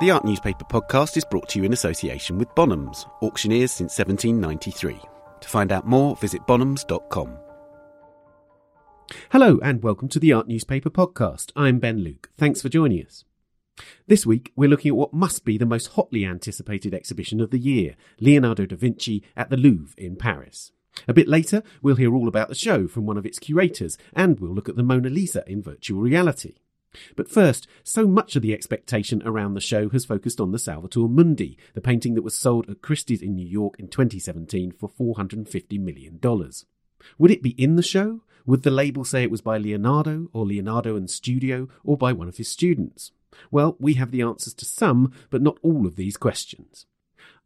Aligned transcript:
The 0.00 0.12
Art 0.12 0.24
Newspaper 0.24 0.64
podcast 0.64 1.16
is 1.16 1.24
brought 1.24 1.48
to 1.48 1.58
you 1.58 1.64
in 1.64 1.72
association 1.72 2.38
with 2.38 2.54
Bonhams, 2.54 3.10
auctioneers 3.20 3.72
since 3.72 3.98
1793. 3.98 4.96
To 5.40 5.48
find 5.48 5.72
out 5.72 5.88
more, 5.88 6.14
visit 6.14 6.40
bonhams.com. 6.42 7.36
Hello, 9.32 9.58
and 9.60 9.82
welcome 9.82 10.08
to 10.10 10.20
the 10.20 10.32
Art 10.32 10.46
Newspaper 10.46 10.88
podcast. 10.88 11.50
I'm 11.56 11.80
Ben 11.80 12.04
Luke. 12.04 12.30
Thanks 12.36 12.62
for 12.62 12.68
joining 12.68 13.04
us. 13.04 13.24
This 14.06 14.24
week, 14.24 14.52
we're 14.54 14.68
looking 14.68 14.90
at 14.90 14.96
what 14.96 15.12
must 15.12 15.44
be 15.44 15.58
the 15.58 15.66
most 15.66 15.88
hotly 15.88 16.24
anticipated 16.24 16.94
exhibition 16.94 17.40
of 17.40 17.50
the 17.50 17.58
year 17.58 17.96
Leonardo 18.20 18.66
da 18.66 18.76
Vinci 18.76 19.24
at 19.36 19.50
the 19.50 19.56
Louvre 19.56 19.94
in 19.98 20.14
Paris. 20.14 20.70
A 21.08 21.12
bit 21.12 21.26
later, 21.26 21.64
we'll 21.82 21.96
hear 21.96 22.14
all 22.14 22.28
about 22.28 22.48
the 22.48 22.54
show 22.54 22.86
from 22.86 23.04
one 23.04 23.18
of 23.18 23.26
its 23.26 23.40
curators, 23.40 23.98
and 24.12 24.38
we'll 24.38 24.54
look 24.54 24.68
at 24.68 24.76
the 24.76 24.84
Mona 24.84 25.08
Lisa 25.10 25.42
in 25.48 25.60
virtual 25.60 26.00
reality. 26.00 26.54
But 27.16 27.30
first, 27.30 27.66
so 27.82 28.06
much 28.06 28.36
of 28.36 28.42
the 28.42 28.54
expectation 28.54 29.22
around 29.24 29.54
the 29.54 29.60
show 29.60 29.88
has 29.90 30.04
focused 30.04 30.40
on 30.40 30.52
the 30.52 30.58
Salvator 30.58 31.08
Mundi, 31.08 31.58
the 31.74 31.80
painting 31.80 32.14
that 32.14 32.22
was 32.22 32.34
sold 32.34 32.68
at 32.68 32.82
Christie's 32.82 33.22
in 33.22 33.34
New 33.34 33.46
York 33.46 33.76
in 33.78 33.88
2017 33.88 34.72
for 34.72 34.88
$450 34.88 35.78
million. 35.78 36.20
Would 37.18 37.30
it 37.30 37.42
be 37.42 37.50
in 37.50 37.76
the 37.76 37.82
show? 37.82 38.22
Would 38.46 38.62
the 38.62 38.70
label 38.70 39.04
say 39.04 39.22
it 39.22 39.30
was 39.30 39.42
by 39.42 39.58
Leonardo, 39.58 40.28
or 40.32 40.46
Leonardo 40.46 40.96
and 40.96 41.10
Studio, 41.10 41.68
or 41.84 41.98
by 41.98 42.12
one 42.12 42.28
of 42.28 42.38
his 42.38 42.48
students? 42.48 43.12
Well, 43.50 43.76
we 43.78 43.94
have 43.94 44.10
the 44.10 44.22
answers 44.22 44.54
to 44.54 44.64
some, 44.64 45.12
but 45.30 45.42
not 45.42 45.58
all 45.62 45.86
of 45.86 45.96
these 45.96 46.16
questions. 46.16 46.86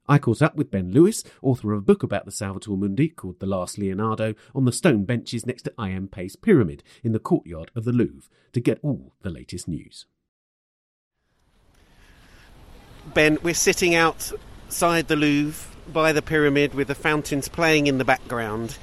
I 0.09 0.19
caught 0.19 0.43
up 0.43 0.57
with 0.57 0.71
Ben 0.71 0.91
Lewis, 0.91 1.23
author 1.43 1.73
of 1.73 1.79
a 1.79 1.83
book 1.83 2.03
about 2.03 2.25
the 2.25 2.33
Salvator 2.33 2.73
Mundi 2.73 3.09
called 3.09 3.39
The 3.39 3.47
Last 3.47 3.79
Leonardo, 3.79 4.35
on 4.55 4.65
the 4.65 4.73
stone 4.73 5.05
benches 5.05 5.47
next 5.47 5.63
to 5.63 5.75
I.M. 5.79 6.09
Pei's 6.09 6.35
pyramid 6.35 6.83
in 7.05 7.13
the 7.13 7.21
courtyard 7.21 7.71
of 7.77 7.85
the 7.85 7.93
Louvre 7.93 8.29
to 8.53 8.61
get 8.61 8.81
all 8.83 9.13
the 9.23 9.31
latest 9.31 9.69
news. 9.69 10.07
Ben, 13.15 13.39
we're 13.43 13.55
sitting 13.55 13.95
outside 13.95 15.09
the 15.09 15.17
Louvre 15.17 15.69
by 15.93 16.13
the 16.13 16.23
pyramid 16.23 16.75
with 16.75 16.89
the 16.89 16.95
fountains 16.95 17.49
playing 17.49 17.87
in 17.87 17.99
the 17.99 18.05
background, 18.05 18.79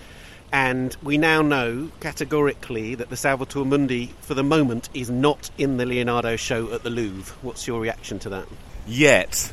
and 0.52 0.95
we 1.03 1.17
now 1.17 1.42
know 1.42 1.92
categorically 2.00 2.95
that 2.95 3.09
the 3.09 3.17
Salvator 3.17 3.66
Mundi, 3.66 4.14
for 4.22 4.34
the 4.34 4.44
moment, 4.44 4.90
is 4.94 5.09
not 5.09 5.52
in 5.58 5.78
the 5.78 5.86
Leonardo 5.86 6.38
show 6.38 6.72
at 6.73 6.84
the 6.84 6.90
Louvre. 6.90 7.36
What's 7.42 7.67
your 7.67 7.80
reaction 7.80 8.20
to 8.20 8.30
that? 8.30 8.47
Yet. 8.88 9.52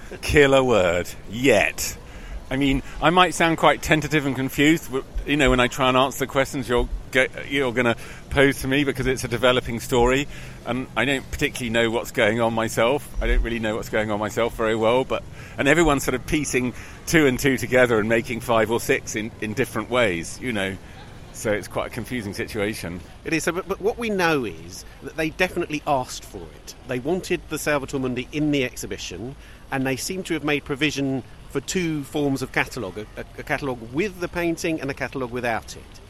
Killer 0.22 0.62
word. 0.62 1.08
Yet. 1.30 1.96
I 2.50 2.56
mean, 2.56 2.82
I 3.00 3.10
might 3.10 3.34
sound 3.34 3.56
quite 3.56 3.80
tentative 3.80 4.26
and 4.26 4.36
confused, 4.36 4.92
but, 4.92 5.04
you 5.26 5.36
know, 5.36 5.50
when 5.50 5.60
I 5.60 5.68
try 5.68 5.88
and 5.88 5.96
answer 5.96 6.20
the 6.20 6.26
questions 6.26 6.68
you're 6.68 6.88
you're 7.48 7.72
going 7.72 7.86
to 7.86 7.96
pose 8.30 8.62
to 8.62 8.68
me 8.68 8.84
because 8.84 9.06
it's 9.06 9.24
a 9.24 9.28
developing 9.28 9.80
story, 9.80 10.26
and 10.66 10.86
I 10.96 11.04
don't 11.04 11.28
particularly 11.30 11.70
know 11.70 11.90
what's 11.90 12.10
going 12.10 12.40
on 12.40 12.54
myself. 12.54 13.08
I 13.22 13.26
don't 13.26 13.42
really 13.42 13.58
know 13.58 13.76
what's 13.76 13.88
going 13.88 14.10
on 14.10 14.18
myself 14.18 14.56
very 14.56 14.76
well, 14.76 15.04
but 15.04 15.22
and 15.58 15.68
everyone's 15.68 16.04
sort 16.04 16.14
of 16.14 16.26
piecing 16.26 16.74
two 17.06 17.26
and 17.26 17.38
two 17.38 17.56
together 17.56 17.98
and 17.98 18.08
making 18.08 18.40
five 18.40 18.70
or 18.70 18.80
six 18.80 19.16
in, 19.16 19.30
in 19.40 19.54
different 19.54 19.90
ways, 19.90 20.38
you 20.40 20.52
know. 20.52 20.76
So 21.34 21.50
it's 21.50 21.68
quite 21.68 21.86
a 21.86 21.90
confusing 21.90 22.34
situation. 22.34 23.00
It 23.24 23.32
is. 23.32 23.46
But, 23.46 23.66
but 23.66 23.80
what 23.80 23.98
we 23.98 24.10
know 24.10 24.44
is 24.44 24.84
that 25.02 25.16
they 25.16 25.30
definitely 25.30 25.82
asked 25.86 26.24
for 26.24 26.42
it. 26.42 26.74
They 26.88 26.98
wanted 26.98 27.40
the 27.48 27.58
Salvator 27.58 27.98
Mundi 27.98 28.28
in 28.32 28.50
the 28.50 28.64
exhibition, 28.64 29.34
and 29.72 29.86
they 29.86 29.96
seem 29.96 30.22
to 30.22 30.34
have 30.34 30.44
made 30.44 30.64
provision 30.64 31.24
for 31.48 31.60
two 31.60 32.04
forms 32.04 32.42
of 32.42 32.52
catalogue 32.52 32.98
a, 32.98 33.24
a 33.38 33.42
catalogue 33.42 33.80
with 33.92 34.20
the 34.20 34.28
painting 34.28 34.80
and 34.80 34.90
a 34.90 34.94
catalogue 34.94 35.32
without 35.32 35.76
it. 35.76 36.01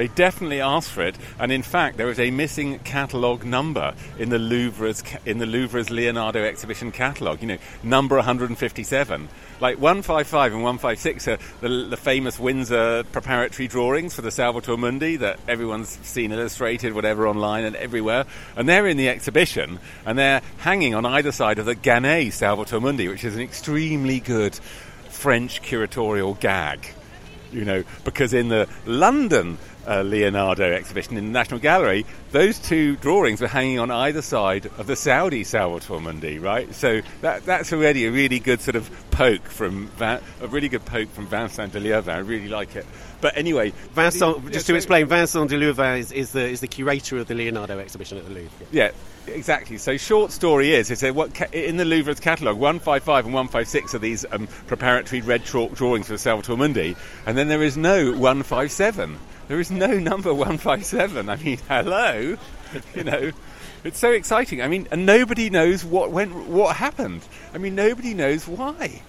They 0.00 0.08
definitely 0.08 0.62
asked 0.62 0.92
for 0.92 1.02
it, 1.02 1.14
and 1.38 1.52
in 1.52 1.60
fact, 1.60 1.98
there 1.98 2.08
is 2.08 2.18
a 2.18 2.30
missing 2.30 2.78
catalogue 2.78 3.44
number 3.44 3.92
in 4.18 4.30
the 4.30 4.38
Louvre's 4.38 5.04
in 5.26 5.36
the 5.36 5.44
Louvre's 5.44 5.90
Leonardo 5.90 6.42
exhibition 6.42 6.90
catalogue. 6.90 7.42
You 7.42 7.48
know, 7.48 7.58
number 7.82 8.16
157. 8.16 9.28
Like 9.60 9.78
155 9.78 10.54
and 10.54 10.62
156 10.62 11.28
are 11.28 11.38
the, 11.60 11.68
the 11.90 11.98
famous 11.98 12.40
Windsor 12.40 13.04
preparatory 13.12 13.68
drawings 13.68 14.14
for 14.14 14.22
the 14.22 14.30
Salvator 14.30 14.78
Mundi 14.78 15.16
that 15.16 15.38
everyone's 15.46 15.90
seen 15.90 16.32
illustrated, 16.32 16.94
whatever, 16.94 17.28
online 17.28 17.66
and 17.66 17.76
everywhere. 17.76 18.24
And 18.56 18.66
they're 18.66 18.86
in 18.86 18.96
the 18.96 19.10
exhibition, 19.10 19.80
and 20.06 20.18
they're 20.18 20.40
hanging 20.60 20.94
on 20.94 21.04
either 21.04 21.30
side 21.30 21.58
of 21.58 21.66
the 21.66 21.76
Ganay 21.76 22.32
Salvator 22.32 22.80
Mundi, 22.80 23.06
which 23.06 23.24
is 23.24 23.36
an 23.36 23.42
extremely 23.42 24.18
good 24.18 24.54
French 25.10 25.60
curatorial 25.60 26.40
gag 26.40 26.94
you 27.52 27.64
know, 27.64 27.84
because 28.04 28.32
in 28.32 28.48
the 28.48 28.68
London 28.86 29.58
uh, 29.86 30.02
Leonardo 30.02 30.72
exhibition 30.72 31.16
in 31.16 31.26
the 31.26 31.30
National 31.30 31.60
Gallery, 31.60 32.06
those 32.32 32.58
two 32.58 32.96
drawings 32.96 33.40
were 33.40 33.48
hanging 33.48 33.78
on 33.78 33.90
either 33.90 34.22
side 34.22 34.66
of 34.78 34.86
the 34.86 34.96
Saudi 34.96 35.44
Salvator 35.44 36.00
Mundi, 36.00 36.38
right? 36.38 36.72
So 36.74 37.00
that, 37.22 37.44
that's 37.44 37.72
already 37.72 38.06
a 38.06 38.10
really 38.10 38.38
good 38.38 38.60
sort 38.60 38.76
of 38.76 38.90
poke 39.10 39.46
from 39.46 39.88
Van, 39.88 40.20
a 40.40 40.46
really 40.46 40.68
good 40.68 40.84
poke 40.84 41.10
from 41.10 41.26
Vincent 41.26 41.72
Delieuvin. 41.72 42.14
I 42.14 42.18
really 42.18 42.48
like 42.48 42.76
it. 42.76 42.86
But 43.20 43.36
anyway, 43.36 43.72
Vincent, 43.92 44.52
just 44.52 44.68
yeah, 44.68 44.72
to 44.72 44.76
explain, 44.76 45.06
Vincent 45.06 45.50
Delieuvin 45.50 45.98
is, 45.98 46.12
is, 46.12 46.32
the 46.32 46.46
is 46.46 46.60
the 46.60 46.68
curator 46.68 47.18
of 47.18 47.28
the 47.28 47.34
Leonardo 47.34 47.78
exhibition 47.78 48.18
at 48.18 48.24
the 48.24 48.30
Louvre. 48.30 48.66
Yeah. 48.72 48.90
Exactly. 49.26 49.76
So, 49.78 49.96
short 49.96 50.32
story 50.32 50.72
is, 50.72 50.90
is 50.90 51.02
what 51.12 51.34
ca- 51.34 51.46
in 51.52 51.76
the 51.76 51.84
Louvre's 51.84 52.20
catalogue, 52.20 52.56
155 52.56 53.26
and 53.26 53.34
156 53.34 53.94
are 53.94 53.98
these 53.98 54.24
um, 54.32 54.46
preparatory 54.66 55.20
red 55.20 55.44
chalk 55.44 55.74
drawings 55.74 56.08
for 56.08 56.16
Salvator 56.16 56.56
Mundi, 56.56 56.96
and 57.26 57.36
then 57.36 57.48
there 57.48 57.62
is 57.62 57.76
no 57.76 58.12
157. 58.12 59.18
There 59.48 59.60
is 59.60 59.70
no 59.70 59.98
number 59.98 60.32
157. 60.32 61.28
I 61.28 61.36
mean, 61.36 61.58
hello, 61.68 62.36
you 62.94 63.04
know. 63.04 63.30
It's 63.82 63.98
so 63.98 64.10
exciting. 64.12 64.60
I 64.60 64.68
mean, 64.68 64.88
and 64.90 65.06
nobody 65.06 65.48
knows 65.48 65.84
what 65.84 66.10
went, 66.10 66.34
what 66.48 66.76
happened. 66.76 67.22
I 67.54 67.58
mean, 67.58 67.74
nobody 67.74 68.12
knows 68.12 68.46
why. 68.46 69.00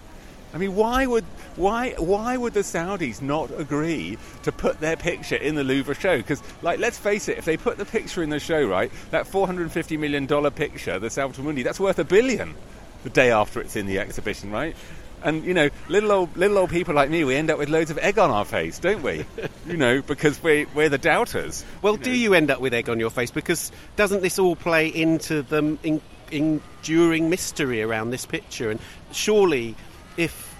I 0.54 0.58
mean, 0.58 0.76
why 0.76 1.06
would 1.06 1.24
why 1.56 1.92
why 1.98 2.36
would 2.36 2.54
the 2.54 2.62
Saudis 2.62 3.22
not 3.22 3.52
agree 3.58 4.18
to 4.44 4.52
put 4.52 4.80
their 4.80 4.98
picture 4.98 5.36
in 5.36 5.56
the 5.56 5.64
Louvre 5.64 5.96
show? 5.96 6.18
Because, 6.18 6.42
like, 6.62 6.80
let's 6.80 6.98
face 6.98 7.30
it, 7.30 7.38
if 7.38 7.46
they 7.46 7.58
put 7.58 7.78
the 7.78 7.86
picture 7.86 8.22
in 8.22 8.30
the 8.30 8.40
show, 8.40 8.64
right, 8.64 8.92
that 9.12 9.28
450 9.28 9.98
million 9.98 10.26
dollar 10.26 10.52
picture, 10.52 11.00
the 11.00 11.10
Salvator 11.10 11.42
Mundi, 11.44 11.64
that's 11.64 11.80
worth 11.80 12.00
a 12.00 12.04
billion 12.04 12.56
the 13.04 13.10
day 13.10 13.32
after 13.32 13.62
it's 13.62 13.76
in 13.76 13.86
the 13.86 14.00
exhibition, 14.00 14.52
right? 14.52 14.76
And 15.24 15.46
you 15.46 15.54
know, 15.54 15.70
little 15.88 16.12
old 16.12 16.36
little 16.36 16.58
old 16.58 16.70
people 16.70 16.96
like 16.96 17.10
me, 17.10 17.24
we 17.24 17.36
end 17.36 17.52
up 17.52 17.60
with 17.60 17.70
loads 17.70 17.92
of 17.92 17.98
egg 18.00 18.18
on 18.18 18.32
our 18.32 18.46
face, 18.46 18.80
don't 18.80 19.04
we? 19.04 19.26
you 19.68 19.78
know, 19.78 20.02
because 20.02 20.42
we 20.42 20.66
we're 20.74 20.90
the 20.90 20.98
doubters. 20.98 21.64
Well, 21.82 21.94
you 21.94 22.04
do 22.04 22.10
know? 22.10 22.16
you 22.16 22.34
end 22.34 22.52
up 22.52 22.60
with 22.60 22.74
egg 22.74 22.90
on 22.90 23.00
your 23.00 23.12
face? 23.12 23.32
Because 23.32 23.72
doesn't 23.96 24.22
this 24.22 24.40
all 24.40 24.56
play 24.56 24.88
into 24.88 25.44
the 25.44 25.78
in, 25.84 26.02
enduring 26.32 27.30
mystery 27.30 27.82
around 27.84 28.10
this 28.10 28.26
picture? 28.26 28.72
And 28.72 28.80
surely, 29.12 29.76
if 30.22 30.56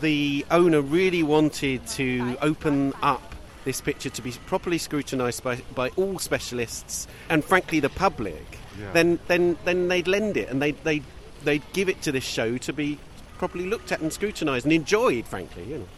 the 0.00 0.44
owner 0.50 0.80
really 0.80 1.22
wanted 1.22 1.86
to 1.86 2.36
open 2.42 2.92
up 3.02 3.34
this 3.64 3.80
picture 3.80 4.10
to 4.10 4.22
be 4.22 4.32
properly 4.46 4.78
scrutinised 4.78 5.42
by, 5.42 5.56
by 5.74 5.88
all 5.96 6.18
specialists 6.18 7.08
and 7.28 7.44
frankly 7.44 7.80
the 7.80 7.88
public, 7.88 8.58
yeah. 8.78 8.92
then 8.92 9.18
then 9.26 9.56
then 9.64 9.88
they'd 9.88 10.06
lend 10.06 10.36
it 10.36 10.48
and 10.48 10.60
they 10.60 10.72
they 10.72 11.02
they'd 11.44 11.62
give 11.72 11.88
it 11.88 12.00
to 12.02 12.12
this 12.12 12.24
show 12.24 12.58
to 12.58 12.72
be 12.72 12.98
properly 13.38 13.66
looked 13.66 13.90
at 13.90 14.00
and 14.00 14.12
scrutinised 14.12 14.66
and 14.66 14.72
enjoyed, 14.72 15.26
frankly. 15.26 15.64
You 15.64 15.78
know. 15.78 15.88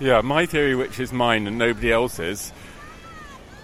Yeah, 0.00 0.20
my 0.20 0.44
theory, 0.46 0.74
which 0.74 1.00
is 1.00 1.12
mine 1.12 1.46
and 1.46 1.56
nobody 1.56 1.90
else's, 1.90 2.52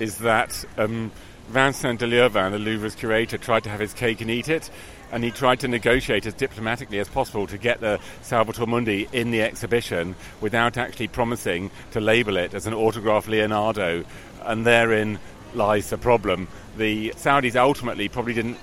is 0.00 0.18
that 0.18 0.64
um, 0.78 1.12
Vincent 1.48 2.00
Delieuvin, 2.00 2.52
the 2.52 2.58
Louvre's 2.58 2.94
curator, 2.94 3.38
tried 3.38 3.64
to 3.64 3.70
have 3.70 3.80
his 3.80 3.92
cake 3.92 4.20
and 4.20 4.30
eat 4.30 4.48
it, 4.48 4.70
and 5.12 5.22
he 5.22 5.30
tried 5.30 5.60
to 5.60 5.68
negotiate 5.68 6.26
as 6.26 6.34
diplomatically 6.34 6.98
as 6.98 7.08
possible 7.08 7.46
to 7.46 7.58
get 7.58 7.80
the 7.80 8.00
Salvator 8.22 8.66
Mundi 8.66 9.08
in 9.12 9.30
the 9.30 9.42
exhibition 9.42 10.14
without 10.40 10.76
actually 10.76 11.08
promising 11.08 11.70
to 11.92 12.00
label 12.00 12.36
it 12.36 12.54
as 12.54 12.66
an 12.66 12.74
autograph 12.74 13.28
Leonardo, 13.28 14.04
and 14.42 14.66
therein 14.66 15.18
lies 15.54 15.90
the 15.90 15.98
problem. 15.98 16.48
The 16.76 17.10
Saudis 17.16 17.56
ultimately 17.56 18.08
probably 18.08 18.34
didn't 18.34 18.58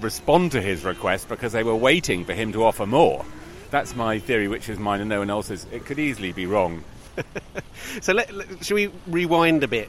respond 0.00 0.52
to 0.52 0.60
his 0.60 0.84
request 0.84 1.28
because 1.28 1.52
they 1.52 1.62
were 1.62 1.74
waiting 1.74 2.24
for 2.24 2.34
him 2.34 2.52
to 2.52 2.64
offer 2.64 2.86
more. 2.86 3.24
That's 3.70 3.96
my 3.96 4.18
theory, 4.18 4.48
which 4.48 4.68
is 4.68 4.78
mine 4.78 5.00
and 5.00 5.08
no 5.08 5.20
one 5.20 5.30
else's. 5.30 5.66
It 5.72 5.86
could 5.86 5.98
easily 5.98 6.32
be 6.32 6.46
wrong. 6.46 6.84
so, 8.00 8.12
let, 8.12 8.32
let, 8.32 8.64
shall 8.64 8.76
we 8.76 8.90
rewind 9.06 9.64
a 9.64 9.68
bit? 9.68 9.88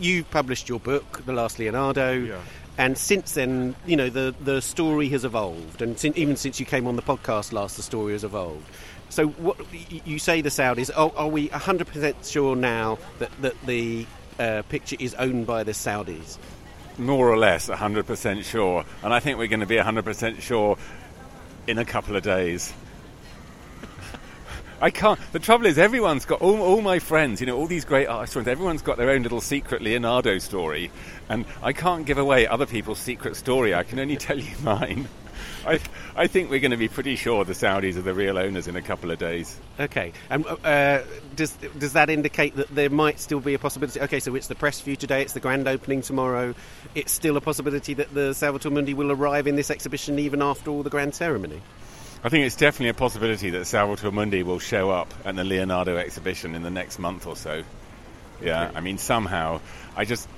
You 0.00 0.24
published 0.24 0.68
your 0.68 0.80
book, 0.80 1.24
The 1.26 1.32
Last 1.32 1.58
Leonardo. 1.58 2.12
Yeah. 2.12 2.40
And 2.78 2.96
since 2.96 3.32
then, 3.32 3.74
you 3.86 3.96
know, 3.96 4.08
the, 4.08 4.32
the 4.40 4.62
story 4.62 5.08
has 5.08 5.24
evolved. 5.24 5.82
And 5.82 6.02
even 6.16 6.36
since 6.36 6.60
you 6.60 6.64
came 6.64 6.86
on 6.86 6.94
the 6.94 7.02
podcast 7.02 7.52
last, 7.52 7.76
the 7.76 7.82
story 7.82 8.12
has 8.12 8.22
evolved. 8.22 8.64
So, 9.10 9.26
what 9.28 9.58
you 9.72 10.18
say 10.18 10.42
the 10.42 10.50
Saudis, 10.50 10.90
are, 10.96 11.12
are 11.16 11.28
we 11.28 11.48
100% 11.48 12.30
sure 12.30 12.54
now 12.54 12.98
that, 13.18 13.30
that 13.42 13.54
the 13.66 14.06
uh, 14.38 14.62
picture 14.68 14.96
is 15.00 15.14
owned 15.14 15.46
by 15.46 15.64
the 15.64 15.72
Saudis? 15.72 16.38
More 16.98 17.28
or 17.28 17.36
less 17.36 17.68
100% 17.68 18.44
sure. 18.44 18.84
And 19.02 19.12
I 19.12 19.18
think 19.18 19.38
we're 19.38 19.48
going 19.48 19.60
to 19.60 19.66
be 19.66 19.76
100% 19.76 20.40
sure 20.40 20.76
in 21.66 21.78
a 21.78 21.84
couple 21.84 22.16
of 22.16 22.22
days. 22.22 22.72
I 24.80 24.90
can't. 24.90 25.18
The 25.32 25.38
trouble 25.38 25.66
is, 25.66 25.78
everyone's 25.78 26.26
got 26.26 26.42
all, 26.42 26.60
all, 26.60 26.82
my 26.82 26.98
friends. 26.98 27.40
You 27.40 27.46
know, 27.46 27.56
all 27.56 27.66
these 27.66 27.84
great 27.84 28.06
artists. 28.06 28.36
Everyone's 28.36 28.82
got 28.82 28.98
their 28.98 29.10
own 29.10 29.22
little 29.22 29.40
secret 29.40 29.82
Leonardo 29.82 30.38
story, 30.38 30.90
and 31.28 31.44
I 31.62 31.72
can't 31.72 32.06
give 32.06 32.18
away 32.18 32.46
other 32.46 32.66
people's 32.66 32.98
secret 32.98 33.36
story. 33.36 33.74
I 33.74 33.82
can 33.82 33.98
only 33.98 34.16
tell 34.28 34.38
you 34.38 34.56
mine. 34.62 35.08
I, 35.66 35.80
I 36.16 36.26
think 36.26 36.50
we're 36.50 36.60
going 36.60 36.72
to 36.72 36.76
be 36.76 36.88
pretty 36.88 37.16
sure 37.16 37.44
the 37.44 37.52
Saudis 37.52 37.96
are 37.96 38.02
the 38.02 38.14
real 38.14 38.38
owners 38.38 38.68
in 38.68 38.76
a 38.76 38.82
couple 38.82 39.10
of 39.10 39.18
days. 39.18 39.58
Okay, 39.78 40.12
and 40.30 40.46
uh, 40.64 41.02
does 41.36 41.52
does 41.78 41.92
that 41.92 42.10
indicate 42.10 42.56
that 42.56 42.68
there 42.74 42.90
might 42.90 43.20
still 43.20 43.40
be 43.40 43.54
a 43.54 43.58
possibility? 43.58 44.00
Okay, 44.00 44.20
so 44.20 44.34
it's 44.34 44.46
the 44.46 44.54
press 44.54 44.80
view 44.80 44.96
today, 44.96 45.22
it's 45.22 45.34
the 45.34 45.40
grand 45.40 45.68
opening 45.68 46.02
tomorrow. 46.02 46.54
It's 46.94 47.12
still 47.12 47.36
a 47.36 47.40
possibility 47.40 47.94
that 47.94 48.12
the 48.14 48.34
Salvator 48.34 48.70
Mundi 48.70 48.94
will 48.94 49.12
arrive 49.12 49.46
in 49.46 49.56
this 49.56 49.70
exhibition 49.70 50.18
even 50.18 50.42
after 50.42 50.70
all 50.70 50.82
the 50.82 50.90
grand 50.90 51.14
ceremony. 51.14 51.60
I 52.24 52.30
think 52.30 52.46
it's 52.46 52.56
definitely 52.56 52.88
a 52.88 52.94
possibility 52.94 53.50
that 53.50 53.64
Salvator 53.66 54.10
Mundi 54.10 54.42
will 54.42 54.58
show 54.58 54.90
up 54.90 55.12
at 55.24 55.36
the 55.36 55.44
Leonardo 55.44 55.96
exhibition 55.96 56.54
in 56.54 56.62
the 56.62 56.70
next 56.70 56.98
month 56.98 57.26
or 57.26 57.36
so. 57.36 57.62
Yeah, 58.42 58.70
I 58.74 58.80
mean 58.80 58.98
somehow 58.98 59.60
I 59.96 60.04
just 60.04 60.28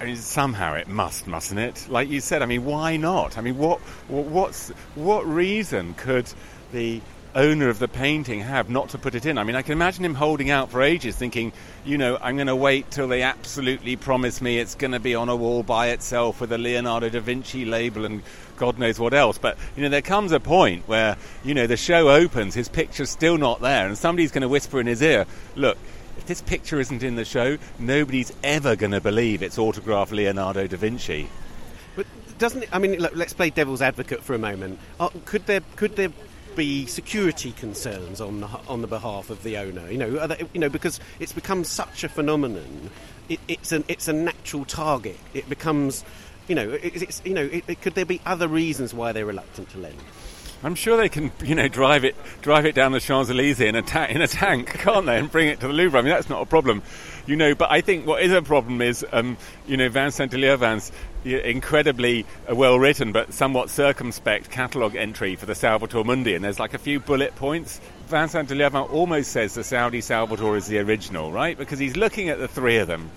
I 0.00 0.04
mean, 0.04 0.16
somehow 0.16 0.74
it 0.74 0.86
must, 0.86 1.26
mustn't 1.26 1.58
it? 1.58 1.86
Like 1.88 2.08
you 2.08 2.20
said, 2.20 2.40
I 2.42 2.46
mean, 2.46 2.64
why 2.64 2.96
not? 2.96 3.36
I 3.36 3.40
mean, 3.40 3.58
what, 3.58 3.80
what's, 4.08 4.68
what 4.94 5.26
reason 5.26 5.94
could 5.94 6.32
the 6.72 7.00
owner 7.34 7.68
of 7.68 7.80
the 7.80 7.88
painting 7.88 8.40
have 8.40 8.70
not 8.70 8.90
to 8.90 8.98
put 8.98 9.16
it 9.16 9.26
in? 9.26 9.38
I 9.38 9.42
mean, 9.42 9.56
I 9.56 9.62
can 9.62 9.72
imagine 9.72 10.04
him 10.04 10.14
holding 10.14 10.50
out 10.50 10.70
for 10.70 10.82
ages, 10.82 11.16
thinking, 11.16 11.52
you 11.84 11.98
know, 11.98 12.16
I'm 12.20 12.36
going 12.36 12.46
to 12.46 12.54
wait 12.54 12.92
till 12.92 13.08
they 13.08 13.22
absolutely 13.22 13.96
promise 13.96 14.40
me 14.40 14.58
it's 14.58 14.76
going 14.76 14.92
to 14.92 15.00
be 15.00 15.16
on 15.16 15.28
a 15.28 15.34
wall 15.34 15.64
by 15.64 15.88
itself 15.88 16.40
with 16.40 16.52
a 16.52 16.58
Leonardo 16.58 17.08
da 17.08 17.20
Vinci 17.20 17.64
label 17.64 18.04
and 18.04 18.22
God 18.56 18.78
knows 18.78 19.00
what 19.00 19.14
else. 19.14 19.36
But, 19.38 19.58
you 19.76 19.82
know, 19.82 19.88
there 19.88 20.02
comes 20.02 20.30
a 20.30 20.38
point 20.40 20.86
where, 20.86 21.16
you 21.44 21.54
know, 21.54 21.66
the 21.66 21.76
show 21.76 22.08
opens, 22.08 22.54
his 22.54 22.68
picture's 22.68 23.10
still 23.10 23.36
not 23.36 23.60
there, 23.60 23.88
and 23.88 23.98
somebody's 23.98 24.30
going 24.30 24.42
to 24.42 24.48
whisper 24.48 24.80
in 24.80 24.86
his 24.86 25.02
ear, 25.02 25.26
look, 25.56 25.76
if 26.18 26.26
this 26.26 26.42
picture 26.42 26.80
isn't 26.80 27.02
in 27.02 27.16
the 27.16 27.24
show, 27.24 27.58
nobody's 27.78 28.32
ever 28.42 28.76
going 28.76 28.90
to 28.90 29.00
believe 29.00 29.42
it's 29.42 29.58
autographed 29.58 30.12
Leonardo 30.12 30.66
da 30.66 30.76
Vinci. 30.76 31.28
But 31.96 32.06
doesn't 32.38 32.64
it? 32.64 32.68
I 32.72 32.78
mean, 32.78 32.98
look, 32.98 33.14
let's 33.14 33.32
play 33.32 33.50
devil's 33.50 33.80
advocate 33.80 34.22
for 34.22 34.34
a 34.34 34.38
moment. 34.38 34.78
Uh, 34.98 35.08
could 35.24 35.46
there 35.46 35.60
could 35.76 35.96
there 35.96 36.10
be 36.56 36.86
security 36.86 37.52
concerns 37.52 38.20
on 38.20 38.40
the, 38.40 38.48
on 38.66 38.82
the 38.82 38.88
behalf 38.88 39.30
of 39.30 39.42
the 39.44 39.56
owner? 39.58 39.90
You 39.90 39.98
know, 39.98 40.36
you 40.52 40.60
know, 40.60 40.68
because 40.68 40.98
it's 41.20 41.32
become 41.32 41.64
such 41.64 42.04
a 42.04 42.08
phenomenon. 42.08 42.90
It, 43.28 43.40
it's 43.46 43.72
an 43.72 43.84
it's 43.88 44.08
a 44.08 44.12
natural 44.12 44.64
target. 44.64 45.18
It 45.34 45.48
becomes, 45.48 46.04
you 46.48 46.54
know, 46.56 46.70
it, 46.70 47.02
it's 47.02 47.22
you 47.24 47.34
know, 47.34 47.48
could 47.80 47.94
there 47.94 48.06
be 48.06 48.20
other 48.26 48.48
reasons 48.48 48.92
why 48.92 49.12
they're 49.12 49.26
reluctant 49.26 49.70
to 49.70 49.78
lend? 49.78 49.98
I'm 50.62 50.74
sure 50.74 50.96
they 50.96 51.08
can, 51.08 51.30
you 51.44 51.54
know, 51.54 51.68
drive 51.68 52.04
it 52.04 52.16
drive 52.42 52.66
it 52.66 52.74
down 52.74 52.90
the 52.90 52.98
Champs 53.00 53.30
Elysees 53.30 53.60
in 53.60 53.76
a 53.76 53.82
ta- 53.82 54.06
in 54.08 54.20
a 54.20 54.26
tank, 54.26 54.66
can't 54.80 55.06
they, 55.06 55.16
and 55.16 55.30
bring 55.30 55.48
it 55.48 55.60
to 55.60 55.68
the 55.68 55.72
Louvre? 55.72 55.98
I 55.98 56.02
mean, 56.02 56.10
that's 56.10 56.28
not 56.28 56.42
a 56.42 56.46
problem, 56.46 56.82
you 57.26 57.36
know. 57.36 57.54
But 57.54 57.70
I 57.70 57.80
think 57.80 58.06
what 58.06 58.22
is 58.22 58.32
a 58.32 58.42
problem 58.42 58.82
is, 58.82 59.06
um, 59.12 59.36
you 59.68 59.76
know, 59.76 59.88
Vincent 59.88 60.32
Delieuvin's 60.32 60.90
incredibly 61.24 62.24
uh, 62.50 62.54
well 62.54 62.78
written 62.78 63.12
but 63.12 63.32
somewhat 63.32 63.70
circumspect 63.70 64.50
catalogue 64.50 64.96
entry 64.96 65.36
for 65.36 65.46
the 65.46 65.54
Salvator 65.54 66.02
Mundi, 66.02 66.34
and 66.34 66.44
there's 66.44 66.58
like 66.58 66.74
a 66.74 66.78
few 66.78 66.98
bullet 66.98 67.36
points. 67.36 67.80
Vincent 68.08 68.48
Delieuvin 68.48 68.90
almost 68.92 69.30
says 69.30 69.54
the 69.54 69.62
Saudi 69.62 70.00
Salvator 70.00 70.56
is 70.56 70.66
the 70.66 70.78
original, 70.78 71.30
right? 71.30 71.56
Because 71.56 71.78
he's 71.78 71.96
looking 71.96 72.30
at 72.30 72.38
the 72.38 72.48
three 72.48 72.78
of 72.78 72.88
them 72.88 73.10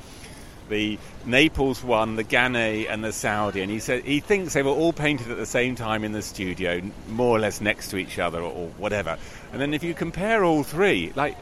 the 0.71 0.97
Naples 1.25 1.83
one, 1.83 2.15
the 2.15 2.23
Ganay, 2.23 2.89
and 2.89 3.03
the 3.03 3.11
Saudi, 3.11 3.61
and 3.61 3.69
he 3.69 3.79
said 3.79 4.03
he 4.03 4.19
thinks 4.19 4.53
they 4.53 4.63
were 4.63 4.71
all 4.71 4.93
painted 4.93 5.29
at 5.29 5.37
the 5.37 5.45
same 5.45 5.75
time 5.75 6.03
in 6.03 6.13
the 6.13 6.23
studio, 6.23 6.81
more 7.09 7.37
or 7.37 7.39
less 7.39 7.61
next 7.61 7.89
to 7.89 7.97
each 7.97 8.17
other, 8.17 8.41
or, 8.41 8.69
whatever. 8.77 9.17
And 9.51 9.61
then 9.61 9.75
if 9.75 9.83
you 9.83 9.93
compare 9.93 10.43
all 10.43 10.63
three, 10.63 11.11
like 11.15 11.37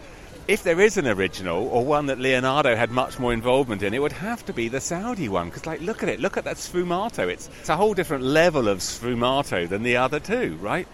if 0.49 0.63
there 0.63 0.81
is 0.81 0.97
an 0.97 1.05
original 1.05 1.67
or 1.67 1.85
one 1.85 2.07
that 2.07 2.17
Leonardo 2.17 2.75
had 2.75 2.89
much 2.89 3.19
more 3.19 3.31
involvement 3.31 3.83
in, 3.83 3.93
it 3.93 4.01
would 4.01 4.11
have 4.11 4.43
to 4.47 4.51
be 4.51 4.67
the 4.67 4.81
Saudi 4.81 5.29
one. 5.29 5.47
Because, 5.49 5.67
like, 5.67 5.79
look 5.79 6.01
at 6.01 6.09
it, 6.09 6.19
look 6.19 6.37
at 6.37 6.43
that 6.45 6.57
sfumato. 6.57 7.27
It's, 7.27 7.47
it's 7.59 7.69
a 7.69 7.77
whole 7.77 7.93
different 7.93 8.23
level 8.23 8.67
of 8.67 8.79
sfumato 8.79 9.69
than 9.69 9.83
the 9.83 9.97
other 9.97 10.19
two, 10.19 10.57
right? 10.59 10.87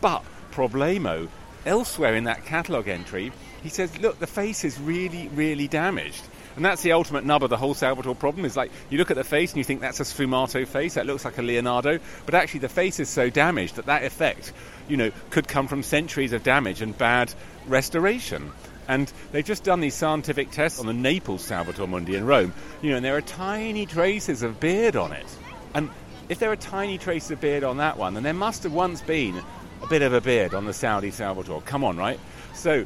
But 0.00 0.22
problemo, 0.52 1.28
elsewhere 1.66 2.14
in 2.14 2.24
that 2.24 2.44
catalogue 2.44 2.86
entry, 2.86 3.32
he 3.64 3.68
says, 3.68 3.98
look, 3.98 4.20
the 4.20 4.28
face 4.28 4.62
is 4.62 4.78
really, 4.78 5.26
really 5.34 5.66
damaged. 5.66 6.22
And 6.56 6.64
that's 6.64 6.82
the 6.82 6.92
ultimate 6.92 7.24
nub 7.24 7.42
of 7.42 7.50
the 7.50 7.56
whole 7.56 7.74
Salvator 7.74 8.14
problem. 8.14 8.44
Is 8.44 8.56
like 8.56 8.70
you 8.90 8.98
look 8.98 9.10
at 9.10 9.16
the 9.16 9.24
face 9.24 9.50
and 9.50 9.58
you 9.58 9.64
think 9.64 9.80
that's 9.80 10.00
a 10.00 10.04
sfumato 10.04 10.66
face, 10.66 10.94
that 10.94 11.06
looks 11.06 11.24
like 11.24 11.38
a 11.38 11.42
Leonardo, 11.42 11.98
but 12.26 12.34
actually 12.34 12.60
the 12.60 12.68
face 12.68 13.00
is 13.00 13.08
so 13.08 13.30
damaged 13.30 13.76
that 13.76 13.86
that 13.86 14.04
effect, 14.04 14.52
you 14.88 14.96
know, 14.96 15.10
could 15.30 15.48
come 15.48 15.66
from 15.66 15.82
centuries 15.82 16.32
of 16.32 16.42
damage 16.42 16.80
and 16.82 16.96
bad 16.96 17.32
restoration. 17.66 18.52
And 18.86 19.10
they've 19.32 19.44
just 19.44 19.64
done 19.64 19.80
these 19.80 19.94
scientific 19.94 20.50
tests 20.50 20.78
on 20.78 20.86
the 20.86 20.92
Naples 20.92 21.42
Salvator 21.42 21.86
Mundi 21.86 22.16
in 22.16 22.26
Rome, 22.26 22.52
you 22.82 22.90
know, 22.90 22.96
and 22.96 23.04
there 23.04 23.16
are 23.16 23.22
tiny 23.22 23.86
traces 23.86 24.42
of 24.42 24.60
beard 24.60 24.94
on 24.94 25.12
it. 25.12 25.26
And 25.72 25.90
if 26.28 26.38
there 26.38 26.52
are 26.52 26.56
tiny 26.56 26.98
traces 26.98 27.30
of 27.30 27.40
beard 27.40 27.64
on 27.64 27.78
that 27.78 27.96
one, 27.96 28.14
then 28.14 28.22
there 28.22 28.34
must 28.34 28.62
have 28.62 28.72
once 28.72 29.00
been 29.00 29.42
a 29.82 29.86
bit 29.86 30.02
of 30.02 30.12
a 30.12 30.20
beard 30.20 30.54
on 30.54 30.66
the 30.66 30.72
Saudi 30.72 31.10
Salvator. 31.10 31.60
Come 31.64 31.82
on, 31.82 31.96
right? 31.96 32.20
So 32.54 32.84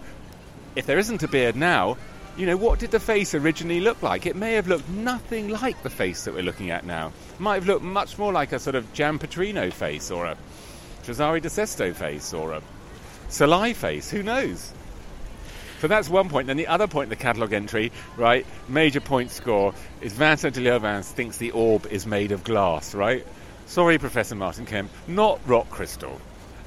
if 0.75 0.87
there 0.87 0.99
isn't 0.99 1.23
a 1.23 1.29
beard 1.29 1.57
now, 1.57 1.97
you 2.39 2.47
know, 2.47 2.57
what 2.57 2.79
did 2.79 2.93
the 2.93 3.01
face 3.01 3.35
originally 3.35 3.81
look 3.81 4.01
like? 4.01 4.25
It 4.25 4.37
may 4.37 4.53
have 4.53 4.69
looked 4.69 4.89
nothing 4.89 5.49
like 5.49 5.83
the 5.83 5.91
face 5.91 6.25
that 6.25 6.35
we're 6.35 6.45
looking 6.45 6.71
at 6.71 6.87
now. 6.87 7.09
It 7.35 7.41
might 7.41 7.57
have 7.57 7.67
looked 7.67 7.83
much 7.83 8.17
more 8.17 8.33
like 8.33 8.53
a 8.53 8.61
sort 8.61 8.77
of 8.77 8.91
Giampetrino 8.95 9.73
face 9.73 10.13
or 10.13 10.25
a 10.27 10.37
Cesare 11.03 11.41
da 11.41 11.49
Sesto 11.49 11.93
face 11.93 12.33
or 12.33 12.53
a 12.53 12.63
Salai 13.29 13.75
face. 13.75 14.09
Who 14.11 14.23
knows? 14.23 14.73
So 15.81 15.89
that's 15.89 16.09
one 16.09 16.29
point. 16.29 16.47
Then 16.47 16.57
the 16.57 16.69
other 16.69 16.87
point 16.87 17.11
the 17.11 17.17
catalogue 17.17 17.53
entry, 17.53 17.91
right, 18.17 18.47
major 18.69 19.01
point 19.01 19.33
score, 19.33 19.75
is 20.01 20.13
Vincent 20.13 20.55
Delieuvin 20.55 21.05
thinks 21.05 21.39
the 21.39 21.51
orb 21.51 21.87
is 21.87 22.07
made 22.07 22.31
of 22.31 22.45
glass, 22.45 22.95
right? 22.95 23.27
Sorry, 23.67 23.99
Professor 23.99 24.37
Martin 24.37 24.65
Kemp, 24.65 24.91
not 25.09 25.41
rock 25.47 25.69
crystal. 25.71 26.21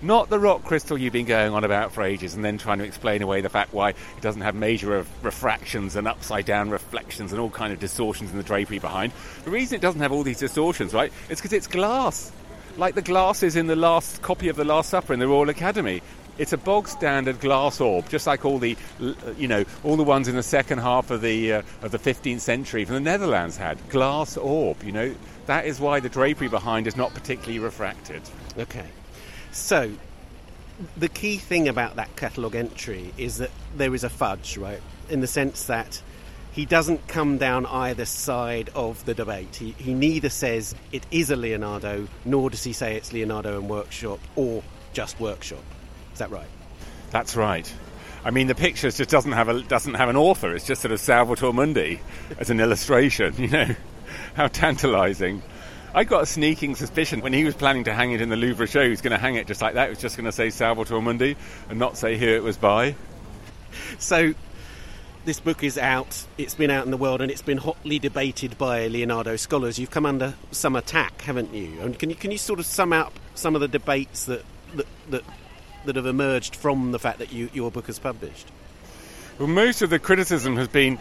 Not 0.03 0.29
the 0.29 0.39
rock 0.39 0.63
crystal 0.63 0.97
you've 0.97 1.13
been 1.13 1.27
going 1.27 1.53
on 1.53 1.63
about 1.63 1.91
for 1.91 2.01
ages 2.01 2.33
and 2.33 2.43
then 2.43 2.57
trying 2.57 2.79
to 2.79 2.85
explain 2.85 3.21
away 3.21 3.41
the 3.41 3.49
fact 3.49 3.71
why 3.71 3.89
it 3.89 3.95
doesn't 4.21 4.41
have 4.41 4.55
major 4.55 5.05
refractions 5.21 5.95
and 5.95 6.07
upside 6.07 6.45
down 6.45 6.71
reflections 6.71 7.31
and 7.31 7.39
all 7.39 7.51
kind 7.51 7.71
of 7.71 7.79
distortions 7.79 8.31
in 8.31 8.37
the 8.37 8.43
drapery 8.43 8.79
behind. 8.79 9.13
The 9.43 9.51
reason 9.51 9.75
it 9.75 9.81
doesn't 9.81 10.01
have 10.01 10.11
all 10.11 10.23
these 10.23 10.39
distortions, 10.39 10.91
right, 10.95 11.13
is 11.29 11.37
because 11.37 11.53
it's 11.53 11.67
glass. 11.67 12.31
Like 12.77 12.95
the 12.95 13.03
glasses 13.03 13.55
in 13.55 13.67
the 13.67 13.75
last 13.75 14.23
copy 14.23 14.47
of 14.47 14.55
The 14.55 14.65
Last 14.65 14.89
Supper 14.89 15.13
in 15.13 15.19
the 15.19 15.27
Royal 15.27 15.49
Academy. 15.49 16.01
It's 16.39 16.53
a 16.53 16.57
bog 16.57 16.87
standard 16.87 17.39
glass 17.39 17.79
orb, 17.79 18.09
just 18.09 18.25
like 18.25 18.43
all 18.43 18.57
the, 18.57 18.75
you 19.37 19.47
know, 19.47 19.65
all 19.83 19.97
the 19.97 20.03
ones 20.03 20.27
in 20.27 20.35
the 20.35 20.41
second 20.41 20.79
half 20.79 21.11
of 21.11 21.21
the 21.21 21.53
uh, 21.53 21.61
of 21.83 21.91
the 21.91 21.99
15th 21.99 22.39
century 22.39 22.85
from 22.85 22.95
the 22.95 23.01
Netherlands 23.01 23.57
had 23.57 23.77
glass 23.89 24.35
orb. 24.37 24.81
You 24.81 24.93
know, 24.93 25.15
that 25.45 25.65
is 25.65 25.79
why 25.79 25.99
the 25.99 26.09
drapery 26.09 26.47
behind 26.47 26.87
is 26.87 26.95
not 26.95 27.13
particularly 27.13 27.59
refracted. 27.59 28.23
Okay. 28.57 28.87
So, 29.51 29.91
the 30.97 31.09
key 31.09 31.37
thing 31.37 31.67
about 31.67 31.97
that 31.97 32.15
catalogue 32.15 32.55
entry 32.55 33.13
is 33.17 33.37
that 33.37 33.51
there 33.75 33.93
is 33.93 34.03
a 34.03 34.09
fudge, 34.09 34.57
right? 34.57 34.81
In 35.09 35.21
the 35.21 35.27
sense 35.27 35.65
that 35.65 36.01
he 36.51 36.65
doesn't 36.65 37.07
come 37.07 37.37
down 37.37 37.65
either 37.65 38.05
side 38.05 38.69
of 38.75 39.03
the 39.05 39.13
debate. 39.13 39.55
He, 39.55 39.71
he 39.77 39.93
neither 39.93 40.29
says 40.29 40.75
it 40.91 41.05
is 41.11 41.29
a 41.29 41.35
Leonardo, 41.35 42.07
nor 42.25 42.49
does 42.49 42.63
he 42.63 42.73
say 42.73 42.95
it's 42.95 43.13
Leonardo 43.13 43.57
and 43.57 43.69
Workshop, 43.69 44.19
or 44.35 44.63
just 44.93 45.19
Workshop. 45.19 45.63
Is 46.13 46.19
that 46.19 46.29
right? 46.29 46.47
That's 47.11 47.35
right. 47.35 47.71
I 48.23 48.31
mean, 48.31 48.47
the 48.47 48.55
picture 48.55 48.91
just 48.91 49.09
doesn't 49.09 49.31
have 49.31 49.49
a 49.49 49.61
doesn't 49.63 49.95
have 49.95 50.09
an 50.09 50.15
author. 50.15 50.53
It's 50.53 50.65
just 50.65 50.81
sort 50.81 50.91
of 50.91 50.99
Salvator 50.99 51.51
Mundi 51.51 51.99
as 52.37 52.49
an 52.49 52.59
illustration. 52.59 53.33
You 53.41 53.47
know, 53.47 53.75
how 54.35 54.47
tantalising. 54.47 55.41
I 55.93 56.05
got 56.05 56.23
a 56.23 56.25
sneaking 56.25 56.75
suspicion 56.75 57.19
when 57.19 57.33
he 57.33 57.43
was 57.43 57.53
planning 57.53 57.83
to 57.83 57.93
hang 57.93 58.13
it 58.13 58.21
in 58.21 58.29
the 58.29 58.37
Louvre 58.37 58.65
show, 58.65 58.81
he 58.81 58.89
was 58.89 59.01
going 59.01 59.11
to 59.11 59.17
hang 59.17 59.35
it 59.35 59.45
just 59.45 59.61
like 59.61 59.73
that. 59.73 59.85
He 59.85 59.89
was 59.89 59.99
just 59.99 60.15
going 60.15 60.25
to 60.25 60.31
say 60.31 60.49
Salvator 60.49 61.01
Mundi 61.01 61.35
and 61.69 61.77
not 61.77 61.97
say 61.97 62.17
who 62.17 62.27
it 62.27 62.43
was 62.43 62.57
by. 62.57 62.95
So, 63.99 64.33
this 65.25 65.39
book 65.39 65.63
is 65.63 65.77
out. 65.77 66.25
It's 66.37 66.55
been 66.55 66.71
out 66.71 66.85
in 66.85 66.91
the 66.91 66.97
world 66.97 67.21
and 67.21 67.29
it's 67.29 67.41
been 67.41 67.57
hotly 67.57 67.99
debated 67.99 68.57
by 68.57 68.87
Leonardo 68.87 69.35
scholars. 69.35 69.77
You've 69.77 69.91
come 69.91 70.05
under 70.05 70.35
some 70.51 70.75
attack, 70.75 71.21
haven't 71.21 71.53
you? 71.53 71.79
And 71.81 71.97
can 71.97 72.09
you 72.09 72.15
can 72.15 72.31
you 72.31 72.37
sort 72.37 72.59
of 72.59 72.65
sum 72.65 72.93
up 72.93 73.13
some 73.35 73.53
of 73.55 73.61
the 73.61 73.67
debates 73.67 74.25
that 74.25 74.43
that 74.75 74.87
that, 75.09 75.23
that 75.85 75.95
have 75.95 76.05
emerged 76.05 76.55
from 76.55 76.91
the 76.91 76.99
fact 76.99 77.19
that 77.19 77.31
you, 77.31 77.49
your 77.53 77.69
book 77.69 77.89
is 77.89 77.99
published? 77.99 78.47
Well, 79.37 79.47
most 79.47 79.81
of 79.81 79.89
the 79.89 79.99
criticism 79.99 80.55
has 80.57 80.67
been, 80.67 80.99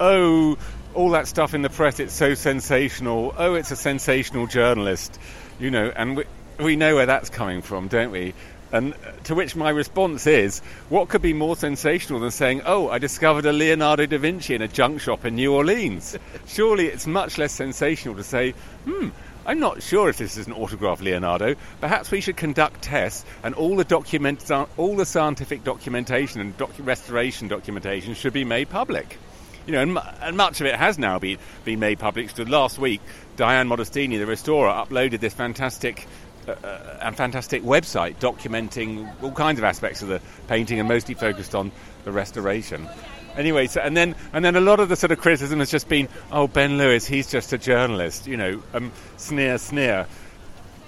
oh, 0.00 0.58
all 0.96 1.10
that 1.10 1.28
stuff 1.28 1.54
in 1.54 1.62
the 1.62 1.70
press, 1.70 2.00
it's 2.00 2.14
so 2.14 2.34
sensational. 2.34 3.34
Oh, 3.36 3.54
it's 3.54 3.70
a 3.70 3.76
sensational 3.76 4.46
journalist, 4.46 5.20
you 5.60 5.70
know, 5.70 5.92
and 5.94 6.16
we, 6.16 6.24
we 6.58 6.76
know 6.76 6.94
where 6.96 7.06
that's 7.06 7.28
coming 7.28 7.62
from, 7.62 7.88
don't 7.88 8.10
we? 8.10 8.32
And 8.72 8.94
to 9.24 9.34
which 9.34 9.54
my 9.54 9.70
response 9.70 10.26
is, 10.26 10.60
what 10.88 11.08
could 11.08 11.22
be 11.22 11.32
more 11.32 11.54
sensational 11.54 12.18
than 12.18 12.30
saying, 12.30 12.62
oh, 12.66 12.88
I 12.88 12.98
discovered 12.98 13.46
a 13.46 13.52
Leonardo 13.52 14.06
da 14.06 14.18
Vinci 14.18 14.54
in 14.54 14.62
a 14.62 14.68
junk 14.68 15.00
shop 15.00 15.24
in 15.24 15.36
New 15.36 15.54
Orleans? 15.54 16.18
Surely 16.46 16.86
it's 16.86 17.06
much 17.06 17.38
less 17.38 17.52
sensational 17.52 18.16
to 18.16 18.24
say, 18.24 18.52
hmm, 18.84 19.10
I'm 19.44 19.60
not 19.60 19.82
sure 19.82 20.08
if 20.08 20.16
this 20.16 20.36
is 20.36 20.48
an 20.48 20.54
autograph 20.54 21.00
Leonardo. 21.00 21.54
Perhaps 21.80 22.10
we 22.10 22.20
should 22.20 22.36
conduct 22.36 22.82
tests 22.82 23.24
and 23.44 23.54
all 23.54 23.76
the 23.76 23.84
document, 23.84 24.50
all 24.50 24.96
the 24.96 25.06
scientific 25.06 25.62
documentation 25.62 26.40
and 26.40 26.56
docu- 26.58 26.84
restoration 26.84 27.46
documentation 27.46 28.14
should 28.14 28.32
be 28.32 28.44
made 28.44 28.68
public 28.68 29.18
you 29.66 29.72
know, 29.72 29.82
and, 29.82 29.98
and, 30.20 30.36
much 30.36 30.60
of 30.60 30.66
it 30.66 30.76
has 30.76 30.98
now 30.98 31.18
been, 31.18 31.38
been 31.64 31.80
made 31.80 31.98
public. 31.98 32.30
So 32.30 32.44
last 32.44 32.78
week, 32.78 33.00
Dianne 33.36 33.68
Modestini, 33.68 34.18
the 34.18 34.26
restorer, 34.26 34.70
uploaded 34.70 35.20
this 35.20 35.34
fantastic 35.34 36.06
uh, 36.48 36.54
and 37.02 37.16
fantastic 37.16 37.62
website 37.62 38.16
documenting 38.16 39.10
all 39.22 39.32
kinds 39.32 39.58
of 39.58 39.64
aspects 39.64 40.02
of 40.02 40.08
the 40.08 40.20
painting 40.46 40.78
and 40.78 40.88
mostly 40.88 41.14
focused 41.14 41.54
on 41.54 41.72
the 42.04 42.12
restoration. 42.12 42.88
Anyway, 43.36 43.66
so, 43.66 43.80
and 43.80 43.96
then 43.96 44.14
and 44.32 44.44
then 44.44 44.56
a 44.56 44.60
lot 44.60 44.80
of 44.80 44.88
the 44.88 44.96
sort 44.96 45.10
of 45.10 45.18
criticism 45.18 45.58
has 45.58 45.70
just 45.70 45.88
been, 45.88 46.08
oh, 46.32 46.46
Ben 46.46 46.78
Lewis, 46.78 47.06
he's 47.06 47.30
just 47.30 47.52
a 47.52 47.58
journalist, 47.58 48.26
you 48.26 48.36
know, 48.36 48.62
um, 48.72 48.92
sneer, 49.16 49.58
sneer. 49.58 50.06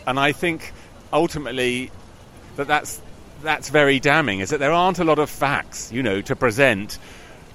And 0.07 0.19
I 0.19 0.33
think 0.33 0.73
ultimately 1.13 1.91
that 2.57 2.67
that's 2.67 3.01
that's 3.43 3.69
very 3.69 4.01
damning. 4.01 4.41
Is 4.41 4.51
that 4.51 4.61
there 4.61 4.73
aren't 4.73 4.99
a 4.99 5.05
lot 5.05 5.19
of 5.19 5.29
facts, 5.29 5.93
you 5.93 6.03
know, 6.03 6.23
to 6.23 6.35
present 6.35 6.99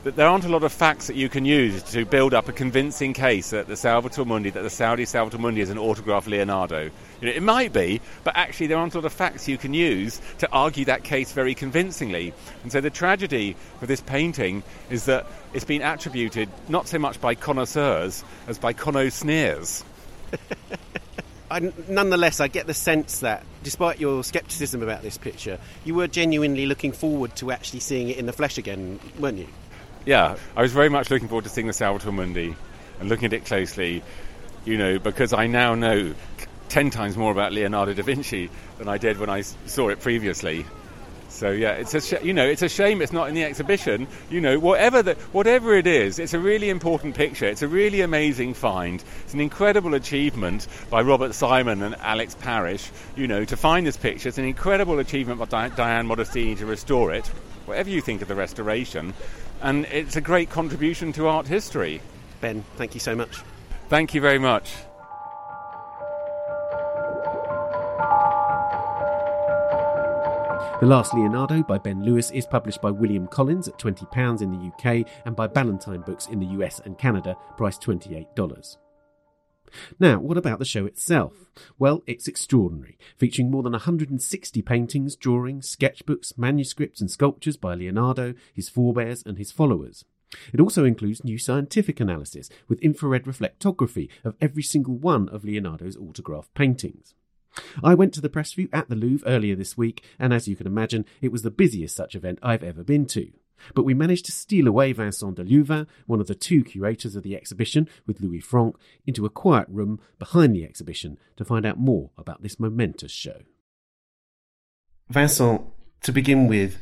that 0.04 0.18
there 0.18 0.28
aren't 0.28 0.44
a 0.44 0.50
lot 0.50 0.64
of 0.64 0.72
facts 0.72 1.08
that 1.08 1.16
you 1.16 1.30
can 1.30 1.46
use 1.46 1.82
to 1.82 2.06
build 2.06 2.34
up 2.34 2.50
a 2.50 2.52
convincing 2.52 3.14
case 3.14 3.52
that 3.52 3.68
the 3.68 3.78
Salvator 3.78 4.26
Mundi, 4.26 4.50
that 4.50 4.62
the 4.62 4.70
Saudi 4.70 5.06
Salvator 5.06 5.38
Mundi 5.38 5.62
is 5.62 5.70
an 5.70 5.78
autograph 5.78 6.28
Leonardo. 6.28 6.84
You 7.22 7.28
know, 7.28 7.32
it 7.32 7.42
might 7.42 7.72
be, 7.72 8.02
but 8.26 8.36
actually 8.36 8.68
there 8.68 8.78
aren't 8.78 8.94
a 8.96 8.98
lot 8.98 9.06
of 9.06 9.14
facts 9.14 9.48
you 9.48 9.58
can 9.58 9.74
use 9.74 10.20
to 10.40 10.52
argue 10.52 10.86
that 10.86 11.06
case 11.06 11.32
very 11.32 11.56
convincingly. 11.56 12.34
And 12.64 12.72
so 12.72 12.82
the 12.82 12.90
tragedy 12.90 13.56
for 13.80 13.86
this 13.86 14.02
painting 14.02 14.64
is 14.90 15.06
that 15.06 15.26
it's 15.54 15.66
been 15.66 15.82
attributed 15.82 16.50
not 16.68 16.90
so 16.90 17.00
much 17.00 17.22
by 17.22 17.34
connoisseurs 17.34 18.26
as 18.48 18.58
by 18.58 18.74
conno 18.74 19.10
sneers. 19.10 19.86
I, 21.52 21.72
nonetheless, 21.88 22.40
I 22.40 22.48
get 22.48 22.66
the 22.66 22.74
sense 22.74 23.20
that, 23.20 23.46
despite 23.62 24.00
your 24.00 24.24
scepticism 24.24 24.82
about 24.82 25.04
this 25.04 25.18
picture, 25.18 25.60
you 25.86 25.94
were 25.94 26.08
genuinely 26.08 26.66
looking 26.66 26.92
forward 26.92 27.36
to 27.38 27.52
actually 27.52 27.80
seeing 27.80 28.10
it 28.10 28.18
in 28.18 28.26
the 28.26 28.34
flesh 28.34 28.58
again, 28.58 29.00
weren't 29.20 29.38
you? 29.38 29.48
Yeah, 30.06 30.36
I 30.56 30.62
was 30.62 30.74
very 30.74 30.90
much 30.90 31.10
looking 31.10 31.30
forward 31.30 31.46
to 31.46 31.50
seeing 31.50 31.68
the 31.68 31.74
Salvator 31.74 32.12
Mundi 32.12 32.56
and 33.00 33.10
looking 33.10 33.26
at 33.26 33.34
it 33.34 33.46
closely, 33.46 34.04
you 34.66 34.78
know, 34.78 35.00
because 35.00 35.32
I 35.32 35.48
now 35.48 35.76
know 35.76 36.14
ten 36.68 36.90
times 36.90 37.16
more 37.16 37.32
about 37.32 37.54
Leonardo 37.54 37.94
da 37.94 38.04
Vinci 38.04 38.50
than 38.80 38.90
I 38.90 38.98
did 38.98 39.18
when 39.18 39.30
I 39.30 39.42
saw 39.42 39.90
it 39.90 40.02
previously. 40.02 40.66
So 41.30 41.50
yeah, 41.52 41.72
it's 41.72 41.94
a 41.94 42.02
sh- 42.02 42.22
you 42.22 42.34
know 42.34 42.46
it's 42.46 42.62
a 42.62 42.70
shame 42.70 43.02
it's 43.02 43.14
not 43.14 43.28
in 43.30 43.34
the 43.34 43.44
exhibition. 43.44 44.08
You 44.30 44.42
know 44.42 44.60
whatever 44.60 45.02
the, 45.02 45.14
whatever 45.32 45.74
it 45.74 45.88
is, 45.88 46.20
it's 46.20 46.34
a 46.34 46.40
really 46.40 46.70
important 46.70 47.16
picture. 47.16 47.46
It's 47.46 47.62
a 47.62 47.68
really 47.68 48.02
amazing 48.02 48.54
find. 48.54 49.04
It's 49.24 49.34
an 49.34 49.40
incredible 49.40 49.94
achievement 49.94 50.68
by 50.90 51.02
Robert 51.02 51.34
Simon 51.34 51.82
and 51.82 51.96
Alex 52.02 52.36
Parish. 52.36 52.92
You 53.16 53.28
know 53.28 53.46
to 53.46 53.58
find 53.58 53.88
this 53.88 53.98
picture, 53.98 54.30
it's 54.30 54.38
an 54.38 54.46
incredible 54.46 55.00
achievement 55.00 55.40
by 55.40 55.46
Di- 55.46 55.76
Dianne 55.76 56.08
Modestini 56.08 56.58
to 56.58 56.66
restore 56.66 57.14
it. 57.14 57.26
Whatever 57.66 57.90
you 57.90 58.02
think 58.02 58.22
of 58.22 58.28
the 58.28 58.36
restoration, 58.36 59.14
and 59.64 59.86
it's 59.86 60.16
a 60.16 60.22
great 60.22 60.50
contribution 60.50 61.12
to 61.14 61.28
art 61.28 61.48
history. 61.48 62.02
Ben, 62.42 62.64
thank 62.76 62.94
you 62.94 63.00
so 63.00 63.16
much. 63.16 63.42
Thank 63.90 64.14
you 64.14 64.22
very 64.22 64.38
much. 64.38 64.74
The 70.82 70.90
Last 70.90 71.14
Leonardo 71.14 71.64
by 71.64 71.78
Ben 71.78 72.04
Lewis 72.04 72.30
is 72.32 72.46
published 72.46 72.82
by 72.82 72.92
William 72.92 73.26
Collins 73.28 73.70
at 73.70 73.78
£20 73.78 74.42
in 74.42 74.52
the 74.52 74.68
UK 74.68 75.08
and 75.26 75.34
by 75.34 75.48
Ballantine 75.48 76.02
Books 76.02 76.28
in 76.28 76.40
the 76.40 76.46
US 76.58 76.82
and 76.84 76.98
Canada, 76.98 77.38
priced 77.56 77.82
$28. 77.82 78.83
Now, 80.00 80.20
what 80.20 80.38
about 80.38 80.60
the 80.60 80.66
show 80.66 80.86
itself? 80.86 81.52
Well, 81.78 82.04
it's 82.08 82.28
extraordinary, 82.28 82.98
featuring 83.18 83.52
more 83.52 83.64
than 83.64 83.74
160 83.74 84.62
paintings, 84.62 85.16
drawings, 85.16 85.76
sketchbooks, 85.76 86.38
manuscripts, 86.38 87.02
and 87.02 87.10
sculptures 87.10 87.58
by 87.58 87.76
Leonardo, 87.76 88.34
his 88.54 88.70
forebears, 88.70 89.24
and 89.26 89.38
his 89.38 89.52
followers. 89.52 90.06
It 90.52 90.60
also 90.60 90.84
includes 90.84 91.24
new 91.24 91.38
scientific 91.38 92.00
analysis 92.00 92.50
with 92.68 92.82
infrared 92.82 93.26
reflectography 93.26 94.10
of 94.24 94.36
every 94.42 94.64
single 94.64 94.96
one 94.96 95.30
of 95.30 95.44
Leonardo's 95.46 95.98
autograph 95.98 96.50
paintings. 96.54 97.14
I 97.84 97.94
went 97.94 98.14
to 98.16 98.22
the 98.22 98.30
press 98.30 98.54
view 98.54 98.68
at 98.74 98.90
the 98.90 98.96
Louvre 98.96 99.28
earlier 99.28 99.56
this 99.56 99.78
week, 99.78 100.04
and 100.18 100.34
as 100.34 100.48
you 100.48 100.56
can 100.56 100.66
imagine, 100.66 101.06
it 101.22 101.32
was 101.32 101.44
the 101.44 101.52
busiest 101.52 101.96
such 101.96 102.16
event 102.16 102.40
I've 102.42 102.64
ever 102.64 102.84
been 102.84 103.06
to. 103.08 103.32
But 103.74 103.84
we 103.84 103.94
managed 103.94 104.26
to 104.26 104.32
steal 104.32 104.68
away 104.68 104.94
Vincent 104.94 105.38
Delieuvin, 105.38 105.88
one 106.06 106.22
of 106.22 106.28
the 106.28 106.36
two 106.36 106.64
curators 106.64 107.16
of 107.16 107.24
the 107.24 107.36
exhibition, 107.36 107.88
with 108.06 108.22
Louis 108.22 108.40
Frank, 108.40 108.76
into 109.06 109.26
a 109.26 109.30
quiet 109.30 109.68
room 109.70 110.00
behind 110.20 110.56
the 110.56 110.64
exhibition 110.64 111.18
to 111.38 111.46
find 111.46 111.66
out 111.66 111.80
more 111.80 112.12
about 112.18 112.42
this 112.42 112.60
momentous 112.60 113.12
show. 113.12 113.42
Vincent, 115.10 115.62
to 116.02 116.12
begin 116.12 116.48
with, 116.48 116.78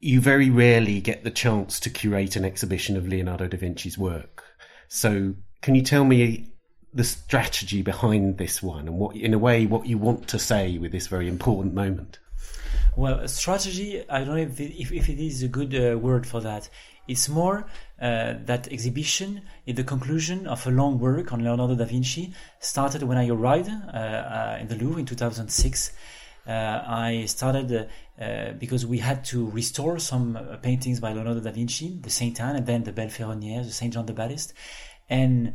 you 0.00 0.20
very 0.20 0.50
rarely 0.50 1.00
get 1.00 1.24
the 1.24 1.30
chance 1.30 1.80
to 1.80 1.90
curate 1.90 2.36
an 2.36 2.44
exhibition 2.44 2.96
of 2.96 3.08
Leonardo 3.08 3.48
da 3.48 3.56
Vinci's 3.56 3.98
work. 3.98 4.44
So, 4.88 5.34
can 5.62 5.74
you 5.74 5.82
tell 5.82 6.04
me 6.04 6.52
the 6.92 7.04
strategy 7.04 7.82
behind 7.82 8.38
this 8.38 8.62
one 8.62 8.86
and 8.86 8.98
what, 8.98 9.16
in 9.16 9.34
a 9.34 9.38
way, 9.38 9.66
what 9.66 9.86
you 9.86 9.98
want 9.98 10.28
to 10.28 10.38
say 10.38 10.78
with 10.78 10.92
this 10.92 11.08
very 11.08 11.28
important 11.28 11.74
moment? 11.74 12.18
Well, 12.96 13.28
strategy, 13.28 14.02
I 14.08 14.20
don't 14.24 14.36
know 14.36 14.42
if 14.42 14.58
it, 14.58 14.80
if, 14.80 14.90
if 14.90 15.10
it 15.10 15.20
is 15.20 15.42
a 15.42 15.48
good 15.48 15.74
uh, 15.74 15.98
word 15.98 16.26
for 16.26 16.40
that. 16.40 16.70
It's 17.06 17.28
more 17.28 17.66
uh, 18.00 18.36
that 18.46 18.72
exhibition 18.72 19.42
is 19.66 19.74
the 19.74 19.84
conclusion 19.84 20.46
of 20.46 20.66
a 20.66 20.70
long 20.70 20.98
work 20.98 21.30
on 21.30 21.44
Leonardo 21.44 21.74
da 21.74 21.84
Vinci, 21.84 22.32
started 22.58 23.02
when 23.02 23.18
I 23.18 23.28
arrived 23.28 23.68
uh, 23.68 23.96
uh 23.98 24.58
in 24.62 24.68
the 24.68 24.76
Louvre 24.76 24.98
in 24.98 25.04
2006. 25.04 25.92
Uh, 26.46 26.50
I 26.50 27.26
started 27.26 27.86
uh, 28.18 28.52
because 28.52 28.86
we 28.86 28.96
had 28.96 29.26
to 29.26 29.50
restore 29.50 29.98
some 29.98 30.38
paintings 30.62 30.98
by 30.98 31.12
Leonardo 31.12 31.40
da 31.40 31.50
Vinci, 31.50 31.98
the 32.00 32.08
Saint 32.08 32.40
Anne, 32.40 32.56
and 32.56 32.66
then 32.66 32.84
the 32.84 32.92
Belle 32.92 33.08
Ferronnière, 33.08 33.62
the 33.62 33.72
Saint 33.72 33.92
John 33.92 34.06
the 34.06 34.14
Baptist. 34.14 34.54
And 35.10 35.52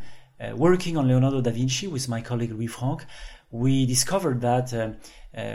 working 0.53 0.95
on 0.95 1.07
Leonardo 1.07 1.41
da 1.41 1.49
Vinci 1.49 1.87
with 1.87 2.07
my 2.07 2.21
colleague 2.21 2.51
Louis 2.51 2.67
Frank, 2.67 3.03
we 3.49 3.87
discovered 3.87 4.41
that 4.41 4.71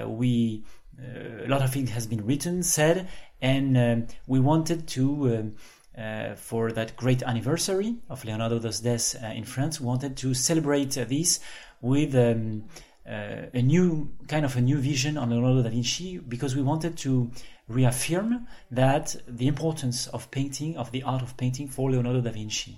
we 0.09 0.65
a 0.99 1.49
lot 1.49 1.63
of 1.63 1.77
it 1.77 1.91
has 1.91 2.07
been 2.07 2.25
written, 2.25 2.63
said, 2.63 3.09
and 3.41 3.77
um, 3.77 4.07
we 4.27 4.41
wanted 4.41 4.87
to. 4.89 5.37
Um, 5.37 5.55
uh, 5.97 6.35
for 6.35 6.73
that 6.73 6.95
great 6.95 7.23
anniversary 7.23 7.97
of 8.11 8.23
Leonardo 8.23 8.59
dos 8.59 8.81
Des 8.81 9.17
uh, 9.17 9.33
in 9.33 9.45
France, 9.45 9.81
wanted 9.81 10.15
to 10.15 10.35
celebrate 10.35 10.91
this 10.91 11.41
with 11.81 12.15
um, 12.15 12.65
uh, 13.09 13.47
a 13.55 13.63
new 13.63 14.13
kind 14.29 14.45
of 14.45 14.57
a 14.57 14.61
new 14.61 14.77
vision 14.79 15.17
on 15.17 15.31
Leonardo 15.31 15.63
da 15.63 15.71
Vinci 15.71 16.19
because 16.19 16.55
we 16.55 16.63
wanted 16.63 16.99
to 16.99 17.31
reaffirm 17.69 18.47
that 18.71 19.17
the 19.27 19.47
importance 19.47 20.07
of 20.09 20.31
painting, 20.31 20.77
of 20.77 20.91
the 20.91 21.03
art 21.03 21.23
of 21.23 21.37
painting 21.37 21.69
for 21.69 21.91
Leonardo 21.91 22.21
da 22.21 22.31
Vinci. 22.31 22.77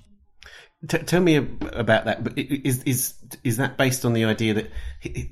T- 0.87 0.99
tell 0.99 1.21
me 1.21 1.37
about 1.37 2.05
that. 2.05 2.37
Is 2.37 2.83
is 2.85 3.15
is 3.43 3.57
that 3.57 3.77
based 3.77 4.05
on 4.05 4.13
the 4.13 4.25
idea 4.25 4.55
that 4.55 4.71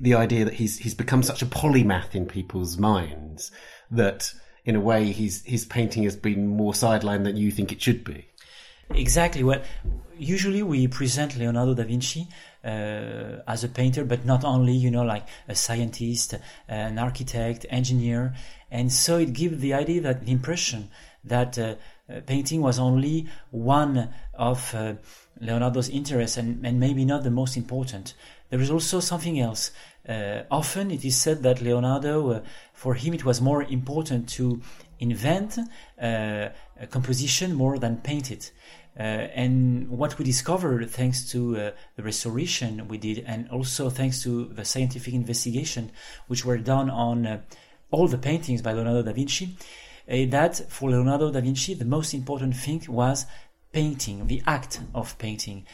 the 0.01 0.15
idea 0.15 0.43
that 0.45 0.55
he's 0.55 0.77
he's 0.77 0.93
become 0.93 1.23
such 1.23 1.41
a 1.41 1.45
polymath 1.45 2.15
in 2.15 2.25
people's 2.25 2.77
minds 2.77 3.51
that 3.89 4.33
in 4.65 4.75
a 4.75 4.81
way 4.81 5.11
his 5.13 5.43
his 5.45 5.65
painting 5.65 6.03
has 6.03 6.17
been 6.17 6.47
more 6.47 6.73
sidelined 6.73 7.23
than 7.23 7.37
you 7.37 7.49
think 7.51 7.71
it 7.71 7.81
should 7.81 8.03
be? 8.03 8.27
Exactly. 8.93 9.43
Well, 9.43 9.61
usually 10.17 10.63
we 10.63 10.87
present 10.87 11.37
Leonardo 11.37 11.73
da 11.73 11.83
Vinci 11.83 12.27
uh, 12.63 13.41
as 13.47 13.63
a 13.63 13.69
painter, 13.69 14.03
but 14.03 14.25
not 14.25 14.43
only, 14.43 14.73
you 14.73 14.91
know, 14.91 15.03
like 15.03 15.27
a 15.47 15.55
scientist, 15.55 16.35
an 16.67 16.97
architect, 16.97 17.65
engineer, 17.69 18.35
and 18.71 18.91
so 18.91 19.17
it 19.17 19.33
gives 19.33 19.59
the 19.59 19.73
idea 19.73 20.01
that 20.01 20.25
the 20.25 20.31
impression 20.31 20.89
that 21.27 21.57
uh, 21.57 21.75
painting 22.25 22.61
was 22.61 22.79
only 22.79 23.27
one 23.51 24.09
of 24.33 24.73
uh, 24.73 24.93
Leonardo's 25.39 25.89
interests 25.89 26.37
and, 26.37 26.65
and 26.65 26.79
maybe 26.79 27.05
not 27.05 27.23
the 27.23 27.31
most 27.31 27.57
important. 27.57 28.13
There 28.49 28.61
is 28.61 28.71
also 28.71 28.99
something 28.99 29.39
else. 29.39 29.71
Uh, 30.07 30.43
often 30.49 30.89
it 30.89 31.03
is 31.03 31.17
said 31.17 31.43
that 31.43 31.61
Leonardo, 31.61 32.31
uh, 32.31 32.41
for 32.73 32.93
him, 32.93 33.13
it 33.13 33.25
was 33.25 33.41
more 33.41 33.63
important 33.63 34.29
to 34.29 34.61
invent 34.99 35.59
uh, 36.01 36.49
a 36.79 36.87
composition 36.89 37.53
more 37.53 37.77
than 37.77 37.97
paint 37.97 38.31
it. 38.31 38.51
Uh, 38.97 39.03
and 39.35 39.89
what 39.89 40.17
we 40.17 40.25
discovered, 40.25 40.89
thanks 40.89 41.29
to 41.31 41.53
the 41.53 42.03
restoration 42.03 42.87
we 42.87 42.97
did, 42.97 43.23
and 43.27 43.47
also 43.49 43.91
thanks 43.91 44.23
to 44.23 44.45
the 44.45 44.65
scientific 44.65 45.13
investigation 45.13 45.91
which 46.27 46.43
were 46.43 46.57
done 46.57 46.89
on 46.89 47.43
all 47.91 48.07
the 48.07 48.17
paintings 48.17 48.63
by 48.63 48.73
Leonardo 48.73 49.03
da 49.03 49.13
Vinci, 49.13 49.55
that 50.07 50.71
for 50.71 50.89
Leonardo 50.89 51.31
da 51.31 51.41
Vinci, 51.41 51.73
the 51.73 51.85
most 51.85 52.13
important 52.13 52.55
thing 52.55 52.83
was 52.87 53.25
painting, 53.71 54.27
the 54.27 54.41
act 54.47 54.79
of 54.93 55.17
painting. 55.17 55.65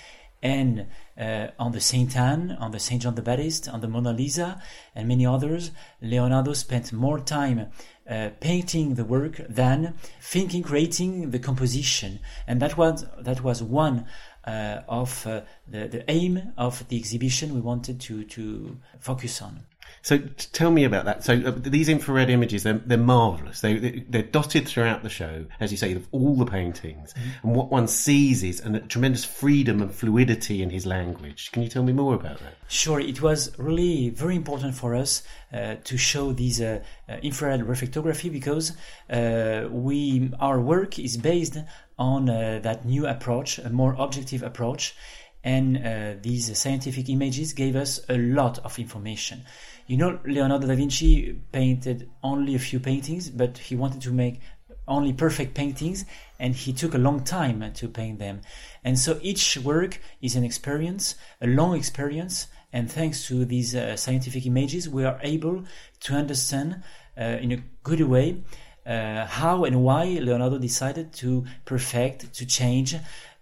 And 0.41 0.87
uh, 1.17 1.47
on 1.57 1.71
the 1.71 1.79
Saint 1.79 2.17
Anne, 2.17 2.51
on 2.59 2.71
the 2.71 2.79
Saint 2.79 3.03
John 3.03 3.15
the 3.15 3.21
Baptist, 3.21 3.69
on 3.69 3.79
the 3.79 3.87
Mona 3.87 4.11
Lisa, 4.11 4.61
and 4.93 5.07
many 5.07 5.25
others, 5.25 5.71
Leonardo 6.01 6.51
spent 6.51 6.91
more 6.91 7.19
time 7.19 7.67
uh, 8.09 8.29
painting 8.41 8.95
the 8.95 9.05
work 9.05 9.39
than 9.47 9.93
thinking, 10.19 10.61
creating 10.61 11.31
the 11.31 11.39
composition, 11.39 12.19
and 12.45 12.61
that 12.61 12.75
was 12.75 13.05
that 13.17 13.41
was 13.41 13.63
one 13.63 14.05
uh, 14.45 14.79
of 14.89 15.25
uh, 15.25 15.41
the 15.65 15.87
the 15.87 16.11
aim 16.11 16.51
of 16.57 16.85
the 16.89 16.97
exhibition 16.97 17.53
we 17.53 17.61
wanted 17.61 18.01
to 18.01 18.25
to 18.25 18.77
focus 18.99 19.41
on. 19.41 19.65
So 20.03 20.17
tell 20.51 20.69
me 20.69 20.83
about 20.83 21.05
that. 21.05 21.23
So 21.23 21.33
uh, 21.33 21.53
these 21.55 21.87
infrared 21.87 22.29
images, 22.29 22.63
they're, 22.63 22.73
they're 22.73 22.97
marvelous. 22.97 23.61
They, 23.61 24.03
they're 24.09 24.21
dotted 24.21 24.67
throughout 24.67 25.01
the 25.01 25.09
show, 25.09 25.45
as 25.61 25.71
you 25.71 25.77
say, 25.77 25.93
of 25.93 26.05
all 26.11 26.35
the 26.35 26.45
paintings. 26.45 27.13
Mm-hmm. 27.13 27.47
And 27.47 27.55
what 27.55 27.71
one 27.71 27.87
sees 27.87 28.43
is 28.43 28.59
a 28.65 28.81
tremendous 28.81 29.23
freedom 29.23 29.81
and 29.81 29.95
fluidity 29.95 30.61
in 30.61 30.69
his 30.71 30.85
language. 30.85 31.53
Can 31.53 31.63
you 31.63 31.69
tell 31.69 31.83
me 31.83 31.93
more 31.93 32.15
about 32.15 32.39
that? 32.39 32.55
Sure. 32.67 32.99
It 32.99 33.21
was 33.21 33.57
really 33.57 34.09
very 34.09 34.35
important 34.35 34.75
for 34.75 34.93
us 34.93 35.23
uh, 35.53 35.75
to 35.85 35.97
show 35.97 36.33
these 36.33 36.59
uh, 36.59 36.83
uh 37.07 37.13
infrared 37.23 37.61
reflectography 37.61 38.29
because 38.31 38.73
uh, 39.09 39.69
we 39.71 40.31
our 40.39 40.59
work 40.59 40.99
is 40.99 41.15
based 41.15 41.57
on 41.97 42.29
uh, 42.29 42.59
that 42.61 42.83
new 42.83 43.07
approach, 43.07 43.57
a 43.57 43.69
more 43.69 43.95
objective 43.97 44.43
approach. 44.43 44.95
And 45.43 46.21
these 46.23 46.57
scientific 46.57 47.09
images 47.09 47.51
gave 47.51 47.75
us 47.75 47.99
a 48.07 48.17
lot 48.17 48.59
of 48.59 48.79
information. 48.79 49.43
You 49.87 49.97
know, 49.97 50.19
Leonardo 50.25 50.67
da 50.67 50.75
Vinci 50.75 51.33
painted 51.51 52.09
only 52.23 52.55
a 52.55 52.59
few 52.59 52.79
paintings, 52.79 53.29
but 53.29 53.57
he 53.57 53.75
wanted 53.75 54.01
to 54.03 54.11
make 54.11 54.39
only 54.87 55.13
perfect 55.13 55.53
paintings 55.53 56.05
and 56.39 56.55
he 56.55 56.73
took 56.73 56.93
a 56.93 56.97
long 56.97 57.23
time 57.23 57.71
to 57.73 57.87
paint 57.87 58.19
them. 58.19 58.41
And 58.83 58.97
so 58.99 59.19
each 59.21 59.57
work 59.57 59.99
is 60.21 60.35
an 60.35 60.43
experience, 60.43 61.15
a 61.41 61.47
long 61.47 61.75
experience, 61.75 62.47
and 62.71 62.91
thanks 62.91 63.27
to 63.27 63.45
these 63.45 63.75
uh, 63.75 63.95
scientific 63.95 64.45
images, 64.45 64.89
we 64.89 65.05
are 65.05 65.19
able 65.21 65.63
to 66.01 66.13
understand 66.13 66.81
uh, 67.17 67.23
in 67.23 67.51
a 67.51 67.63
good 67.83 68.01
way 68.01 68.43
uh, 68.85 69.25
how 69.25 69.63
and 69.63 69.83
why 69.83 70.05
Leonardo 70.05 70.57
decided 70.57 71.13
to 71.13 71.45
perfect, 71.65 72.33
to 72.33 72.45
change 72.45 72.95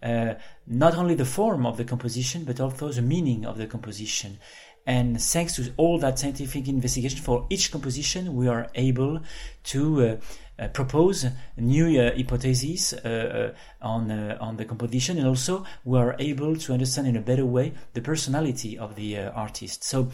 uh, 0.04 0.36
not 0.68 0.96
only 0.96 1.16
the 1.16 1.26
form 1.26 1.66
of 1.66 1.78
the 1.78 1.86
composition, 1.86 2.44
but 2.44 2.60
also 2.60 2.90
the 2.90 3.02
meaning 3.02 3.46
of 3.46 3.58
the 3.58 3.68
composition. 3.68 4.40
And 4.86 5.22
thanks 5.22 5.56
to 5.58 5.72
all 5.78 6.00
that 6.00 6.18
scientific 6.18 6.68
investigation 6.68 7.20
for 7.20 7.46
each 7.50 7.72
composition, 7.72 8.36
we 8.36 8.48
are 8.48 8.68
able 8.74 9.22
to 9.66 10.02
uh, 10.02 10.16
uh, 10.62 10.68
propose 10.68 11.26
new 11.58 12.00
uh, 12.00 12.16
hypotheses 12.16 12.94
uh, 12.94 13.54
uh, 13.82 13.86
on 13.86 14.12
uh, 14.12 14.38
on 14.40 14.58
the 14.58 14.66
composition, 14.66 15.18
and 15.18 15.28
also 15.28 15.66
we 15.86 15.98
are 15.98 16.16
able 16.20 16.56
to 16.56 16.74
understand 16.74 17.08
in 17.08 17.16
a 17.16 17.22
better 17.22 17.46
way 17.46 17.74
the 17.94 18.02
personality 18.02 18.78
of 18.78 18.96
the 18.96 19.18
artist. 19.18 19.84
So 19.84 20.10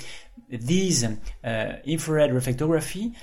these 0.49 1.03
infrared 1.03 2.31
reflectography 2.31 3.13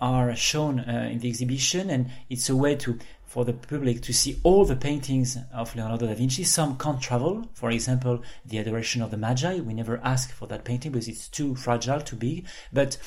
are 0.00 0.34
shown 0.34 0.78
in 0.80 1.18
the 1.18 1.28
exhibition, 1.28 1.90
and 1.90 2.10
it's 2.30 2.48
a 2.48 2.56
way 2.56 2.76
to 2.76 2.98
for 3.32 3.46
the 3.46 3.54
public 3.54 4.02
to 4.02 4.12
see 4.12 4.38
all 4.42 4.66
the 4.66 4.76
paintings 4.76 5.38
of 5.54 5.74
Leonardo 5.74 6.06
da 6.06 6.12
Vinci. 6.12 6.44
Some 6.44 6.76
can't 6.76 7.00
travel. 7.00 7.48
For 7.54 7.70
example, 7.70 8.22
the 8.44 8.58
Adoration 8.58 9.00
of 9.00 9.10
the 9.10 9.16
Magi. 9.16 9.58
We 9.60 9.72
never 9.72 9.98
ask 10.04 10.30
for 10.32 10.46
that 10.48 10.64
painting 10.64 10.92
because 10.92 11.08
it's 11.08 11.28
too 11.28 11.54
fragile, 11.54 12.02
too 12.02 12.16
big. 12.16 12.44
But 12.74 12.98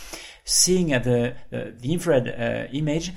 seeing 0.44 0.88
the 0.88 1.36
uh, 1.54 1.72
the 1.80 1.94
infrared 1.94 2.28
uh, 2.28 2.74
image 2.74 3.12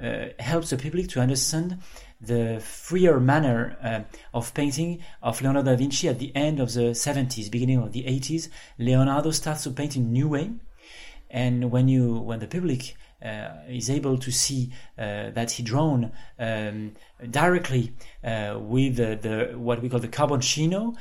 uh, 0.00 0.26
helps 0.38 0.70
the 0.70 0.76
public 0.76 1.08
to 1.08 1.20
understand 1.20 1.78
the 2.20 2.60
freer 2.60 3.18
manner 3.18 3.76
uh, 3.82 4.02
of 4.32 4.54
painting 4.54 5.00
of 5.20 5.42
Leonardo 5.42 5.72
da 5.72 5.76
Vinci 5.76 6.08
at 6.08 6.20
the 6.20 6.30
end 6.36 6.60
of 6.60 6.72
the 6.74 6.92
70s, 6.92 7.50
beginning 7.50 7.78
of 7.78 7.90
the 7.90 8.04
80s. 8.04 8.48
Leonardo 8.78 9.32
starts 9.32 9.64
to 9.64 9.72
paint 9.72 9.96
in 9.96 10.12
new 10.12 10.28
way. 10.28 10.52
And 11.28 11.72
when 11.72 11.88
you, 11.88 12.18
when 12.18 12.38
the 12.38 12.46
public 12.46 12.94
uh, 13.00 13.01
is 13.68 13.90
able 13.90 14.18
to 14.18 14.30
see 14.30 14.72
uh, 14.98 15.30
that 15.30 15.50
he 15.52 15.62
drawn 15.62 16.12
um, 16.38 16.92
directly 17.30 17.92
uh, 18.24 18.58
with 18.60 18.96
the 18.96 19.52
what 19.56 19.80
we 19.80 19.88
call 19.88 20.00
the 20.00 20.08
carboncino, 20.08 20.94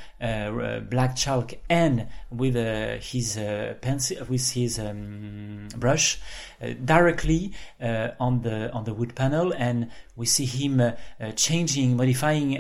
black 0.90 1.16
chalk, 1.16 1.54
and 1.70 2.08
with 2.30 2.56
his 3.02 3.36
pencil, 3.82 4.18
with 4.30 4.52
his 4.52 4.80
um, 4.80 5.68
brush, 5.78 6.20
directly 6.86 7.54
on 8.20 8.42
the 8.42 8.72
on 8.72 8.84
the 8.84 8.94
wood 8.94 9.16
panel, 9.16 9.54
and 9.58 9.90
we 10.16 10.26
see 10.26 10.46
him 10.46 10.82
changing, 11.36 11.98
modifying 11.98 12.54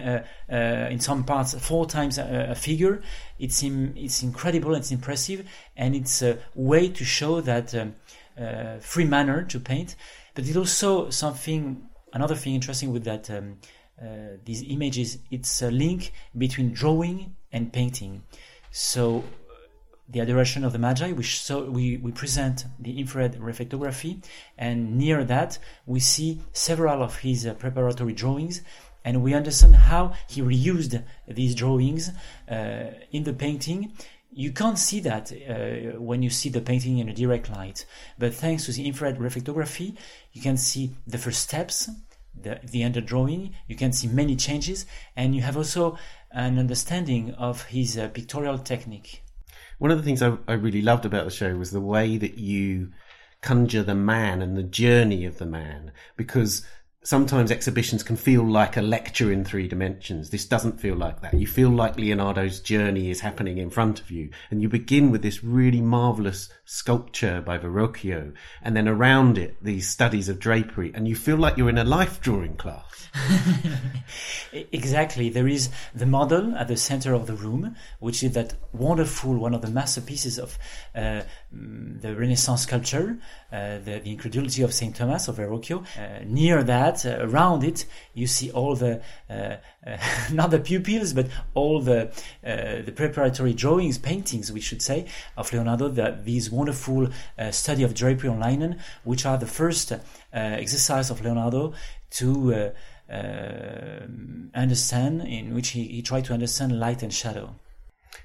in 0.49 0.99
some 0.99 1.23
parts 1.23 1.53
four 1.59 1.85
times 1.85 2.17
a, 2.17 2.47
a 2.51 2.55
figure. 2.55 3.01
It's 3.37 3.63
it's 3.63 4.23
incredible, 4.23 4.75
it's 4.75 4.91
impressive, 4.91 5.47
and 5.77 5.95
it's 5.95 6.21
a 6.21 6.39
way 6.55 6.89
to 6.89 7.03
show 7.05 7.41
that. 7.41 7.75
Um, 7.75 7.95
uh, 8.41 8.79
free 8.79 9.05
manner 9.05 9.43
to 9.43 9.59
paint. 9.59 9.95
But 10.33 10.47
it 10.47 10.57
also 10.57 11.09
something, 11.09 11.83
another 12.13 12.35
thing 12.35 12.55
interesting 12.55 12.91
with 12.91 13.03
that 13.03 13.29
um, 13.29 13.57
uh, 14.01 14.37
these 14.43 14.63
images. 14.63 15.19
It's 15.29 15.61
a 15.61 15.69
link 15.69 16.11
between 16.35 16.73
drawing 16.73 17.35
and 17.51 17.71
painting. 17.71 18.23
So 18.71 19.23
the 20.09 20.21
adoration 20.21 20.63
of 20.63 20.73
the 20.73 20.79
Magi, 20.79 21.11
which 21.11 21.39
so 21.39 21.69
we, 21.69 21.97
we 21.97 22.11
present 22.11 22.65
the 22.79 22.99
infrared 22.99 23.35
reflectography, 23.39 24.23
and 24.57 24.97
near 24.97 25.23
that 25.25 25.59
we 25.85 25.99
see 25.99 26.41
several 26.51 27.03
of 27.03 27.19
his 27.19 27.45
uh, 27.45 27.53
preparatory 27.53 28.13
drawings, 28.13 28.61
and 29.05 29.23
we 29.23 29.33
understand 29.33 29.75
how 29.75 30.13
he 30.27 30.41
reused 30.41 31.03
these 31.27 31.55
drawings 31.55 32.09
uh, 32.49 32.91
in 33.11 33.23
the 33.23 33.33
painting 33.33 33.93
you 34.31 34.51
can't 34.51 34.79
see 34.79 35.01
that 35.01 35.31
uh, 35.31 35.99
when 35.99 36.23
you 36.23 36.29
see 36.29 36.49
the 36.49 36.61
painting 36.61 36.99
in 36.99 37.09
a 37.09 37.13
direct 37.13 37.49
light. 37.49 37.85
But 38.17 38.33
thanks 38.33 38.65
to 38.65 38.71
the 38.71 38.85
infrared 38.85 39.17
reflectography, 39.17 39.97
you 40.31 40.41
can 40.41 40.57
see 40.57 40.91
the 41.05 41.17
first 41.17 41.41
steps, 41.41 41.89
the, 42.39 42.59
the 42.63 42.83
under 42.83 43.01
drawing, 43.01 43.53
you 43.67 43.75
can 43.75 43.91
see 43.91 44.07
many 44.07 44.35
changes, 44.35 44.85
and 45.15 45.35
you 45.35 45.41
have 45.41 45.57
also 45.57 45.97
an 46.31 46.57
understanding 46.57 47.33
of 47.33 47.63
his 47.65 47.97
uh, 47.97 48.07
pictorial 48.07 48.57
technique. 48.57 49.21
One 49.79 49.91
of 49.91 49.97
the 49.97 50.03
things 50.03 50.21
I, 50.21 50.37
I 50.47 50.53
really 50.53 50.81
loved 50.81 51.05
about 51.05 51.25
the 51.25 51.31
show 51.31 51.55
was 51.55 51.71
the 51.71 51.81
way 51.81 52.17
that 52.17 52.37
you 52.37 52.91
conjure 53.41 53.83
the 53.83 53.95
man 53.95 54.41
and 54.41 54.55
the 54.55 54.63
journey 54.63 55.25
of 55.25 55.39
the 55.39 55.45
man, 55.45 55.91
because 56.15 56.65
sometimes 57.03 57.51
exhibitions 57.51 58.03
can 58.03 58.15
feel 58.15 58.43
like 58.43 58.77
a 58.77 58.81
lecture 58.81 59.31
in 59.31 59.43
three 59.43 59.67
dimensions. 59.67 60.29
This 60.29 60.45
doesn't 60.45 60.79
feel 60.79 60.95
like 60.95 61.21
that. 61.21 61.33
You 61.33 61.47
feel 61.47 61.69
like 61.69 61.97
Leonardo's 61.97 62.59
journey 62.59 63.09
is 63.09 63.21
happening 63.21 63.57
in 63.57 63.69
front 63.69 63.99
of 63.99 64.11
you. 64.11 64.29
And 64.51 64.61
you 64.61 64.69
begin 64.69 65.09
with 65.09 65.21
this 65.23 65.43
really 65.43 65.81
marvelous 65.81 66.49
sculpture 66.65 67.41
by 67.41 67.57
Verrocchio, 67.57 68.33
and 68.61 68.75
then 68.75 68.87
around 68.87 69.37
it, 69.37 69.57
these 69.61 69.89
studies 69.89 70.29
of 70.29 70.39
drapery, 70.39 70.91
and 70.93 71.07
you 71.07 71.15
feel 71.15 71.37
like 71.37 71.57
you're 71.57 71.69
in 71.69 71.77
a 71.77 71.83
life 71.83 72.21
drawing 72.21 72.55
class. 72.55 73.09
exactly. 74.53 75.29
There 75.29 75.47
is 75.47 75.69
the 75.93 76.05
model 76.05 76.55
at 76.55 76.67
the 76.67 76.77
center 76.77 77.13
of 77.13 77.27
the 77.27 77.33
room, 77.33 77.75
which 77.99 78.23
is 78.23 78.33
that 78.33 78.53
wonderful, 78.71 79.35
one 79.35 79.53
of 79.53 79.61
the 79.61 79.69
masterpieces 79.69 80.37
of 80.37 80.57
uh, 80.95 81.21
the 81.51 82.15
Renaissance 82.15 82.65
culture, 82.65 83.17
uh, 83.51 83.77
the, 83.79 83.99
the, 84.03 84.11
Incredulity 84.11 84.61
of 84.61 84.73
St. 84.73 84.95
Thomas 84.95 85.27
of 85.27 85.35
Verrocchio. 85.37 85.83
Uh, 85.97 86.23
near 86.25 86.63
that, 86.63 87.05
uh, 87.05 87.17
around 87.19 87.63
it, 87.63 87.85
you 88.13 88.25
see 88.25 88.49
all 88.51 88.75
the, 88.75 89.01
uh, 89.29 89.57
uh, 89.85 89.97
not 90.31 90.51
the 90.51 90.59
pupils, 90.59 91.13
but 91.13 91.27
all 91.53 91.81
the, 91.81 92.11
the 92.41 92.93
preparatory 92.95 93.53
drawings, 93.53 93.97
paintings, 93.97 94.51
we 94.51 94.61
should 94.61 94.81
say, 94.81 95.05
of 95.35 95.51
Leonardo, 95.51 95.89
the, 95.89 96.17
these 96.23 96.49
wonderful 96.49 97.09
study 97.51 97.83
of 97.83 97.93
drapery 97.93 98.29
on 98.29 98.39
linen, 98.39 98.79
which 99.03 99.25
are 99.25 99.37
the 99.37 99.47
first 99.47 99.91
exercise 100.31 101.09
of 101.09 101.21
Leonardo 101.21 101.73
to 102.11 102.71
uh, 103.11 104.05
understand, 104.55 105.21
in 105.21 105.53
which 105.53 105.69
he, 105.69 105.83
he 105.83 106.01
tried 106.01 106.23
to 106.25 106.33
understand 106.33 106.79
light 106.79 107.03
and 107.03 107.13
shadow. 107.13 107.53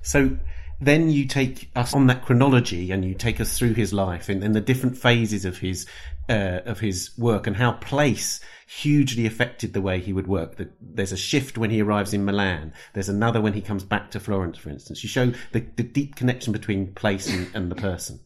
So 0.03 0.39
then 0.81 1.11
you 1.11 1.27
take 1.27 1.71
us 1.75 1.95
on 1.95 2.07
that 2.07 2.25
chronology 2.25 2.91
and 2.91 3.05
you 3.05 3.15
take 3.15 3.41
us 3.41 3.57
through 3.57 3.75
his 3.75 3.93
life 3.93 4.29
and, 4.29 4.43
and 4.43 4.55
the 4.55 4.61
different 4.61 4.97
phases 4.97 5.45
of 5.45 5.59
his 5.59 5.87
uh, 6.29 6.61
of 6.65 6.81
his 6.81 7.17
work 7.17 7.47
and 7.47 7.57
how 7.57 7.73
place 7.73 8.41
hugely 8.67 9.27
affected 9.27 9.73
the 9.73 9.81
way 9.81 10.01
he 10.01 10.13
would 10.13 10.27
work. 10.27 10.57
The, 10.57 10.69
there's 10.81 11.13
a 11.13 11.17
shift 11.17 11.57
when 11.57 11.71
he 11.71 11.81
arrives 11.81 12.13
in 12.13 12.25
Milan. 12.25 12.73
There's 12.95 13.09
another 13.09 13.41
when 13.41 13.53
he 13.53 13.61
comes 13.61 13.85
back 13.85 14.11
to 14.11 14.21
Florence, 14.21 14.59
for 14.59 14.71
instance. 14.71 15.03
You 15.05 15.09
show 15.09 15.33
the, 15.53 15.61
the 15.77 15.85
deep 15.85 16.17
connection 16.17 16.53
between 16.53 16.93
place 16.95 17.33
and, 17.33 17.49
and 17.55 17.71
the 17.71 17.77
person. 17.77 18.19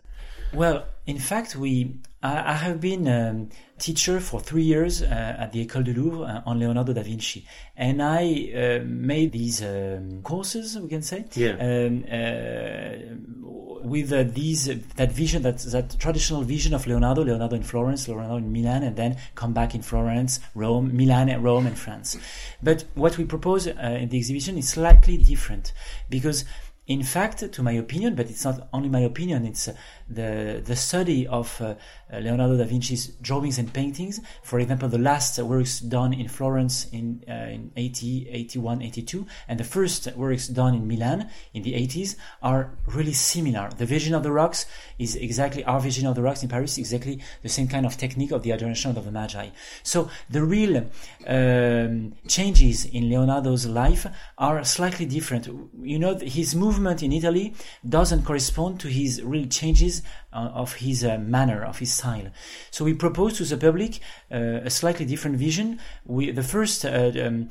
Well, 0.52 0.84
in 1.06 1.18
fact, 1.18 1.56
we 1.56 2.00
I, 2.22 2.52
I 2.52 2.54
have 2.54 2.80
been 2.80 3.08
um, 3.08 3.48
teacher 3.78 4.20
for 4.20 4.40
three 4.40 4.62
years 4.62 5.02
uh, 5.02 5.06
at 5.38 5.52
the 5.52 5.64
École 5.64 5.84
du 5.84 5.94
Louvre 5.94 6.22
uh, 6.22 6.42
on 6.44 6.58
Leonardo 6.58 6.92
da 6.92 7.02
Vinci, 7.02 7.46
and 7.76 8.02
I 8.02 8.52
uh, 8.54 8.84
made 8.84 9.32
these 9.32 9.62
um, 9.62 10.22
courses, 10.22 10.78
we 10.78 10.88
can 10.88 11.02
say, 11.02 11.24
yeah. 11.34 11.52
um, 11.52 12.04
uh, 12.10 13.80
with 13.82 14.12
uh, 14.12 14.24
these 14.24 14.66
that 14.96 15.12
vision, 15.12 15.42
that 15.42 15.58
that 15.58 15.98
traditional 15.98 16.42
vision 16.42 16.74
of 16.74 16.86
Leonardo, 16.86 17.24
Leonardo 17.24 17.56
in 17.56 17.62
Florence, 17.62 18.06
Leonardo 18.06 18.36
in 18.36 18.52
Milan, 18.52 18.82
and 18.82 18.96
then 18.96 19.16
come 19.34 19.54
back 19.54 19.74
in 19.74 19.80
Florence, 19.80 20.40
Rome, 20.54 20.94
Milan, 20.94 21.30
and 21.30 21.42
Rome 21.42 21.66
and 21.66 21.78
France. 21.78 22.18
But 22.62 22.84
what 22.94 23.16
we 23.16 23.24
propose 23.24 23.66
uh, 23.66 23.72
in 23.98 24.10
the 24.10 24.18
exhibition 24.18 24.58
is 24.58 24.68
slightly 24.68 25.16
different 25.16 25.72
because 26.10 26.44
in 26.90 27.04
fact, 27.04 27.52
to 27.52 27.62
my 27.62 27.70
opinion, 27.70 28.16
but 28.16 28.28
it's 28.28 28.44
not 28.44 28.68
only 28.72 28.88
my 28.88 28.98
opinion, 28.98 29.46
it's 29.46 29.68
uh, 29.68 29.74
the, 30.10 30.60
the 30.64 30.76
study 30.76 31.26
of 31.26 31.60
uh, 31.60 31.74
Leonardo 32.12 32.56
da 32.56 32.64
Vinci's 32.64 33.06
drawings 33.22 33.58
and 33.58 33.72
paintings. 33.72 34.20
For 34.42 34.58
example, 34.58 34.88
the 34.88 34.98
last 34.98 35.38
works 35.38 35.80
done 35.80 36.12
in 36.12 36.28
Florence 36.28 36.86
in, 36.92 37.22
uh, 37.28 37.32
in 37.32 37.70
80, 37.76 38.28
81, 38.30 38.82
82, 38.82 39.26
and 39.48 39.60
the 39.60 39.64
first 39.64 40.14
works 40.16 40.48
done 40.48 40.74
in 40.74 40.88
Milan 40.88 41.30
in 41.54 41.62
the 41.62 41.74
80s 41.74 42.16
are 42.42 42.72
really 42.86 43.12
similar. 43.12 43.70
The 43.70 43.86
Virgin 43.86 44.14
of 44.14 44.22
the 44.22 44.32
Rocks 44.32 44.66
is 44.98 45.14
exactly 45.16 45.64
our 45.64 45.80
Virgin 45.80 46.06
of 46.06 46.16
the 46.16 46.22
Rocks 46.22 46.42
in 46.42 46.48
Paris, 46.48 46.78
exactly 46.78 47.20
the 47.42 47.48
same 47.48 47.68
kind 47.68 47.86
of 47.86 47.96
technique 47.96 48.32
of 48.32 48.42
the 48.42 48.52
Adoration 48.52 48.96
of 48.96 49.04
the 49.04 49.12
Magi. 49.12 49.50
So 49.82 50.10
the 50.28 50.42
real 50.42 50.90
um, 51.26 52.14
changes 52.26 52.84
in 52.86 53.08
Leonardo's 53.08 53.66
life 53.66 54.06
are 54.38 54.64
slightly 54.64 55.06
different. 55.06 55.48
You 55.82 55.98
know, 55.98 56.16
his 56.16 56.54
movement 56.54 57.02
in 57.02 57.12
Italy 57.12 57.54
doesn't 57.88 58.24
correspond 58.24 58.80
to 58.80 58.88
his 58.88 59.22
real 59.22 59.46
changes 59.46 59.99
uh, 60.32 60.50
of 60.54 60.74
his 60.74 61.04
uh, 61.04 61.18
manner, 61.18 61.64
of 61.64 61.78
his 61.78 61.92
style. 61.92 62.30
So 62.70 62.84
we 62.84 62.94
propose 62.94 63.36
to 63.38 63.44
the 63.44 63.56
public 63.56 64.00
uh, 64.30 64.60
a 64.64 64.70
slightly 64.70 65.04
different 65.04 65.36
vision. 65.36 65.80
We, 66.04 66.30
the 66.30 66.42
first 66.42 66.84
um, 66.84 67.48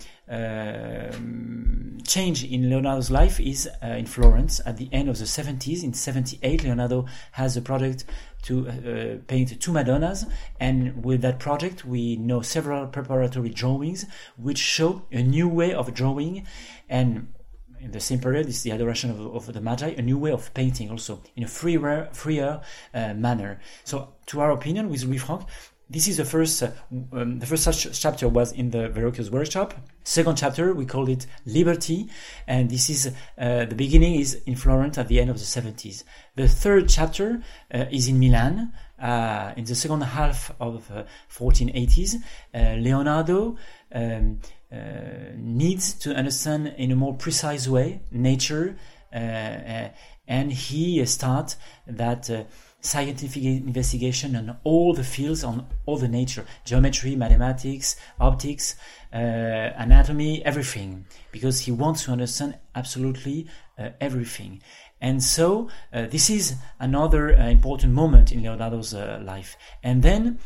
change 2.05 2.43
in 2.43 2.69
Leonardo's 2.69 3.11
life 3.11 3.39
is 3.39 3.69
in 3.81 4.05
Florence 4.05 4.61
at 4.65 4.77
the 4.77 4.89
end 4.91 5.09
of 5.09 5.17
the 5.17 5.25
70s. 5.25 5.83
In 5.83 5.93
78, 5.93 6.63
Leonardo 6.63 7.05
has 7.33 7.57
a 7.57 7.61
project 7.61 8.05
to 8.43 9.21
paint 9.27 9.59
two 9.59 9.71
Madonnas, 9.73 10.25
and 10.59 11.03
with 11.03 11.21
that 11.21 11.39
project, 11.39 11.83
we 11.83 12.15
know 12.15 12.41
several 12.41 12.87
preparatory 12.87 13.49
drawings 13.49 14.05
which 14.37 14.57
show 14.57 15.01
a 15.11 15.21
new 15.21 15.49
way 15.49 15.73
of 15.73 15.93
drawing 15.93 16.45
and 16.87 17.27
in 17.81 17.91
the 17.91 17.99
same 17.99 18.19
period 18.19 18.47
is 18.47 18.63
the 18.63 18.71
adoration 18.71 19.09
of, 19.09 19.19
of, 19.19 19.53
the 19.53 19.61
Magi, 19.61 19.89
a 19.97 20.01
new 20.01 20.17
way 20.17 20.31
of 20.31 20.53
painting 20.53 20.89
also 20.89 21.21
in 21.35 21.43
a 21.43 21.47
freer, 21.47 22.09
freer 22.11 22.61
uh, 22.93 23.13
manner. 23.13 23.59
So, 23.83 24.09
to 24.27 24.41
our 24.41 24.51
opinion, 24.51 24.89
with 24.89 25.03
Louis 25.03 25.17
Frank, 25.17 25.43
this 25.89 26.07
is 26.07 26.17
the 26.17 26.25
first, 26.25 26.61
uh, 26.61 26.69
um, 27.11 27.39
the 27.39 27.47
first 27.47 27.63
such 27.63 27.99
chapter 27.99 28.27
was 28.27 28.51
in 28.51 28.69
the 28.69 28.89
Verrocchio's 28.89 29.31
workshop. 29.31 29.73
Second 30.03 30.37
chapter, 30.37 30.73
we 30.73 30.85
call 30.85 31.09
it 31.09 31.25
Liberty, 31.47 32.07
and 32.45 32.69
this 32.69 32.91
is 32.91 33.07
uh, 33.07 33.65
the 33.65 33.73
beginning 33.75 34.15
is 34.15 34.35
in 34.45 34.55
Florence 34.55 34.99
at 34.99 35.07
the 35.07 35.19
end 35.19 35.31
of 35.31 35.37
the 35.39 35.43
70s. 35.43 36.03
The 36.35 36.47
third 36.47 36.89
chapter 36.89 37.41
uh, 37.73 37.85
is 37.91 38.07
in 38.07 38.19
Milan. 38.19 38.71
Uh, 39.01 39.53
in 39.55 39.63
the 39.63 39.75
second 39.75 40.01
half 40.01 40.53
of 40.59 40.91
1480s, 41.31 42.15
uh, 42.53 42.75
Leonardo 42.79 43.55
um, 43.95 44.39
needs 45.37 45.93
to 45.93 46.13
understand 46.13 46.73
in 46.77 46.91
a 46.91 46.95
more 46.95 47.15
precise 47.15 47.67
way 47.67 48.01
nature, 48.11 48.75
and 49.11 50.51
he 50.51 51.05
starts 51.05 51.55
that 51.87 52.29
scientific 52.81 53.43
investigation 53.43 54.35
on 54.35 54.57
all 54.63 54.93
the 54.93 55.03
fields, 55.03 55.43
on 55.43 55.67
all 55.85 55.97
the 55.97 56.07
nature, 56.07 56.45
geometry, 56.65 57.15
mathematics, 57.15 57.95
optics, 58.19 58.75
uh, 59.13 59.17
anatomy, 59.17 60.43
everything, 60.45 61.05
because 61.31 61.61
he 61.61 61.71
wants 61.71 62.05
to 62.05 62.11
understand 62.11 62.57
absolutely 62.75 63.47
uh, 63.77 63.89
everything. 63.99 64.61
And 65.01 65.23
so 65.23 65.69
uh, 65.93 66.07
this 66.07 66.29
is 66.29 66.55
another 66.79 67.29
important 67.29 67.93
moment 67.93 68.31
in 68.31 68.43
Leonardo's 68.43 68.93
life. 68.93 69.55
And 69.81 70.03
then 70.03 70.39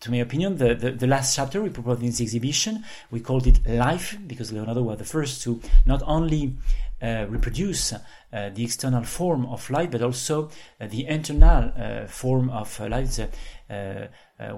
to 0.00 0.10
my 0.10 0.18
opinion, 0.18 0.56
the, 0.56 0.74
the, 0.74 0.90
the, 0.92 1.06
last 1.06 1.34
chapter 1.34 1.60
we 1.62 1.70
proposed 1.70 2.00
in 2.00 2.06
this 2.06 2.20
exhibition, 2.20 2.84
we 3.10 3.20
called 3.20 3.46
it 3.46 3.66
Life, 3.66 4.16
because 4.26 4.52
Leonardo 4.52 4.82
was 4.82 4.98
the 4.98 5.04
first 5.04 5.42
to 5.42 5.60
not 5.86 6.02
only 6.06 6.54
uh, 6.54 6.85
reproduce 7.02 7.92
uh, 8.36 8.50
the 8.50 8.64
external 8.64 9.02
form 9.04 9.46
of 9.46 9.70
light, 9.70 9.90
but 9.90 10.02
also 10.02 10.50
uh, 10.80 10.86
the 10.88 11.06
internal 11.06 11.72
uh, 11.76 12.06
form 12.06 12.50
of 12.50 12.80
uh, 12.80 12.88
light, 12.88 13.18
uh, 13.70 14.06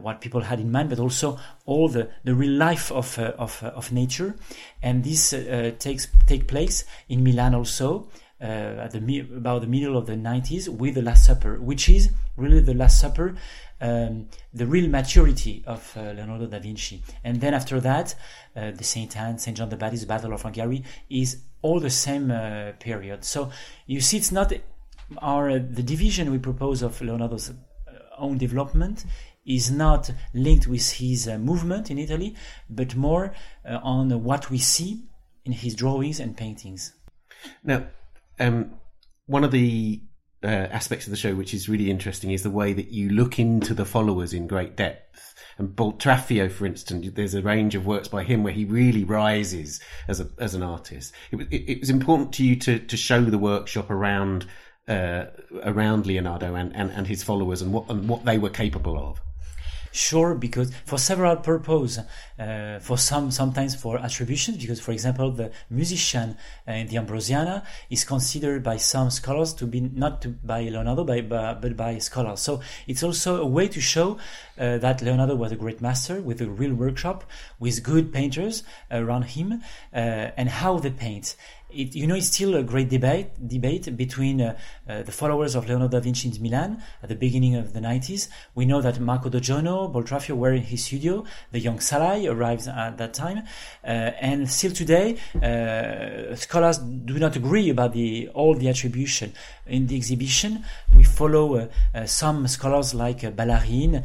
what 0.01 0.20
people 0.20 0.40
had 0.40 0.59
in 0.59 0.72
mind, 0.72 0.90
but 0.90 0.98
also 0.98 1.38
all 1.66 1.88
the, 1.88 2.09
the 2.24 2.35
real 2.35 2.53
life 2.53 2.90
of, 2.90 3.18
of, 3.18 3.62
of 3.62 3.92
nature. 3.92 4.35
And 4.83 5.05
this 5.05 5.31
takes 5.79 6.09
take 6.27 6.48
place 6.48 6.85
in 7.09 7.22
Milan 7.22 7.55
also. 7.55 8.09
at 8.40 8.92
the 8.92 9.20
about 9.37 9.61
the 9.62 9.66
middle 9.66 9.96
of 9.96 10.07
the 10.07 10.14
90s 10.14 10.68
with 10.68 10.94
the 10.94 11.03
Last 11.03 11.27
Supper, 11.27 11.61
which 11.61 11.88
is 11.88 12.11
really 12.37 12.61
the 12.61 12.74
Last 12.74 13.01
Supper 13.01 13.35
um, 13.81 14.29
the 14.53 14.66
real 14.66 14.88
maturity 14.88 15.62
of 15.66 15.92
uh, 15.96 16.12
Leonardo 16.12 16.46
da 16.46 16.59
Vinci. 16.59 17.03
And 17.24 17.40
then 17.40 17.55
after 17.55 17.81
that, 17.81 18.14
uh, 18.57 18.72
the 18.72 18.85
Saint 18.85 19.16
Anne, 19.16 19.38
Saint 19.38 19.57
John 19.57 19.68
the 19.68 19.77
Baptist, 19.77 20.09
Battle 20.09 20.33
of 20.33 20.42
Anghiari 20.42 20.85
is 21.09 21.42
all 21.62 21.80
the 21.80 21.90
same 21.90 22.30
uh, 22.30 22.72
period. 22.78 23.24
So 23.24 23.50
you 23.86 24.00
see, 24.00 24.16
it's 24.16 24.32
not 24.32 24.52
our 25.18 25.50
uh, 25.50 25.58
the 25.70 25.82
division 25.82 26.30
we 26.30 26.38
propose 26.38 26.82
of 26.82 27.00
Leonardo's 27.00 27.50
uh, 27.50 27.54
own 28.18 28.38
development 28.38 29.04
is 29.46 29.70
not 29.70 30.10
linked 30.34 30.66
with 30.66 30.92
his 30.92 31.26
uh, 31.26 31.38
movement 31.38 31.90
in 31.90 31.98
Italy, 31.98 32.34
but 32.68 32.94
more 32.94 33.32
on 33.64 34.22
what 34.22 34.50
we 34.50 34.58
see 34.58 35.04
in 35.44 35.52
his 35.52 35.74
drawings 35.74 36.20
and 36.20 36.36
paintings. 36.36 36.92
Now, 37.64 37.86
um, 38.38 38.74
one 39.26 39.44
of 39.44 39.50
the 39.50 40.02
uh, 40.42 40.46
aspects 40.46 41.07
of 41.07 41.11
the 41.11 41.16
show 41.16 41.35
which 41.35 41.53
is 41.53 41.68
really 41.68 41.90
interesting 41.90 42.31
is 42.31 42.42
the 42.42 42.51
way 42.51 42.72
that 42.72 42.88
you 42.88 43.09
look 43.11 43.38
into 43.38 43.74
the 43.74 43.85
followers 43.85 44.33
in 44.33 44.46
great 44.46 44.77
depth. 44.77 45.35
And 45.59 45.74
Boltraffio, 45.74 46.51
for 46.51 46.66
instance, 46.66 47.09
there's 47.14 47.35
a 47.35 47.42
range 47.42 47.74
of 47.74 47.85
works 47.85 48.07
by 48.07 48.22
him 48.22 48.44
where 48.44 48.53
he 48.53 48.64
really 48.64 49.03
rises 49.03 49.81
as 50.07 50.20
a 50.20 50.29
as 50.38 50.55
an 50.55 50.62
artist. 50.62 51.12
It, 51.33 51.40
it, 51.51 51.72
it 51.72 51.81
was 51.81 51.90
important 51.90 52.33
to 52.35 52.44
you 52.44 52.55
to 52.57 52.79
to 52.79 52.96
show 52.96 53.22
the 53.22 53.38
workshop 53.38 53.90
around 53.90 54.46
uh, 54.87 55.27
around 55.64 56.07
Leonardo 56.07 56.55
and, 56.55 56.74
and, 56.74 56.90
and 56.92 57.07
his 57.07 57.22
followers 57.24 57.61
and 57.61 57.72
what 57.72 57.90
and 57.90 58.09
what 58.09 58.24
they 58.24 58.38
were 58.38 58.51
capable 58.51 58.96
of. 58.96 59.20
Sure, 59.92 60.35
because 60.35 60.72
for 60.85 60.98
several 60.98 61.37
purposes, 61.37 62.05
uh, 62.38 62.79
for 62.81 62.98
some 62.98 63.31
sometimes 63.31 63.74
for 63.74 63.98
attributions, 63.98 64.59
because 64.59 64.81
for 64.81 64.92
example 64.92 65.31
the 65.31 65.51
musician 65.70 66.37
uh, 66.66 66.72
in 66.72 66.87
the 66.87 66.96
Ambrosiana 66.96 67.64
is 67.90 68.05
considered 68.05 68.62
by 68.62 68.77
some 68.77 69.11
scholars 69.11 69.55
to 69.55 69.66
be 69.66 69.81
not 69.81 70.22
to, 70.22 70.29
by 70.29 70.62
Leonardo, 70.62 71.05
by, 71.05 71.20
by, 71.20 71.55
but 71.55 71.77
by 71.77 71.98
scholars. 71.98 72.40
So 72.40 72.61
it's 72.87 73.03
also 73.03 73.42
a 73.42 73.46
way 73.46 73.68
to 73.68 73.81
show 73.81 74.18
uh, 74.59 74.79
that 74.79 75.03
Leonardo 75.03 75.35
was 75.35 75.53
a 75.53 75.57
great 75.57 75.81
master 75.81 76.20
with 76.20 76.40
a 76.40 76.48
real 76.48 76.74
workshop, 76.74 77.24
with 77.59 77.83
good 77.83 78.12
painters 78.12 78.62
around 78.90 79.22
him, 79.22 79.62
uh, 79.92 79.96
and 80.37 80.48
how 80.48 80.79
they 80.79 80.90
paint 80.90 81.37
it, 81.70 81.94
you 81.94 82.07
know, 82.07 82.14
it's 82.14 82.28
still 82.28 82.54
a 82.54 82.62
great 82.62 82.88
debate 82.88 83.28
debate 83.46 83.94
between 83.96 84.40
uh, 84.40 84.57
uh, 84.88 85.02
the 85.02 85.12
followers 85.12 85.54
of 85.54 85.68
Leonardo 85.68 85.98
da 85.98 86.00
Vinci 86.00 86.28
in 86.28 86.42
Milan 86.42 86.83
at 87.02 87.09
the 87.09 87.14
beginning 87.14 87.57
of 87.57 87.72
the 87.72 87.81
90s. 87.81 88.28
We 88.54 88.64
know 88.64 88.81
that 88.81 89.00
Marco 89.00 89.28
d'Oggiono, 89.28 89.92
Boltraffio 89.92 90.35
were 90.35 90.52
in 90.52 90.62
his 90.62 90.85
studio. 90.85 91.24
The 91.52 91.61
young 91.61 91.78
Salai 91.78 92.31
arrived 92.31 92.68
at 92.68 92.96
that 92.98 93.12
time, 93.14 93.42
uh, 93.85 93.87
and 93.87 94.50
still 94.50 94.72
today, 94.72 95.18
uh, 95.42 96.35
scholars 96.37 96.78
do 96.78 97.18
not 97.18 97.37
agree 97.37 97.68
about 97.68 97.92
the 97.92 98.28
all 98.35 98.54
the 98.54 98.68
attribution 98.68 99.33
in 99.66 99.87
the 99.87 99.96
exhibition. 99.96 100.64
We 100.96 101.04
follow 101.04 101.57
uh, 101.57 101.68
uh, 101.94 102.07
some 102.07 102.48
scholars 102.48 102.94
like 102.94 103.20
Ballarin, 103.20 104.04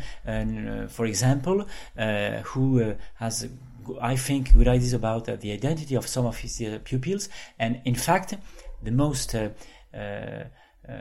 for 0.90 1.06
example, 1.06 1.66
who 1.96 2.96
has 3.16 3.48
I 4.02 4.16
think, 4.16 4.54
good 4.54 4.68
ideas 4.68 4.94
about 4.94 5.30
uh, 5.30 5.36
the 5.36 5.52
identity 5.52 5.96
of 5.96 6.08
some 6.08 6.26
of 6.26 6.38
his 6.38 6.62
uh, 6.62 6.80
pupils. 6.84 7.30
And 7.60 7.82
in 7.86 7.96
fact, 7.96 8.36
the 8.82 8.92
most 8.92 9.36
uh, 9.36 9.50
uh, 10.88 10.94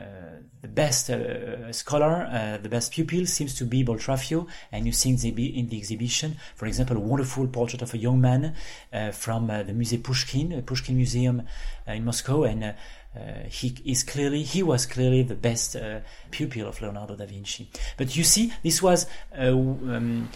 the 0.61 0.67
best 0.69 1.09
uh, 1.09 1.69
scholar, 1.73 2.25
uh, 2.31 2.57
the 2.57 2.69
best 2.69 2.93
pupil 2.93 3.25
seems 3.25 3.53
to 3.53 3.65
be 3.65 3.83
Boltraffio, 3.83 4.47
and 4.71 4.85
you 4.85 4.93
see 4.93 5.09
in 5.09 5.67
the 5.67 5.77
exhibition, 5.77 6.37
for 6.55 6.67
example, 6.67 6.95
a 6.95 6.99
wonderful 7.01 7.45
portrait 7.47 7.81
of 7.81 7.93
a 7.93 7.97
young 7.97 8.21
man 8.21 8.55
from 9.11 9.47
the 9.47 9.73
Musée 9.73 10.01
Pushkin, 10.01 10.55
the 10.55 10.61
Pushkin 10.61 10.95
Museum 10.95 11.43
in 11.85 12.05
Moscow, 12.05 12.45
and 12.45 12.73
he 13.49 13.75
is 13.83 14.03
clearly, 14.03 14.43
he 14.43 14.63
was 14.63 14.85
clearly 14.85 15.21
the 15.21 15.35
best 15.35 15.75
pupil 16.31 16.69
of 16.69 16.81
Leonardo 16.81 17.17
da 17.17 17.25
Vinci. 17.25 17.69
But 17.97 18.15
you 18.15 18.23
see, 18.23 18.53
this 18.63 18.81
was 18.81 19.05
um, 19.33 20.29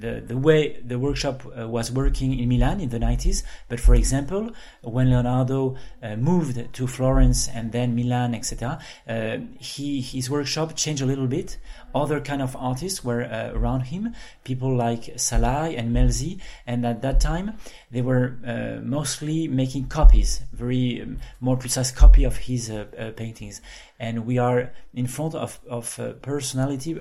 the, 0.00 0.22
the 0.26 0.36
way 0.36 0.80
the 0.84 0.98
workshop 0.98 1.42
uh, 1.46 1.68
was 1.68 1.92
working 1.92 2.38
in 2.38 2.48
Milan 2.48 2.80
in 2.80 2.88
the 2.88 2.98
90s. 2.98 3.42
But 3.68 3.80
for 3.80 3.94
example, 3.94 4.50
when 4.82 5.10
Leonardo 5.10 5.76
uh, 6.02 6.16
moved 6.16 6.72
to 6.72 6.86
Florence 6.86 7.48
and 7.48 7.72
then 7.72 7.94
Milan, 7.94 8.34
etc., 8.34 8.78
uh, 9.08 9.38
he 9.58 10.00
his 10.00 10.30
workshop 10.30 10.74
changed 10.76 11.02
a 11.02 11.06
little 11.06 11.26
bit. 11.26 11.58
Other 11.94 12.20
kind 12.20 12.42
of 12.42 12.56
artists 12.56 13.04
were 13.04 13.22
uh, 13.22 13.50
around 13.52 13.82
him, 13.82 14.14
people 14.44 14.76
like 14.76 15.02
Salai 15.16 15.78
and 15.78 15.94
Melzi, 15.94 16.40
and 16.66 16.86
at 16.86 17.02
that 17.02 17.20
time 17.20 17.54
they 17.90 18.02
were 18.02 18.38
uh, 18.46 18.80
mostly 18.82 19.48
making 19.48 19.88
copies, 19.88 20.42
very 20.52 21.02
um, 21.02 21.18
more 21.40 21.56
precise 21.56 21.90
copy 21.90 22.24
of 22.24 22.36
his 22.36 22.70
uh, 22.70 23.12
paintings. 23.16 23.60
And 23.98 24.26
we 24.26 24.38
are 24.38 24.72
in 24.94 25.06
front 25.06 25.34
of 25.34 25.60
of 25.68 26.00
personality 26.22 26.96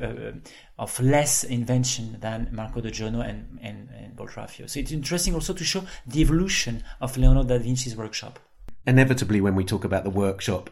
of 0.78 1.00
less 1.00 1.44
invention 1.44 2.18
than 2.20 2.50
Marco 2.52 2.82
d'Oggiono 2.82 3.22
and, 3.28 3.60
and, 3.62 3.90
and 3.96 4.16
Boltraffio. 4.16 4.70
So 4.70 4.80
it's 4.80 4.92
interesting 4.92 5.34
also 5.34 5.54
to 5.54 5.64
show 5.64 5.84
the 6.08 6.22
evolution 6.22 6.84
of 7.02 7.18
Leonardo 7.18 7.58
da 7.58 7.64
Vinci's 7.64 7.96
workshop. 7.96 8.40
inevitably, 8.88 9.42
when 9.42 9.56
we 9.56 9.64
talk 9.64 9.84
about 9.84 10.04
the 10.04 10.10
workshop, 10.10 10.70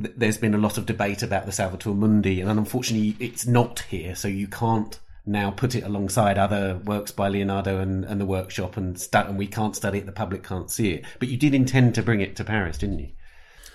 th- 0.00 0.14
there's 0.16 0.38
been 0.38 0.54
a 0.54 0.58
lot 0.58 0.78
of 0.78 0.86
debate 0.86 1.22
about 1.22 1.46
the 1.46 1.52
Salvator 1.52 1.90
Mundi, 1.90 2.40
and 2.40 2.50
unfortunately, 2.50 3.16
it's 3.18 3.46
not 3.46 3.80
here, 3.80 4.14
so 4.14 4.28
you 4.28 4.48
can't 4.48 4.98
now 5.26 5.50
put 5.50 5.74
it 5.74 5.82
alongside 5.82 6.38
other 6.38 6.80
works 6.84 7.10
by 7.10 7.28
Leonardo 7.28 7.80
and, 7.80 8.04
and 8.04 8.20
the 8.20 8.26
workshop, 8.26 8.76
and, 8.76 9.08
and 9.12 9.36
we 9.36 9.46
can't 9.46 9.74
study 9.74 9.98
it, 9.98 10.06
the 10.06 10.12
public 10.12 10.42
can't 10.42 10.70
see 10.70 10.92
it. 10.92 11.04
But 11.18 11.28
you 11.28 11.36
did 11.36 11.54
intend 11.54 11.94
to 11.96 12.02
bring 12.02 12.20
it 12.20 12.36
to 12.36 12.44
Paris, 12.44 12.78
didn't 12.78 13.00
you? 13.00 13.08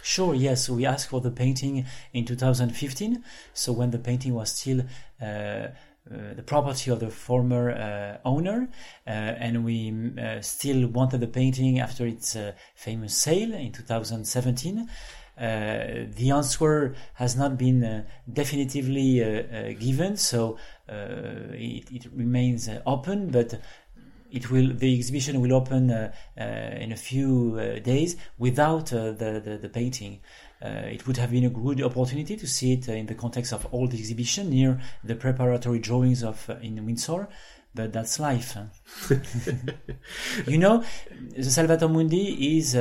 Sure, 0.03 0.33
yes. 0.33 0.67
We 0.67 0.85
asked 0.85 1.09
for 1.09 1.21
the 1.21 1.29
painting 1.29 1.85
in 2.13 2.25
2015. 2.25 3.23
So 3.53 3.71
when 3.71 3.91
the 3.91 3.99
painting 3.99 4.33
was 4.33 4.51
still 4.51 4.81
uh, 5.21 5.67
uh, 6.09 6.33
the 6.35 6.41
property 6.41 6.89
of 6.89 6.99
the 6.99 7.11
former 7.11 7.71
uh, 7.71 8.17
owner, 8.27 8.67
uh, 9.05 9.09
and 9.09 9.63
we 9.63 10.11
uh, 10.19 10.41
still 10.41 10.87
wanted 10.87 11.19
the 11.19 11.27
painting 11.27 11.79
after 11.79 12.07
its 12.07 12.35
uh, 12.35 12.53
famous 12.73 13.15
sale 13.15 13.53
in 13.53 13.71
2017. 13.71 14.89
Uh, 15.41 16.05
the 16.15 16.29
answer 16.29 16.93
has 17.15 17.35
not 17.35 17.57
been 17.57 17.83
uh, 17.83 18.03
definitively 18.31 19.23
uh, 19.23 19.73
given, 19.79 20.15
so 20.15 20.55
it, 20.87 21.91
it, 21.91 22.05
remains 22.13 22.69
open. 22.85 23.31
But 23.31 23.59
it 24.31 24.51
will 24.51 24.71
the 24.73 24.95
exhibition 24.95 25.41
will 25.41 25.53
open 25.53 25.89
uh, 25.89 26.11
uh, 26.39 26.43
in 26.43 26.91
a 26.91 26.95
few 26.95 27.57
uh, 27.57 27.79
days 27.79 28.17
without 28.37 28.87
the, 28.87 29.41
the, 29.43 29.57
the 29.57 29.69
painting. 29.69 30.21
it 30.61 31.07
would 31.07 31.17
have 31.17 31.31
been 31.31 31.45
a 31.45 31.49
good 31.49 31.81
opportunity 31.81 32.37
to 32.37 32.47
see 32.47 32.73
it 32.73 32.87
in 32.87 33.07
the 33.07 33.15
context 33.15 33.51
of 33.51 33.65
all 33.71 33.87
the 33.87 33.97
exhibition 33.97 34.51
near 34.51 34.79
the 35.03 35.15
preparatory 35.15 35.79
drawings 35.79 36.23
of 36.23 36.37
in 36.61 36.85
Windsor, 36.85 37.27
but 37.73 37.91
that's 37.91 38.19
life. 38.19 38.55
you 40.47 40.59
know, 40.59 40.83
the 41.35 41.49
Salvator 41.49 41.89
Mundi 41.89 42.57
is 42.57 42.77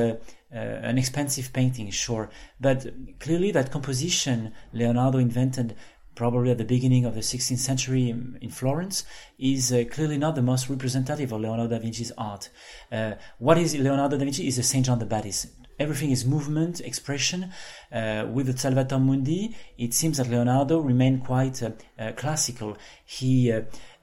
uh, 0.53 0.61
uh, 0.61 0.81
an 0.83 0.99
expensive 0.99 1.53
painting, 1.53 1.91
sure, 1.91 2.29
but 2.61 2.87
clearly 3.19 3.51
that 3.53 3.71
composition 3.71 4.53
Leonardo 4.73 5.19
invented 5.19 5.77
probably 6.15 6.51
at 6.51 6.59
the 6.59 6.65
beginning 6.65 7.05
of 7.05 7.15
the 7.15 7.21
16th 7.21 7.59
century 7.59 8.11
in, 8.11 8.51
Florence, 8.51 9.05
is 9.39 9.73
uh, 9.73 9.85
clearly 9.91 10.19
not 10.19 10.35
the 10.35 10.43
most 10.43 10.69
representative 10.69 11.33
of 11.33 11.41
Leonardo 11.41 11.69
da 11.69 11.79
Vinci's 11.79 12.13
art. 12.19 12.51
Uh, 12.93 13.13
what 13.39 13.59
is 13.59 13.75
Leonardo 13.75 14.19
da 14.19 14.25
Vinci 14.25 14.47
is 14.47 14.59
a 14.59 14.63
Saint 14.63 14.87
John 14.87 14.99
the 14.99 15.07
Baptist. 15.07 15.47
Everything 15.79 16.11
is 16.11 16.27
movement, 16.27 16.81
expression. 16.81 17.51
Uh, 17.91 18.27
with 18.31 18.47
the 18.47 18.59
Salvator 18.59 18.99
Mundi, 18.99 19.57
it 19.79 19.95
seems 19.95 20.19
that 20.19 20.29
Leonardo 20.29 20.79
remained 20.79 21.25
quite 21.25 21.63
uh, 21.63 21.71
uh, 21.99 22.13
classical. 22.13 22.77
He 23.07 23.51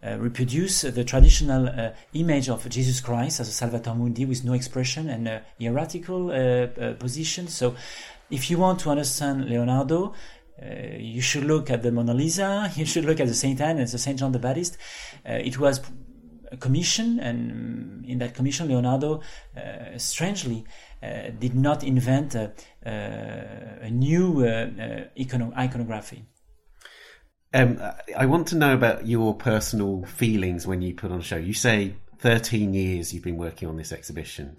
uh, 0.08 0.18
reproduced 0.18 0.94
the 0.96 1.04
traditional 1.04 1.94
image 2.14 2.50
of 2.50 2.68
Jesus 2.70 3.02
Christ 3.02 3.40
as 3.40 3.50
a 3.50 3.52
Salvator 3.52 3.94
Mundi 3.94 4.26
with 4.26 4.44
no 4.44 4.54
expression 4.54 5.10
and 5.10 5.28
a 5.28 5.44
hierarchical 5.60 6.30
position. 7.00 7.48
So, 7.48 7.76
if 8.30 8.50
you 8.50 8.58
want 8.58 8.80
to 8.82 8.90
understand 8.90 9.46
Leonardo, 9.50 10.14
uh, 10.62 10.98
you 10.98 11.22
should 11.22 11.44
look 11.44 11.70
at 11.70 11.84
the 11.84 11.92
Mona 11.92 12.14
Lisa, 12.14 12.72
you 12.76 12.86
should 12.86 13.06
look 13.06 13.20
at 13.20 13.28
the 13.28 13.34
Saint 13.34 13.62
Anne 13.62 13.78
and 13.78 13.88
the 13.88 13.98
Saint 13.98 14.20
John 14.20 14.32
the 14.32 14.40
Baptist. 14.40 14.78
Uh, 15.28 15.34
it 15.34 15.60
was 15.60 15.82
a 16.52 16.58
commission, 16.58 17.20
and 17.20 18.04
in 18.06 18.18
that 18.20 18.34
commission, 18.34 18.68
Leonardo, 18.68 19.22
uh, 19.56 19.98
strangely, 19.98 20.66
uh, 21.04 21.30
did 21.38 21.54
not 21.54 21.84
invent 21.84 22.34
a, 22.36 22.54
a 22.86 23.90
new 23.90 24.46
uh, 24.46 24.68
icono- 25.18 25.56
iconography. 25.56 26.26
Um, 27.54 27.82
I 28.16 28.26
want 28.26 28.48
to 28.48 28.58
know 28.58 28.74
about 28.74 29.08
your 29.08 29.34
personal 29.34 30.04
feelings 30.04 30.68
when 30.68 30.82
you 30.82 30.94
put 30.94 31.12
on 31.12 31.20
a 31.20 31.24
show. 31.24 31.38
You 31.38 31.54
say 31.54 31.96
13 32.20 32.74
years 32.74 33.14
you've 33.14 33.24
been 33.24 33.38
working 33.38 33.68
on 33.68 33.78
this 33.78 33.92
exhibition. 33.92 34.56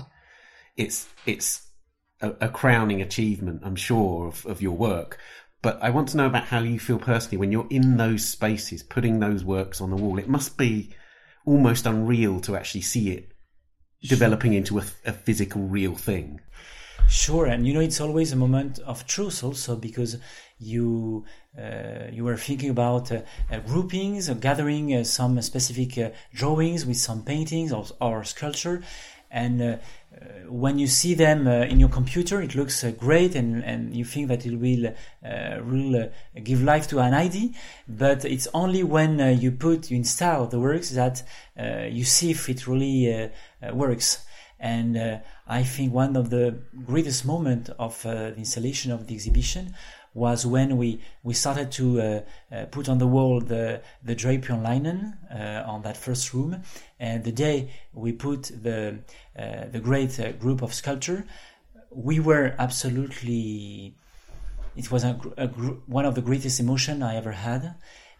It's 0.77 1.09
it's 1.27 1.69
a, 2.21 2.33
a 2.41 2.49
crowning 2.49 3.03
achievement, 3.03 3.63
I'm 3.65 3.77
sure, 3.77 4.29
of, 4.29 4.47
of 4.47 4.63
your 4.63 4.77
work. 4.77 5.19
But 5.61 5.79
I 5.83 5.91
want 5.91 6.09
to 6.11 6.17
know 6.17 6.27
about 6.27 6.45
how 6.45 6.61
you 6.61 6.79
feel 6.79 6.99
personally 6.99 7.37
when 7.37 7.53
you're 7.53 7.67
in 7.69 7.97
those 7.97 8.27
spaces, 8.27 8.83
putting 8.83 9.19
those 9.19 9.45
works 9.45 9.81
on 9.81 9.91
the 9.91 9.97
wall. 9.97 10.19
It 10.19 10.29
must 10.29 10.57
be 10.57 10.91
almost 11.45 11.87
unreal 11.87 12.41
to 12.41 12.57
actually 12.57 12.83
see 12.83 13.11
it 13.11 13.33
developing 14.03 14.55
into 14.55 14.79
a, 14.79 14.85
a 15.05 15.13
physical, 15.13 15.63
real 15.63 15.95
thing. 15.95 16.41
Sure, 17.07 17.47
and 17.47 17.67
you 17.67 17.73
know 17.73 17.81
it's 17.81 18.01
always 18.01 18.33
a 18.33 18.37
moment 18.37 18.79
of 18.81 19.07
truth 19.07 19.45
also 19.45 19.77
because 19.77 20.19
you 20.59 21.25
uh, 21.59 22.09
you 22.13 22.25
were 22.25 22.37
thinking 22.37 22.71
about 22.71 23.11
uh, 23.13 23.23
uh, 23.51 23.59
groupings 23.61 24.29
or 24.29 24.35
gathering 24.35 24.95
uh, 24.95 25.05
some 25.05 25.41
specific 25.43 25.97
uh, 25.99 26.11
drawings 26.35 26.85
with 26.85 26.97
some 26.97 27.23
paintings 27.23 27.73
or, 27.73 27.87
or 28.01 28.25
sculpture, 28.25 28.83
and 29.31 29.61
uh, 29.61 29.65
uh, 29.65 30.25
when 30.49 30.79
you 30.79 30.87
see 30.87 31.15
them 31.15 31.47
uh, 31.47 31.65
in 31.65 31.79
your 31.79 31.89
computer, 31.89 32.41
it 32.41 32.55
looks 32.55 32.83
uh, 32.83 32.91
great, 32.91 33.35
and, 33.35 33.63
and 33.65 33.95
you 33.95 34.05
think 34.05 34.29
that 34.29 34.47
it 34.47 34.57
will 34.57 34.93
will 35.23 36.11
give 36.43 36.63
life 36.63 36.89
to 36.89 36.99
an 36.99 37.15
idea. 37.15 37.51
But 37.87 38.25
it's 38.25 38.49
only 38.55 38.83
when 38.83 39.19
you 39.41 39.53
put 39.53 39.91
you 39.91 39.97
install 39.97 40.47
the 40.47 40.59
works 40.59 40.91
that 40.91 41.23
you 41.91 42.05
see 42.05 42.31
if 42.31 42.49
it 42.49 42.67
really 42.67 43.31
works. 43.73 44.25
And 44.61 45.21
I 45.47 45.63
think 45.63 45.93
one 45.93 46.17
of 46.17 46.31
the 46.31 46.59
greatest 46.85 47.25
moments 47.25 47.71
of 47.79 48.03
the 48.03 48.35
installation 48.37 48.91
of 48.91 49.07
the 49.07 49.15
exhibition 49.15 49.75
was 50.15 50.45
when 50.45 50.77
we, 50.77 51.01
we 51.23 51.35
started 51.35 51.71
to 51.73 52.01
uh, 52.01 52.21
uh, 52.53 52.65
put 52.67 52.89
on 52.89 52.99
the 52.99 53.07
wall 53.07 53.41
the, 53.41 53.81
the 54.05 54.15
drapery 54.15 54.55
on 54.55 54.63
linen 54.63 55.17
uh, 55.31 55.63
on 55.67 55.83
that 55.83 55.97
first 55.97 56.35
room. 56.35 56.63
And 56.99 57.25
the 57.25 57.33
day 57.33 57.71
we 57.93 58.13
put 58.13 58.51
the, 58.63 58.99
uh, 59.39 59.67
the 59.71 59.81
great 59.81 60.19
uh, 60.19 60.33
group 60.33 60.63
of 60.63 60.75
sculpture, 60.75 61.25
we 61.91 62.21
were 62.21 62.55
absolutely, 62.59 63.95
it 64.77 64.91
was 64.91 65.05
a, 65.05 65.19
a, 65.37 65.47
one 65.47 66.05
of 66.05 66.15
the 66.15 66.23
greatest 66.23 66.61
emotion 66.61 67.03
I 67.03 67.17
ever 67.17 67.33
had. 67.33 67.75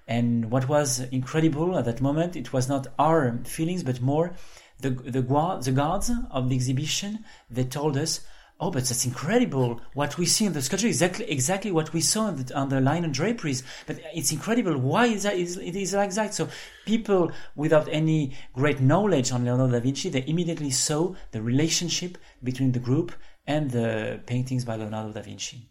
And 0.07 0.51
what 0.51 0.69
was 0.69 1.01
incredible 1.01 1.77
at 1.77 1.85
that 1.85 2.01
moment, 2.01 2.35
it 2.35 2.53
was 2.53 2.69
not 2.69 2.87
our 2.99 3.39
feelings, 3.45 3.83
but 3.83 4.01
more 4.01 4.33
the, 4.81 4.91
the, 4.91 5.23
the 5.23 5.73
guards 5.73 6.11
of 6.31 6.49
the 6.49 6.55
exhibition. 6.55 7.25
They 7.51 7.65
told 7.65 7.97
us, 7.97 8.21
Oh, 8.61 8.73
but 8.73 8.85
that's 8.85 9.05
incredible! 9.05 9.81
What 9.95 10.19
we 10.19 10.27
see 10.27 10.45
in 10.45 10.53
the 10.53 10.61
sculpture 10.61 10.89
is 10.89 11.01
exactly 11.01 11.31
exactly 11.31 11.71
what 11.71 11.93
we 11.93 12.01
saw 12.01 12.23
on 12.23 12.43
the, 12.43 12.57
on 12.57 12.69
the 12.69 12.81
linen 12.81 13.13
draperies. 13.13 13.63
But 13.87 14.01
it's 14.13 14.33
incredible. 14.33 14.77
Why 14.77 15.07
is 15.07 15.23
that? 15.23 15.37
Is 15.37 15.57
it 15.59 15.77
is 15.77 15.95
like 15.95 16.13
that? 16.15 16.35
So 16.35 16.49
people 16.85 17.31
without 17.55 17.89
any 17.89 18.35
great 18.53 18.81
knowledge 18.81 19.31
on 19.31 19.45
Leonardo 19.45 19.75
da 19.75 19.81
Vinci, 19.81 20.09
they 20.09 20.25
immediately 20.27 20.71
saw 20.71 21.15
the 21.31 21.41
relationship 21.41 22.19
between 22.43 22.73
the 22.73 22.81
group 22.81 23.13
and 23.47 23.71
the 23.71 24.21
paintings 24.27 24.65
by 24.65 24.75
Leonardo 24.75 25.13
da 25.13 25.23
Vinci. 25.23 25.71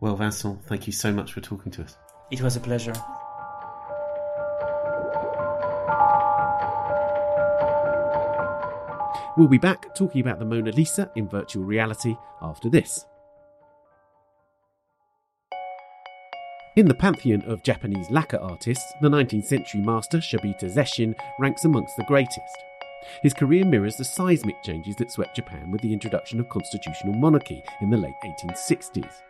Well, 0.00 0.16
Vincent, 0.16 0.64
thank 0.64 0.86
you 0.86 0.94
so 0.94 1.12
much 1.12 1.34
for 1.34 1.42
talking 1.42 1.70
to 1.72 1.82
us. 1.82 1.98
It 2.30 2.40
was 2.40 2.56
a 2.56 2.60
pleasure. 2.60 2.94
We'll 9.36 9.48
be 9.48 9.58
back 9.58 9.94
talking 9.94 10.22
about 10.22 10.38
the 10.38 10.46
Mona 10.46 10.72
Lisa 10.72 11.10
in 11.14 11.28
virtual 11.28 11.64
reality 11.64 12.16
after 12.40 12.70
this. 12.70 13.04
In 16.76 16.86
the 16.86 16.94
pantheon 16.94 17.42
of 17.42 17.62
Japanese 17.62 18.10
lacquer 18.10 18.38
artists, 18.38 18.92
the 19.00 19.08
19th 19.08 19.44
century 19.44 19.80
master 19.80 20.18
Shibata 20.18 20.64
Zeshin 20.64 21.14
ranks 21.38 21.64
amongst 21.64 21.96
the 21.96 22.04
greatest. 22.04 22.40
His 23.22 23.34
career 23.34 23.64
mirrors 23.64 23.96
the 23.96 24.04
seismic 24.04 24.62
changes 24.62 24.96
that 24.96 25.10
swept 25.10 25.36
Japan 25.36 25.70
with 25.70 25.82
the 25.82 25.92
introduction 25.92 26.40
of 26.40 26.48
constitutional 26.48 27.14
monarchy 27.14 27.62
in 27.80 27.90
the 27.90 27.96
late 27.96 28.14
1860s. 28.24 29.22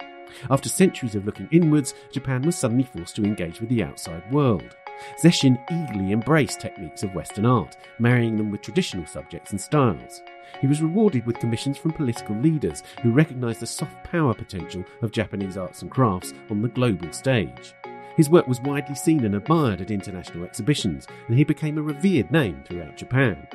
After 0.51 0.69
centuries 0.69 1.15
of 1.15 1.25
looking 1.25 1.49
inwards, 1.53 1.95
Japan 2.13 2.43
was 2.43 2.57
suddenly 2.57 2.85
forced 2.85 3.17
to 3.17 3.25
engage 3.25 3.61
with 3.61 3.69
the 3.69 3.83
outside 3.83 4.29
world. 4.33 4.77
Zeshin 5.21 5.59
eagerly 5.71 6.13
embraced 6.13 6.61
techniques 6.61 7.03
of 7.03 7.15
Western 7.15 7.47
art, 7.47 7.77
marrying 7.99 8.37
them 8.37 8.51
with 8.51 8.63
traditional 8.63 9.07
subjects 9.07 9.51
and 9.51 9.61
styles. 9.61 10.23
He 10.61 10.67
was 10.67 10.83
rewarded 10.83 11.27
with 11.27 11.39
commissions 11.39 11.79
from 11.79 11.93
political 11.93 12.37
leaders 12.37 12.83
who 13.03 13.13
recognized 13.13 13.61
the 13.61 13.67
soft 13.67 14.03
power 14.05 14.35
potential 14.35 14.85
of 15.03 15.13
Japanese 15.13 15.57
arts 15.57 15.83
and 15.83 15.91
crafts 15.91 16.35
on 16.51 16.63
the 16.63 16.69
global 16.69 17.13
stage. 17.13 17.75
His 18.17 18.31
work 18.31 18.49
was 18.49 18.61
widely 18.61 18.95
seen 18.95 19.25
and 19.25 19.35
admired 19.35 19.83
at 19.83 19.91
international 19.91 20.45
exhibitions, 20.45 21.07
and 21.29 21.37
he 21.37 21.45
became 21.45 21.77
a 21.77 21.83
revered 21.83 22.31
name 22.31 22.63
throughout 22.65 22.97
Japan. 22.97 23.47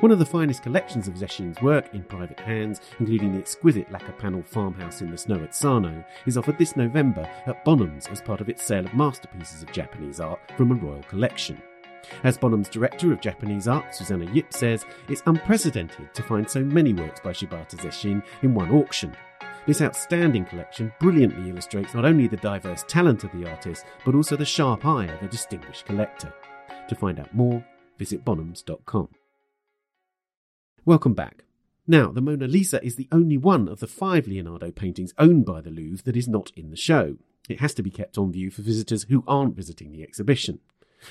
One 0.00 0.12
of 0.12 0.18
the 0.18 0.26
finest 0.26 0.62
collections 0.62 1.08
of 1.08 1.14
Zeshin's 1.14 1.60
work 1.62 1.92
in 1.94 2.02
private 2.04 2.40
hands, 2.40 2.80
including 2.98 3.32
the 3.32 3.38
exquisite 3.38 3.90
lacquer 3.90 4.12
panel 4.12 4.42
farmhouse 4.42 5.00
in 5.00 5.10
the 5.10 5.18
snow 5.18 5.42
at 5.42 5.54
Sano, 5.54 6.04
is 6.26 6.36
offered 6.36 6.58
this 6.58 6.76
November 6.76 7.28
at 7.46 7.64
Bonhams 7.64 8.10
as 8.10 8.20
part 8.20 8.40
of 8.40 8.48
its 8.48 8.64
sale 8.64 8.86
of 8.86 8.94
masterpieces 8.94 9.62
of 9.62 9.72
Japanese 9.72 10.20
art 10.20 10.40
from 10.56 10.72
a 10.72 10.74
royal 10.74 11.02
collection. 11.04 11.60
As 12.24 12.38
Bonham's 12.38 12.68
director 12.68 13.12
of 13.12 13.20
Japanese 13.20 13.68
art, 13.68 13.94
Suzannah 13.94 14.32
Yip, 14.32 14.52
says, 14.52 14.84
it's 15.08 15.22
unprecedented 15.26 16.12
to 16.14 16.22
find 16.22 16.48
so 16.48 16.60
many 16.60 16.92
works 16.92 17.20
by 17.20 17.32
Shibata 17.32 17.76
Zeshin 17.76 18.22
in 18.42 18.54
one 18.54 18.70
auction. 18.70 19.14
This 19.66 19.82
outstanding 19.82 20.46
collection 20.46 20.92
brilliantly 20.98 21.50
illustrates 21.50 21.92
not 21.92 22.06
only 22.06 22.26
the 22.26 22.38
diverse 22.38 22.84
talent 22.88 23.24
of 23.24 23.32
the 23.32 23.48
artist, 23.48 23.84
but 24.04 24.14
also 24.14 24.34
the 24.36 24.44
sharp 24.44 24.86
eye 24.86 25.04
of 25.04 25.22
a 25.22 25.28
distinguished 25.28 25.84
collector. 25.84 26.32
To 26.88 26.94
find 26.94 27.20
out 27.20 27.34
more, 27.34 27.62
visit 27.98 28.24
bonhams.com. 28.24 29.08
Welcome 30.88 31.12
back. 31.12 31.44
Now, 31.86 32.10
the 32.12 32.22
Mona 32.22 32.46
Lisa 32.46 32.82
is 32.82 32.96
the 32.96 33.08
only 33.12 33.36
one 33.36 33.68
of 33.68 33.80
the 33.80 33.86
five 33.86 34.26
Leonardo 34.26 34.70
paintings 34.70 35.12
owned 35.18 35.44
by 35.44 35.60
the 35.60 35.68
Louvre 35.68 36.02
that 36.04 36.16
is 36.16 36.26
not 36.26 36.50
in 36.56 36.70
the 36.70 36.78
show. 36.78 37.18
It 37.46 37.60
has 37.60 37.74
to 37.74 37.82
be 37.82 37.90
kept 37.90 38.16
on 38.16 38.32
view 38.32 38.50
for 38.50 38.62
visitors 38.62 39.02
who 39.02 39.22
aren't 39.28 39.54
visiting 39.54 39.92
the 39.92 40.02
exhibition. 40.02 40.60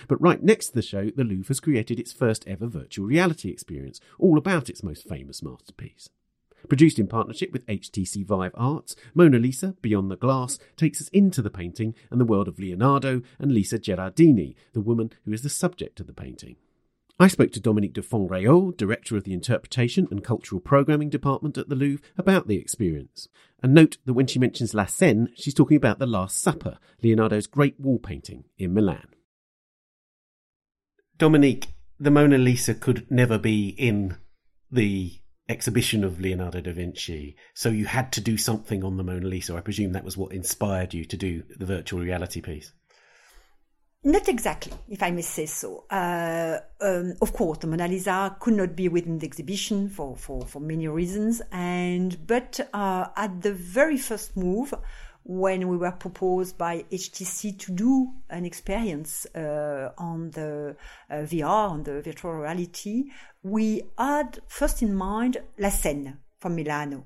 But 0.08 0.20
right 0.20 0.42
next 0.42 0.70
to 0.70 0.74
the 0.74 0.82
show, 0.82 1.12
the 1.12 1.24
Louvre 1.24 1.50
has 1.50 1.60
created 1.60 2.00
its 2.00 2.12
first 2.12 2.44
ever 2.48 2.66
virtual 2.66 3.06
reality 3.06 3.52
experience, 3.52 4.02
all 4.18 4.40
about 4.40 4.68
its 4.68 4.82
most 4.82 5.08
famous 5.08 5.44
masterpiece. 5.44 6.10
Produced 6.68 6.98
in 6.98 7.06
partnership 7.06 7.54
with 7.54 7.68
HTC 7.68 8.26
Vive 8.26 8.56
Arts, 8.56 8.96
Mona 9.13 9.38
Lisa, 9.38 9.76
Beyond 9.84 10.10
the 10.10 10.18
Glass, 10.18 10.58
takes 10.76 11.02
us 11.02 11.10
into 11.10 11.44
the 11.44 11.52
painting 11.52 11.94
and 12.10 12.20
the 12.20 12.26
world 12.26 12.48
of 12.48 12.58
Leonardo 12.58 13.22
and 13.38 13.52
Lisa 13.52 13.78
Gherardini, 13.78 14.56
the 14.74 14.82
woman 14.82 15.12
who 15.26 15.34
is 15.34 15.44
the 15.44 15.50
subject 15.50 16.00
of 16.00 16.08
the 16.08 16.13
painting. 16.13 16.56
I 17.19 17.27
spoke 17.27 17.51
to 17.53 17.60
Dominique 17.60 17.93
de 17.93 18.03
Font-Réaulx, 18.03 18.77
Director 18.77 19.17
of 19.17 19.23
the 19.23 19.34
Interpretation 19.34 20.08
and 20.12 20.23
Cultural 20.23 20.62
Programming 20.62 21.10
Department 21.10 21.58
at 21.58 21.67
the 21.67 21.75
Louvre, 21.75 22.03
about 22.15 22.47
the 22.47 22.58
experience. 22.58 23.27
And 23.63 23.73
note 23.73 23.97
that 24.06 24.13
when 24.13 24.27
she 24.27 24.38
mentions 24.38 24.75
La 24.75 24.86
Cène, 24.86 25.30
she's 25.36 25.56
talking 25.56 25.77
about 25.77 25.97
The 25.97 26.06
Last 26.06 26.39
Supper, 26.39 26.77
Leonardo's 27.01 27.47
great 27.47 27.80
wall 27.80 27.97
painting 27.97 28.43
in 28.60 28.71
Milan. 28.75 29.08
Dominique, 31.17 31.69
the 31.99 32.12
Mona 32.12 32.38
Lisa 32.38 32.75
could 32.75 33.10
never 33.10 33.39
be 33.39 33.69
in 33.69 34.17
the 34.71 35.13
exhibition 35.49 36.03
of 36.03 36.19
Leonardo 36.19 36.62
da 36.62 36.71
Vinci, 36.71 37.36
so 37.56 37.69
you 37.69 37.86
had 37.86 38.12
to 38.12 38.21
do 38.21 38.38
something 38.38 38.84
on 38.84 38.97
the 38.97 39.03
Mona 39.03 39.25
Lisa. 39.25 39.56
I 39.56 39.62
presume 39.62 39.93
that 39.93 40.03
was 40.03 40.17
what 40.17 40.34
inspired 40.34 40.93
you 40.93 41.03
to 41.06 41.17
do 41.17 41.41
the 41.58 41.65
virtual 41.65 42.01
reality 42.01 42.41
piece. 42.41 42.73
Not 44.08 44.30
exactly, 44.30 44.72
if 44.88 45.04
I 45.04 45.12
may 45.12 45.22
say 45.22 45.48
so. 45.48 45.84
Uh, 45.89 46.60
um, 46.80 47.15
of 47.22 47.34
course, 47.34 47.58
the 47.58 47.67
Mona 47.67 47.89
Lisa 47.89 48.38
could 48.39 48.54
not 48.54 48.74
be 48.74 48.88
within 48.88 49.20
the 49.20 49.26
exhibition 49.26 49.89
for, 49.89 50.15
for, 50.15 50.46
for 50.46 50.62
many 50.62 50.88
reasons. 50.88 51.41
And 51.52 52.26
but 52.26 52.58
uh, 52.74 53.08
at 53.17 53.41
the 53.41 53.52
very 53.52 53.98
first 53.98 54.38
move, 54.38 54.74
when 55.26 55.67
we 55.67 55.76
were 55.76 55.91
proposed 55.91 56.58
by 56.58 56.86
HTC 56.89 57.60
to 57.60 57.74
do 57.74 58.13
an 58.30 58.46
experience 58.46 59.26
uh, 59.36 59.91
on 59.98 60.32
the 60.32 60.78
uh, 61.10 61.15
VR, 61.15 61.70
on 61.72 61.84
the 61.84 62.02
virtual 62.02 62.32
reality, 62.32 63.12
we 63.43 63.82
had 63.98 64.39
first 64.48 64.82
in 64.82 64.96
mind 64.96 65.36
La 65.60 65.67
Cène 65.67 66.15
from 66.39 66.56
Milano, 66.56 67.04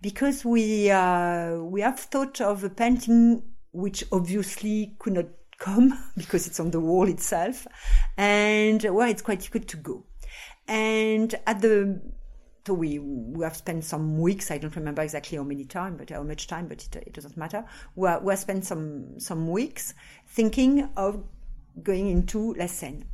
because 0.00 0.44
we 0.44 0.90
uh, 0.90 1.58
we 1.58 1.82
have 1.82 2.00
thought 2.00 2.40
of 2.40 2.64
a 2.64 2.68
painting 2.68 3.44
which 3.70 4.02
obviously 4.10 4.96
could 4.98 5.12
not 5.12 5.26
come 5.62 5.92
because 6.16 6.46
it's 6.46 6.60
on 6.60 6.70
the 6.70 6.80
wall 6.80 7.08
itself 7.08 7.66
and 8.16 8.82
well 8.84 9.08
it's 9.08 9.22
quite 9.22 9.48
good 9.50 9.68
to 9.68 9.76
go 9.76 10.04
and 10.68 11.34
at 11.46 11.60
the 11.60 12.00
so 12.66 12.74
we 12.74 12.98
we 12.98 13.42
have 13.42 13.56
spent 13.56 13.84
some 13.84 14.20
weeks 14.20 14.50
i 14.50 14.58
don't 14.58 14.76
remember 14.76 15.02
exactly 15.02 15.36
how 15.36 15.42
many 15.42 15.64
time 15.64 15.96
but 15.96 16.10
how 16.10 16.22
much 16.22 16.46
time 16.46 16.68
but 16.68 16.84
it, 16.84 16.96
it 17.06 17.12
doesn't 17.12 17.36
matter 17.36 17.64
we 17.96 18.08
we 18.22 18.32
have 18.32 18.38
spent 18.38 18.64
some 18.64 19.18
some 19.18 19.50
weeks 19.50 19.94
thinking 20.26 20.88
of 20.96 21.24
going 21.82 22.08
into 22.08 22.54
Cène. 22.54 23.04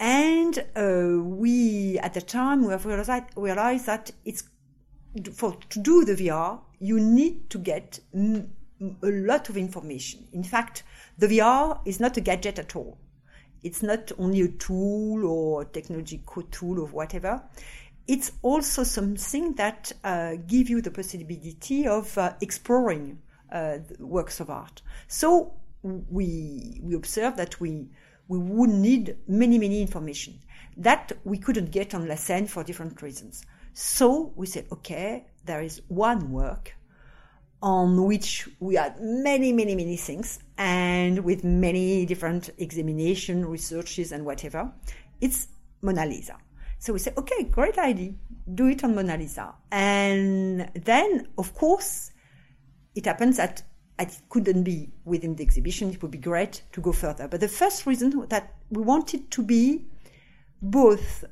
And 0.00 0.58
uh, 0.76 1.22
we, 1.22 1.98
at 1.98 2.14
the 2.14 2.20
time, 2.20 2.64
we 2.64 2.70
have 2.70 2.86
realized, 2.86 3.24
realized 3.36 3.86
that 3.86 4.12
it's 4.24 4.44
for 5.34 5.56
to 5.70 5.78
do 5.80 6.04
the 6.04 6.14
VR, 6.14 6.60
you 6.78 7.00
need 7.00 7.50
to 7.50 7.58
get 7.58 7.98
a 8.14 8.44
lot 9.02 9.48
of 9.48 9.56
information. 9.56 10.28
In 10.32 10.44
fact, 10.44 10.84
the 11.18 11.26
VR 11.26 11.80
is 11.84 12.00
not 12.00 12.16
a 12.16 12.20
gadget 12.20 12.58
at 12.58 12.76
all. 12.76 12.98
It's 13.62 13.82
not 13.82 14.12
only 14.18 14.40
a 14.42 14.48
tool 14.48 15.26
or 15.26 15.64
technological 15.64 16.42
tool 16.44 16.80
or 16.80 16.86
whatever. 16.86 17.42
It's 18.06 18.32
also 18.42 18.84
something 18.84 19.54
that 19.54 19.92
uh, 20.04 20.36
you 20.48 20.80
the 20.80 20.90
possibility 20.90 21.86
of 21.86 22.16
uh, 22.16 22.34
exploring 22.40 23.20
uh, 23.52 23.78
works 23.98 24.40
of 24.40 24.48
art. 24.48 24.80
So 25.08 25.54
we 25.82 26.80
we 26.82 26.94
observe 26.94 27.36
that 27.36 27.60
we 27.60 27.88
we 28.28 28.38
would 28.38 28.70
need 28.70 29.16
many 29.26 29.58
many 29.58 29.82
information 29.82 30.38
that 30.76 31.12
we 31.24 31.38
couldn't 31.38 31.70
get 31.72 31.94
on 31.94 32.06
La 32.06 32.14
Cène 32.14 32.48
for 32.48 32.62
different 32.62 33.02
reasons. 33.02 33.44
So 33.72 34.32
we 34.36 34.46
said, 34.46 34.66
okay, 34.72 35.26
there 35.44 35.62
is 35.62 35.82
one 35.88 36.30
work 36.30 36.74
on 37.62 38.04
which 38.04 38.48
we 38.60 38.76
had 38.76 39.00
many, 39.00 39.52
many, 39.52 39.74
many 39.74 39.96
things 39.96 40.38
and 40.56 41.24
with 41.24 41.42
many 41.44 42.06
different 42.06 42.50
examination, 42.58 43.44
researches 43.44 44.12
and 44.12 44.24
whatever. 44.24 44.72
It's 45.20 45.48
Mona 45.82 46.06
Lisa. 46.06 46.36
So 46.78 46.92
we 46.92 47.00
say, 47.00 47.12
okay, 47.16 47.44
great 47.44 47.76
idea. 47.78 48.12
Do 48.54 48.68
it 48.68 48.84
on 48.84 48.94
Mona 48.94 49.16
Lisa. 49.16 49.54
And 49.72 50.70
then, 50.74 51.28
of 51.36 51.54
course, 51.54 52.12
it 52.94 53.06
happens 53.06 53.36
that 53.38 53.62
it 53.98 54.16
couldn't 54.28 54.62
be 54.62 54.92
within 55.04 55.34
the 55.34 55.42
exhibition. 55.42 55.90
It 55.90 56.00
would 56.02 56.12
be 56.12 56.18
great 56.18 56.62
to 56.72 56.80
go 56.80 56.92
further. 56.92 57.26
But 57.26 57.40
the 57.40 57.48
first 57.48 57.86
reason 57.86 58.26
that 58.28 58.54
we 58.70 58.82
wanted 58.82 59.30
to 59.32 59.42
be 59.42 59.86
both 60.62 61.24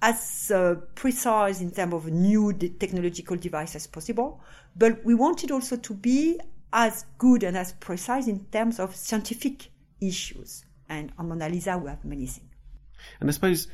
as 0.00 0.50
uh, 0.50 0.76
precise 0.94 1.60
in 1.60 1.70
terms 1.70 1.94
of 1.94 2.06
new 2.06 2.52
technological 2.52 3.36
device 3.36 3.74
as 3.74 3.86
possible, 3.86 4.40
but 4.76 5.04
we 5.04 5.14
wanted 5.14 5.50
also 5.50 5.76
to 5.76 5.94
be 5.94 6.38
as 6.72 7.04
good 7.16 7.42
and 7.42 7.56
as 7.56 7.72
precise 7.72 8.28
in 8.28 8.44
terms 8.46 8.78
of 8.78 8.94
scientific 8.94 9.70
issues. 10.00 10.64
And 10.88 11.12
on 11.18 11.28
Mona 11.28 11.48
Lisa, 11.48 11.76
we 11.76 11.88
have 11.88 12.04
many 12.04 12.26
things. 12.26 12.48
And 13.20 13.28
I 13.28 13.32
suppose 13.32 13.68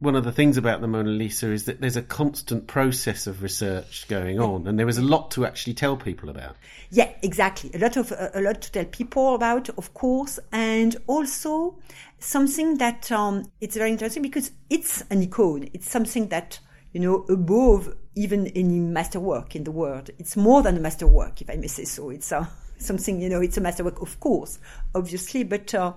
one 0.00 0.14
of 0.14 0.22
the 0.22 0.30
things 0.30 0.56
about 0.56 0.80
the 0.80 0.86
Mona 0.86 1.10
Lisa 1.10 1.50
is 1.50 1.64
that 1.64 1.80
there's 1.80 1.96
a 1.96 2.02
constant 2.02 2.68
process 2.68 3.26
of 3.26 3.42
research 3.42 4.06
going 4.06 4.38
on, 4.38 4.68
and 4.68 4.78
there 4.78 4.88
is 4.88 4.98
a 4.98 5.02
lot 5.02 5.32
to 5.32 5.44
actually 5.44 5.74
tell 5.74 5.96
people 5.96 6.28
about. 6.28 6.54
Yeah, 6.90 7.10
exactly. 7.22 7.70
A 7.74 7.78
lot 7.78 7.96
of 7.96 8.12
uh, 8.12 8.28
a 8.32 8.40
lot 8.40 8.62
to 8.62 8.72
tell 8.72 8.84
people 8.84 9.34
about, 9.34 9.68
of 9.70 9.94
course, 9.94 10.38
and 10.52 10.96
also 11.08 11.78
something 12.20 12.78
that 12.78 13.10
um, 13.10 13.50
it's 13.60 13.76
very 13.76 13.90
interesting 13.90 14.22
because 14.22 14.52
it's 14.70 15.02
an 15.10 15.20
icon. 15.20 15.68
It's 15.72 15.90
something 15.90 16.28
that 16.28 16.60
you 16.92 17.00
know 17.00 17.24
above 17.28 17.92
even 18.14 18.46
any 18.48 18.78
masterwork 18.78 19.56
in 19.56 19.64
the 19.64 19.72
world. 19.72 20.10
It's 20.18 20.36
more 20.36 20.62
than 20.62 20.76
a 20.76 20.80
masterwork, 20.80 21.42
if 21.42 21.50
I 21.50 21.56
may 21.56 21.66
say 21.66 21.84
so. 21.84 22.10
It's 22.10 22.30
uh, 22.30 22.46
something 22.78 23.20
you 23.20 23.28
know. 23.28 23.40
It's 23.40 23.56
a 23.56 23.60
masterwork, 23.60 24.00
of 24.00 24.20
course, 24.20 24.60
obviously, 24.94 25.42
but 25.42 25.74
uh, 25.74 25.94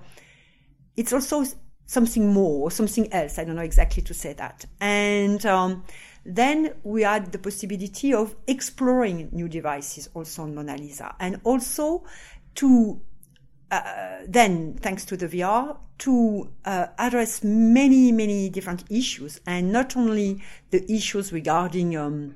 it's 0.97 1.13
also 1.13 1.45
something 1.91 2.31
more, 2.31 2.61
or 2.67 2.71
something 2.71 3.11
else. 3.11 3.37
I 3.37 3.43
don't 3.43 3.57
know 3.57 3.61
exactly 3.61 4.01
to 4.03 4.13
say 4.13 4.31
that. 4.33 4.63
And 4.79 5.45
um, 5.45 5.83
then 6.25 6.73
we 6.83 7.01
had 7.01 7.33
the 7.33 7.37
possibility 7.37 8.13
of 8.13 8.33
exploring 8.47 9.27
new 9.33 9.49
devices 9.49 10.07
also 10.13 10.43
on 10.43 10.55
Mona 10.55 10.77
Lisa 10.77 11.13
and 11.19 11.41
also 11.43 12.05
to 12.55 13.01
uh, 13.71 14.19
then, 14.27 14.73
thanks 14.75 15.03
to 15.05 15.17
the 15.17 15.27
VR, 15.27 15.77
to 15.97 16.49
uh, 16.65 16.87
address 16.97 17.43
many, 17.43 18.11
many 18.11 18.49
different 18.49 18.83
issues, 18.89 19.39
and 19.45 19.71
not 19.71 19.95
only 19.95 20.41
the 20.71 20.91
issues 20.91 21.31
regarding 21.31 21.95
um, 21.95 22.35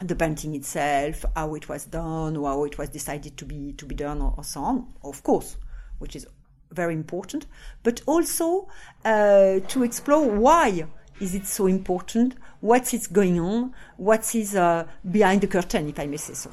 the 0.00 0.14
painting 0.14 0.54
itself, 0.54 1.24
how 1.34 1.54
it 1.56 1.68
was 1.68 1.86
done, 1.86 2.36
or 2.36 2.48
how 2.48 2.64
it 2.64 2.78
was 2.78 2.88
decided 2.88 3.36
to 3.36 3.44
be 3.44 3.72
to 3.72 3.84
be 3.84 3.96
done, 3.96 4.20
or, 4.20 4.34
or 4.36 4.44
so 4.44 4.60
on. 4.60 4.94
Of 5.02 5.24
course, 5.24 5.56
which 5.98 6.14
is 6.14 6.26
very 6.70 6.94
important, 6.94 7.46
but 7.82 8.02
also 8.06 8.68
uh, 9.04 9.60
to 9.60 9.82
explore 9.82 10.28
why 10.28 10.86
is 11.20 11.34
it 11.34 11.46
so 11.46 11.66
important, 11.66 12.34
what 12.60 12.92
is 12.92 13.06
going 13.06 13.40
on, 13.40 13.72
what 13.96 14.34
is 14.34 14.54
uh, 14.54 14.86
behind 15.10 15.40
the 15.40 15.46
curtain, 15.46 15.88
if 15.88 15.98
I 15.98 16.06
may 16.06 16.18
say 16.18 16.34
so. 16.34 16.50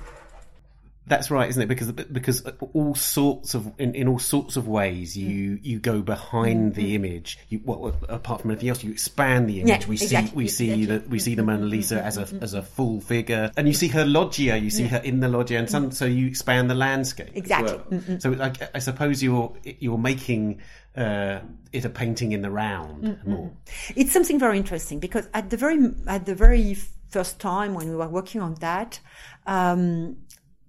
That's 1.05 1.29
right, 1.29 1.49
isn't 1.49 1.61
it? 1.61 1.67
Because 1.67 1.91
because 1.91 2.45
all 2.73 2.95
sorts 2.95 3.55
of 3.55 3.73
in, 3.77 3.93
in 3.93 4.07
all 4.07 4.19
sorts 4.19 4.55
of 4.55 4.69
ways 4.69 5.17
you 5.17 5.59
you 5.61 5.79
go 5.79 6.01
behind 6.01 6.75
the 6.75 6.81
mm-hmm. 6.81 7.05
image. 7.05 7.39
You, 7.49 7.59
what, 7.59 7.95
apart 8.07 8.41
from 8.41 8.51
anything 8.51 8.69
else, 8.69 8.83
you 8.83 8.91
expand 8.91 9.49
the 9.49 9.59
image. 9.59 9.81
Yeah, 9.81 9.87
we 9.87 9.95
exactly. 9.95 10.29
see 10.29 10.35
we 10.35 10.47
see 10.47 10.85
the 10.85 11.03
we 11.09 11.19
see 11.19 11.35
the 11.35 11.43
Mona 11.43 11.65
Lisa 11.65 12.01
as 12.01 12.17
a 12.17 12.27
as 12.41 12.53
a 12.53 12.61
full 12.61 13.01
figure, 13.01 13.51
and 13.57 13.67
you 13.67 13.73
see 13.73 13.89
her 13.89 14.05
loggia. 14.05 14.55
You 14.55 14.69
see 14.69 14.83
yeah. 14.83 14.89
her 14.89 14.97
in 14.99 15.19
the 15.19 15.27
loggia, 15.27 15.57
and 15.57 15.69
some, 15.69 15.91
so 15.91 16.05
you 16.05 16.25
expand 16.27 16.69
the 16.69 16.75
landscape. 16.75 17.31
Exactly. 17.33 17.73
Well. 17.73 17.99
Mm-hmm. 17.99 18.19
So 18.19 18.29
like, 18.29 18.73
I 18.73 18.79
suppose 18.79 19.21
you're 19.21 19.53
you're 19.63 19.97
making 19.97 20.61
uh, 20.95 21.39
it 21.73 21.83
a 21.83 21.89
painting 21.89 22.31
in 22.31 22.41
the 22.41 22.51
round 22.51 23.03
mm-hmm. 23.03 23.29
more. 23.29 23.51
It's 23.95 24.13
something 24.13 24.39
very 24.39 24.57
interesting 24.57 24.99
because 24.99 25.27
at 25.33 25.49
the 25.49 25.57
very 25.57 25.79
at 26.07 26.25
the 26.25 26.35
very 26.35 26.75
first 27.09 27.39
time 27.39 27.73
when 27.73 27.89
we 27.89 27.95
were 27.95 28.07
working 28.07 28.39
on 28.39 28.55
that. 28.55 29.01
Um, 29.45 30.17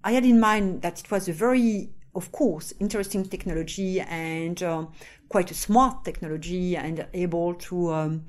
I 0.05 0.11
had 0.11 0.23
in 0.23 0.39
mind 0.39 0.83
that 0.83 0.99
it 0.99 1.09
was 1.09 1.27
a 1.27 1.33
very, 1.33 1.89
of 2.13 2.31
course, 2.31 2.75
interesting 2.79 3.25
technology 3.25 3.99
and 3.99 4.61
um, 4.61 4.91
quite 5.29 5.49
a 5.49 5.55
smart 5.55 6.05
technology 6.05 6.77
and 6.77 7.07
able 7.15 7.55
to 7.55 7.91
um, 7.91 8.25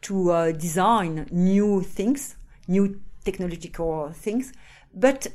to 0.00 0.30
uh, 0.30 0.52
design 0.52 1.28
new 1.30 1.82
things, 1.82 2.36
new 2.66 2.98
technological 3.22 4.12
things. 4.14 4.50
But 4.94 5.26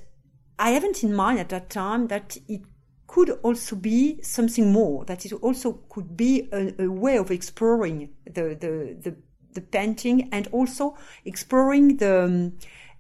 I 0.58 0.72
haven't 0.72 1.04
in 1.04 1.14
mind 1.14 1.38
at 1.38 1.50
that 1.50 1.70
time 1.70 2.08
that 2.08 2.36
it 2.48 2.62
could 3.06 3.30
also 3.44 3.76
be 3.76 4.20
something 4.24 4.72
more. 4.72 5.06
That 5.06 5.24
it 5.24 5.34
also 5.34 5.74
could 5.90 6.18
be 6.18 6.50
a, 6.52 6.74
a 6.82 6.88
way 6.90 7.20
of 7.20 7.30
exploring 7.30 8.10
the, 8.26 8.58
the 8.60 8.98
the 9.00 9.16
the 9.54 9.62
painting 9.62 10.30
and 10.32 10.48
also 10.52 10.98
exploring 11.26 11.98
the 11.98 12.24
um, 12.24 12.54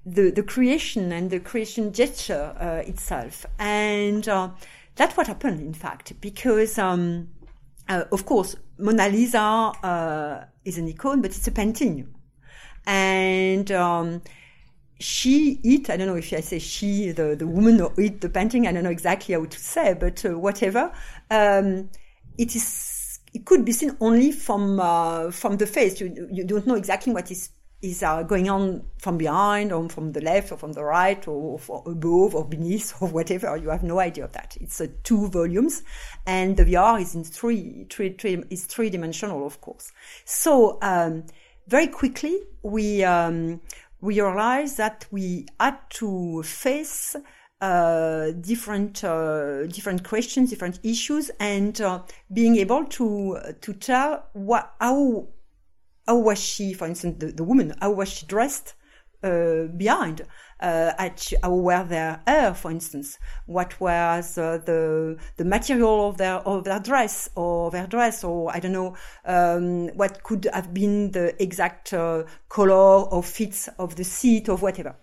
the, 0.05 0.29
the 0.31 0.43
creation 0.43 1.11
and 1.11 1.29
the 1.31 1.39
creation 1.39 1.91
gesture 1.91 2.55
uh, 2.59 2.87
itself. 2.87 3.45
And 3.57 4.27
uh, 4.27 4.49
that's 4.95 5.17
what 5.17 5.27
happened, 5.27 5.61
in 5.61 5.73
fact, 5.73 6.13
because, 6.21 6.77
um, 6.77 7.29
uh, 7.89 8.03
of 8.11 8.25
course, 8.25 8.55
Mona 8.77 9.09
Lisa 9.09 9.39
uh, 9.39 10.45
is 10.63 10.77
an 10.77 10.87
icon, 10.87 11.21
but 11.21 11.31
it's 11.31 11.47
a 11.47 11.51
painting. 11.51 12.13
And 12.85 13.71
um, 13.71 14.21
she, 14.99 15.59
it, 15.63 15.89
I 15.89 15.97
don't 15.97 16.07
know 16.07 16.15
if 16.15 16.31
I 16.33 16.41
say 16.41 16.59
she, 16.59 17.11
the, 17.11 17.35
the 17.35 17.47
woman, 17.47 17.81
or 17.81 17.93
it, 17.97 18.21
the 18.21 18.29
painting, 18.29 18.67
I 18.67 18.71
don't 18.71 18.83
know 18.83 18.91
exactly 18.91 19.33
how 19.33 19.45
to 19.45 19.59
say, 19.59 19.95
but 19.99 20.23
uh, 20.23 20.37
whatever. 20.37 20.93
Um, 21.31 21.89
it 22.37 22.55
is, 22.55 23.19
it 23.33 23.45
could 23.45 23.65
be 23.65 23.71
seen 23.71 23.97
only 23.99 24.31
from, 24.31 24.79
uh, 24.79 25.31
from 25.31 25.57
the 25.57 25.65
face. 25.65 25.99
You, 25.99 26.29
you 26.31 26.43
don't 26.43 26.67
know 26.67 26.75
exactly 26.75 27.11
what 27.11 27.31
is 27.31 27.49
is 27.85 28.01
uh, 28.01 28.23
going 28.23 28.49
on 28.49 28.83
from 28.97 29.17
behind 29.17 29.71
or 29.71 29.87
from 29.89 30.11
the 30.11 30.21
left 30.21 30.51
or 30.51 30.57
from 30.57 30.73
the 30.73 30.83
right 30.83 31.27
or, 31.27 31.59
or 31.67 31.83
above 31.85 32.35
or 32.35 32.45
beneath 32.45 32.93
or 33.01 33.07
whatever. 33.09 33.55
You 33.55 33.69
have 33.69 33.83
no 33.83 33.99
idea 33.99 34.25
of 34.25 34.31
that. 34.33 34.57
It's 34.59 34.81
uh, 34.81 34.87
two 35.03 35.27
volumes 35.27 35.83
and 36.25 36.57
the 36.57 36.65
VR 36.65 36.99
is 37.01 37.15
in 37.15 37.23
three, 37.23 37.85
three, 37.89 38.13
three 38.13 38.43
is 38.49 38.65
three 38.65 38.89
dimensional, 38.89 39.45
of 39.45 39.61
course. 39.61 39.91
So, 40.25 40.79
um, 40.81 41.25
very 41.67 41.87
quickly 41.87 42.41
we, 42.63 43.03
um, 43.03 43.61
we 44.01 44.21
realized 44.21 44.77
that 44.77 45.05
we 45.11 45.47
had 45.59 45.77
to 45.91 46.43
face 46.43 47.15
uh, 47.61 48.31
different 48.41 49.03
uh, 49.03 49.65
different 49.67 50.03
questions, 50.03 50.49
different 50.49 50.79
issues, 50.83 51.31
and 51.39 51.79
uh, 51.79 52.01
being 52.33 52.57
able 52.57 52.85
to 52.85 53.39
to 53.61 53.73
tell 53.73 54.25
what 54.33 54.73
how 54.79 55.27
how 56.07 56.17
was 56.17 56.39
she, 56.39 56.73
for 56.73 56.87
instance, 56.87 57.17
the, 57.19 57.27
the 57.27 57.43
woman, 57.43 57.73
how 57.81 57.91
was 57.91 58.09
she 58.09 58.25
dressed 58.25 58.75
uh, 59.23 59.63
behind? 59.75 60.21
Uh, 60.61 60.93
at, 60.97 61.33
how 61.43 61.53
were 61.53 61.83
their 61.83 62.21
hair, 62.25 62.53
for 62.53 62.71
instance? 62.71 63.19
What 63.45 63.77
was 63.81 64.37
uh, 64.37 64.59
the 64.65 65.17
the 65.35 65.43
material 65.43 66.07
of 66.07 66.17
their 66.17 66.35
of 66.35 66.63
their 66.63 66.79
dress 66.79 67.29
or 67.35 67.71
their 67.71 67.87
dress, 67.87 68.23
or 68.23 68.55
I 68.55 68.59
don't 68.59 68.71
know 68.71 68.95
um, 69.25 69.89
what 69.97 70.23
could 70.23 70.47
have 70.53 70.73
been 70.73 71.11
the 71.11 71.41
exact 71.43 71.93
uh, 71.93 72.23
color 72.47 73.03
or 73.09 73.21
fit 73.21 73.67
of 73.77 73.97
the 73.97 74.05
seat 74.05 74.47
or 74.47 74.55
whatever. 74.57 74.95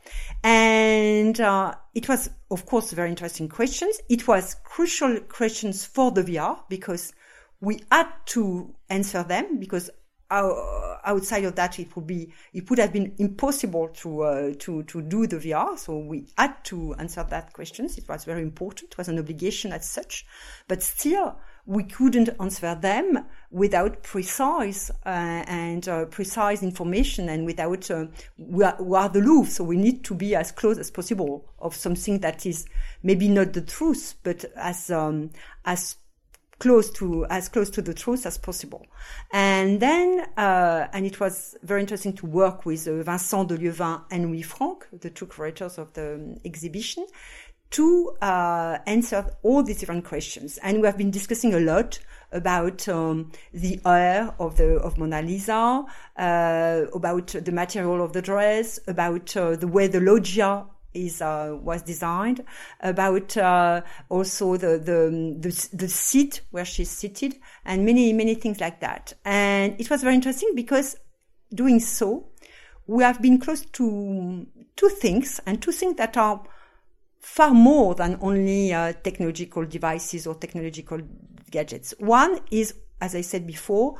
And 0.42 1.38
uh, 1.38 1.74
it 1.94 2.09
was, 2.09 2.30
of 2.50 2.64
course, 2.64 2.92
very 2.92 3.11
interesting 3.11 3.48
questions. 3.48 4.00
It 4.09 4.26
was 4.26 4.57
crucial 4.64 5.20
questions 5.20 5.84
for 5.84 6.11
the 6.11 6.22
VR 6.22 6.61
because 6.70 7.12
we 7.61 7.80
had 7.90 8.09
to 8.26 8.74
answer 8.88 9.22
them 9.22 9.59
because 9.59 9.90
outside 10.33 11.45
of 11.45 11.55
that, 11.57 11.78
it 11.78 11.95
would 11.95 12.07
be 12.07 12.33
it 12.53 12.68
would 12.70 12.78
have 12.78 12.93
been 12.93 13.14
impossible 13.18 13.89
to 13.89 14.22
uh, 14.22 14.53
to 14.61 14.83
to 14.85 15.03
do 15.03 15.26
the 15.26 15.37
VR. 15.37 15.78
So 15.78 15.99
we 15.99 16.26
had 16.37 16.64
to 16.64 16.95
answer 16.95 17.24
that 17.28 17.53
questions. 17.53 17.99
It 17.99 18.09
was 18.09 18.24
very 18.24 18.43
important. 18.43 18.93
It 18.93 18.99
was 18.99 19.09
an 19.09 19.18
obligation 19.18 19.72
as 19.72 19.89
such, 19.89 20.26
but 20.68 20.83
still 20.83 21.37
we 21.64 21.85
couldn't 21.85 22.28
answer 22.41 22.74
them 22.74 23.24
without 23.51 24.03
precise 24.03 24.91
uh, 25.07 25.45
and 25.47 25.89
uh, 25.89 26.07
precise 26.07 26.62
information 26.62 27.28
and 27.28 27.47
without 27.47 27.89
we, 28.37 28.64
are, 28.64 28.76
we 28.83 28.97
are 28.97 29.09
the 29.09 29.20
Louvre, 29.20 29.49
so 29.49 29.62
we 29.62 29.76
need 29.76 30.03
to 30.05 30.14
be 30.14 30.35
as 30.35 30.51
close 30.51 30.78
as 30.78 30.91
possible 30.91 31.49
of 31.61 31.76
something 31.76 32.18
that 32.18 32.45
is 32.47 32.66
maybe 33.05 33.28
not 33.28 33.53
the 33.53 33.61
truth, 33.61 34.16
but 34.24 34.45
as 34.57 34.91
um, 34.91 35.30
as 35.64 35.97
close 36.62 36.90
to 36.90 37.26
as 37.28 37.48
close 37.48 37.70
to 37.70 37.82
the 37.82 37.92
truth 37.92 38.24
as 38.24 38.38
possible. 38.38 38.86
And 39.32 39.80
then, 39.80 40.24
uh, 40.36 40.86
and 40.92 41.04
it 41.04 41.18
was 41.18 41.56
very 41.64 41.80
interesting 41.80 42.12
to 42.14 42.26
work 42.26 42.64
with 42.64 42.86
uh, 42.86 43.02
Vincent 43.02 43.48
Delieuvin 43.48 44.04
and 44.12 44.26
Louis 44.26 44.42
Frank, 44.42 44.86
the 44.92 45.10
two 45.10 45.26
curators 45.26 45.76
of 45.76 45.92
the 45.94 46.14
um, 46.14 46.36
exhibition, 46.44 47.04
to 47.70 48.16
uh, 48.22 48.78
answer 48.86 49.26
all 49.42 49.64
these 49.64 49.80
different 49.80 50.04
questions. 50.04 50.58
And 50.58 50.80
we 50.80 50.86
have 50.86 50.96
been 50.96 51.10
discussing 51.10 51.52
a 51.52 51.58
lot 51.58 51.98
about 52.30 52.88
um, 52.88 53.32
the 53.52 53.80
air 53.84 54.32
of 54.38 54.56
the 54.56 54.76
of 54.76 54.98
Mona 54.98 55.20
Lisa, 55.20 55.84
uh, 56.16 56.80
about 56.94 57.26
the 57.26 57.52
material 57.52 58.04
of 58.04 58.12
the 58.12 58.22
dress, 58.22 58.78
about 58.86 59.36
uh, 59.36 59.56
the 59.56 59.66
way 59.66 59.88
the 59.88 60.00
loggia 60.00 60.64
is 60.95 61.22
uh, 61.22 61.57
was 61.61 61.82
designed 61.82 62.45
about 62.80 63.36
uh, 63.36 63.82
also 64.09 64.57
the, 64.57 64.78
the, 64.78 65.36
the 65.38 65.68
the 65.76 65.88
seat 65.88 66.43
where 66.51 66.64
she's 66.64 66.90
seated 66.90 67.36
and 67.64 67.84
many 67.84 68.12
many 68.12 68.34
things 68.34 68.61
like 68.61 68.80
that. 68.80 69.12
And 69.24 69.80
it 69.80 69.90
was 69.90 70.03
very 70.03 70.14
interesting 70.14 70.53
because 70.55 70.97
doing 71.55 71.80
so 71.80 72.28
we 72.86 73.05
have 73.05 73.22
been 73.22 73.38
close 73.38 73.64
to 73.64 74.47
two 74.76 74.88
things 74.88 75.40
and 75.47 75.62
two 75.62 75.72
things 75.72 75.97
that 75.97 76.16
are 76.16 76.43
far 77.20 77.55
more 77.55 77.95
than 77.95 78.18
only 78.20 78.72
uh, 78.72 78.93
technological 79.05 79.64
devices 79.64 80.26
or 80.26 80.34
technological 80.34 81.01
gadgets. 81.51 81.95
One 81.99 82.40
is 82.51 82.74
as 83.03 83.14
i 83.16 83.20
said 83.20 83.47
before 83.47 83.97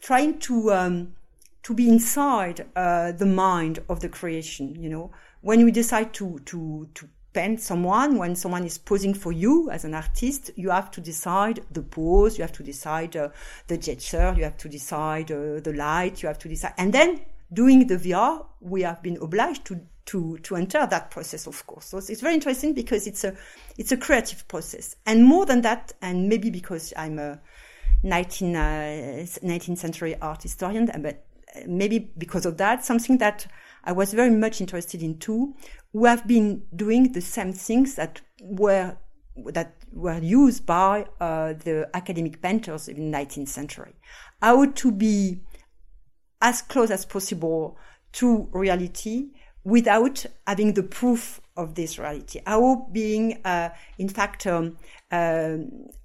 trying 0.00 0.38
to 0.38 0.72
um, 0.72 1.14
to 1.62 1.74
be 1.74 1.88
inside 1.88 2.66
uh, 2.74 3.12
the 3.12 3.26
mind 3.26 3.78
of 3.88 4.00
the 4.00 4.08
creation 4.08 4.74
you 4.74 4.88
know 4.88 5.10
when 5.40 5.64
we 5.64 5.70
decide 5.70 6.12
to 6.14 6.38
to 6.46 6.88
to 6.94 7.08
paint 7.32 7.60
someone, 7.60 8.16
when 8.16 8.34
someone 8.34 8.64
is 8.64 8.78
posing 8.78 9.14
for 9.14 9.32
you 9.32 9.70
as 9.70 9.84
an 9.84 9.94
artist, 9.94 10.50
you 10.56 10.70
have 10.70 10.90
to 10.90 11.00
decide 11.00 11.60
the 11.70 11.82
pose, 11.82 12.38
you 12.38 12.42
have 12.42 12.52
to 12.52 12.62
decide 12.62 13.16
uh, 13.16 13.28
the 13.66 13.76
gesture, 13.76 14.34
you 14.36 14.44
have 14.44 14.56
to 14.56 14.68
decide 14.68 15.30
uh, 15.30 15.60
the 15.60 15.72
light, 15.74 16.22
you 16.22 16.26
have 16.26 16.38
to 16.38 16.48
decide, 16.48 16.72
and 16.78 16.92
then 16.92 17.20
doing 17.52 17.86
the 17.86 17.96
VR, 17.96 18.44
we 18.60 18.82
have 18.82 19.02
been 19.02 19.18
obliged 19.20 19.64
to 19.66 19.80
to 20.06 20.38
to 20.38 20.56
enter 20.56 20.86
that 20.86 21.10
process, 21.10 21.46
of 21.46 21.66
course. 21.66 21.86
So 21.86 21.98
it's 21.98 22.20
very 22.20 22.34
interesting 22.34 22.72
because 22.72 23.06
it's 23.06 23.24
a 23.24 23.36
it's 23.76 23.92
a 23.92 23.96
creative 23.96 24.48
process, 24.48 24.96
and 25.06 25.24
more 25.24 25.44
than 25.46 25.60
that, 25.62 25.92
and 26.00 26.28
maybe 26.28 26.50
because 26.50 26.94
I'm 26.96 27.18
a 27.18 27.38
19, 28.02 28.56
uh, 28.56 28.60
19th 29.42 29.78
century 29.78 30.16
art 30.20 30.42
historian, 30.42 30.90
but 31.00 31.24
maybe 31.66 32.10
because 32.16 32.46
of 32.46 32.56
that, 32.58 32.84
something 32.84 33.18
that 33.18 33.46
I 33.88 33.92
was 33.92 34.12
very 34.12 34.30
much 34.30 34.60
interested 34.60 35.02
in 35.02 35.18
two 35.18 35.54
who 35.94 36.04
have 36.04 36.26
been 36.28 36.62
doing 36.76 37.12
the 37.12 37.22
same 37.22 37.54
things 37.54 37.94
that 37.94 38.20
were 38.42 38.98
that 39.46 39.76
were 39.92 40.18
used 40.18 40.66
by 40.66 41.06
uh, 41.20 41.54
the 41.54 41.88
academic 41.94 42.42
painters 42.42 42.88
in 42.88 43.10
the 43.10 43.16
19th 43.16 43.48
century. 43.48 43.94
How 44.42 44.66
to 44.66 44.92
be 44.92 45.40
as 46.42 46.60
close 46.60 46.90
as 46.90 47.06
possible 47.06 47.78
to 48.12 48.50
reality 48.52 49.30
without 49.64 50.26
having 50.46 50.74
the 50.74 50.82
proof 50.82 51.40
of 51.58 51.74
this 51.74 51.98
reality. 51.98 52.40
How 52.46 52.88
being, 52.92 53.40
uh, 53.44 53.70
in 53.98 54.08
fact, 54.08 54.46
um, 54.46 54.78
uh, 55.10 55.56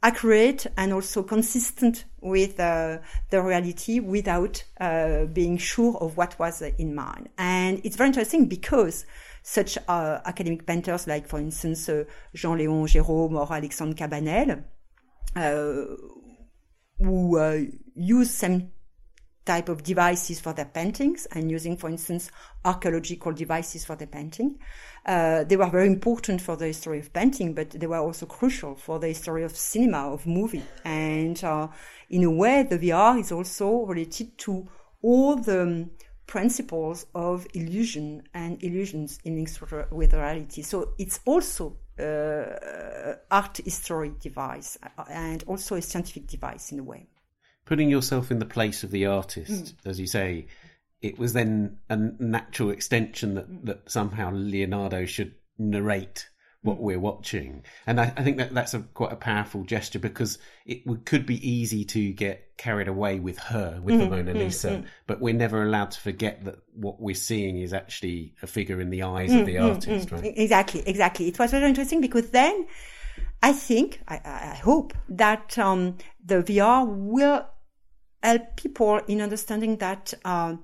accurate 0.02 0.66
and 0.76 0.92
also 0.92 1.24
consistent 1.24 2.06
with 2.22 2.60
uh, 2.60 2.98
the 3.30 3.42
reality 3.42 4.00
without 4.00 4.64
uh, 4.82 5.26
being 5.26 5.58
sure 5.58 5.96
of 5.98 6.18
what 6.18 6.38
was 6.40 6.62
in 6.62 6.96
mind. 6.96 7.30
And 7.38 7.80
it's 7.84 7.96
very 7.96 8.08
interesting 8.10 8.48
because 8.48 9.06
such 9.44 9.78
uh, 9.88 10.20
academic 10.26 10.66
painters 10.66 11.06
like, 11.08 11.28
for 11.28 11.40
instance, 11.40 11.88
uh, 11.88 12.04
Jean-Léon 12.34 12.86
Gérôme 12.88 13.40
or 13.40 13.54
Alexandre 13.54 13.96
Cabanel, 13.96 14.64
who 17.00 17.68
use 17.96 18.32
some 18.32 18.72
type 19.46 19.70
of 19.70 19.84
devices 19.84 20.40
for 20.40 20.54
their 20.54 20.66
paintings 20.66 21.26
and 21.28 21.52
using, 21.52 21.76
for 21.76 21.90
instance, 21.90 22.32
archaeological 22.64 23.34
devices 23.34 23.84
for 23.84 23.96
their 23.96 24.08
painting. 24.08 24.58
Uh, 25.06 25.44
they 25.44 25.58
were 25.58 25.70
very 25.70 25.88
important 25.88 26.42
for 26.42 26.56
the 26.56 26.68
history 26.68 27.00
of 27.00 27.12
painting, 27.12 27.54
but 27.54 27.72
they 27.72 27.88
were 27.88 27.98
also 27.98 28.26
crucial 28.26 28.76
for 28.76 29.00
the 29.00 29.08
history 29.08 29.44
of 29.44 29.56
cinema, 29.56 30.12
of 30.14 30.26
movie. 30.26 30.64
And 30.86 31.42
uh, 31.44 31.68
in 32.10 32.24
a 32.24 32.32
way, 32.32 32.64
the 32.64 32.80
VR 32.80 33.20
is 33.20 33.32
also 33.32 33.86
related 33.86 34.38
to 34.40 34.68
all 35.02 35.36
the 35.36 35.90
principles 36.26 37.06
of 37.14 37.46
illusion 37.54 38.24
and 38.34 38.64
illusions 38.64 39.20
in 39.26 39.36
links 39.36 39.60
with 39.92 40.14
reality. 40.14 40.62
So 40.62 40.94
it's 40.98 41.20
also 41.26 41.78
uh, 42.00 43.16
art 43.30 43.58
history 43.58 44.14
device 44.20 44.78
uh, 44.82 45.04
and 45.10 45.44
also 45.48 45.76
a 45.76 45.82
scientific 45.82 46.28
device 46.28 46.72
in 46.72 46.80
a 46.80 46.84
way 46.84 47.08
putting 47.66 47.90
yourself 47.90 48.32
in 48.32 48.40
the 48.40 48.46
place 48.46 48.84
of 48.84 48.92
the 48.92 49.06
artist, 49.06 49.52
mm. 49.52 49.74
as 49.86 50.00
you 50.00 50.08
say, 50.08 50.48
it 51.04 51.20
was 51.20 51.34
then 51.34 51.78
a 51.90 51.98
natural 51.98 52.70
extension 52.70 53.36
that, 53.36 53.66
that 53.66 53.92
somehow 53.92 54.32
Leonardo 54.32 55.06
should 55.06 55.36
narrate 55.60 56.30
what 56.62 56.80
we're 56.80 57.00
watching. 57.00 57.66
And 57.86 58.00
I, 58.00 58.14
I, 58.16 58.24
think 58.24 58.38
that 58.38 58.54
that's 58.54 58.74
a 58.74 58.80
quite 58.80 59.12
a 59.12 59.18
powerful 59.18 59.66
gesture 59.66 60.00
because 60.00 60.38
it 60.66 60.88
would, 60.88 61.06
could 61.06 61.26
be 61.26 61.48
easy 61.48 61.84
to 61.84 62.14
get 62.14 62.58
carried 62.58 62.88
away 62.88 63.20
with 63.20 63.38
her, 63.38 63.82
with 63.84 63.96
mm-hmm, 63.96 64.10
the 64.10 64.16
Mona 64.16 64.34
Lisa, 64.34 64.70
mm-hmm. 64.70 64.86
but 65.06 65.20
we're 65.20 65.34
never 65.34 65.62
allowed 65.62 65.92
to 65.92 66.00
forget 66.00 66.46
that 66.46 66.56
what 66.74 67.02
we're 67.02 67.16
seeing 67.16 67.58
is 67.58 67.74
actually 67.74 68.34
a 68.42 68.48
figure 68.48 68.80
in 68.80 68.90
the 68.90 69.04
eyes 69.04 69.30
mm-hmm, 69.30 69.42
of 69.42 69.46
the 69.46 69.58
artist, 69.58 70.10
right? 70.10 70.34
Exactly, 70.38 70.84
exactly. 70.88 71.28
It 71.28 71.38
was 71.38 71.52
very 71.52 71.68
interesting 71.68 72.00
because 72.00 72.30
then 72.30 72.66
I 73.42 73.52
think, 73.52 74.02
I, 74.08 74.22
I 74.24 74.56
hope 74.64 74.94
that 75.10 75.58
um, 75.60 75.98
the 76.24 76.44
VR 76.44 76.88
will 76.88 77.46
help 78.24 78.56
people 78.56 79.00
in 79.10 79.20
understanding 79.20 79.78
that 79.80 80.14
uh, 80.24 80.56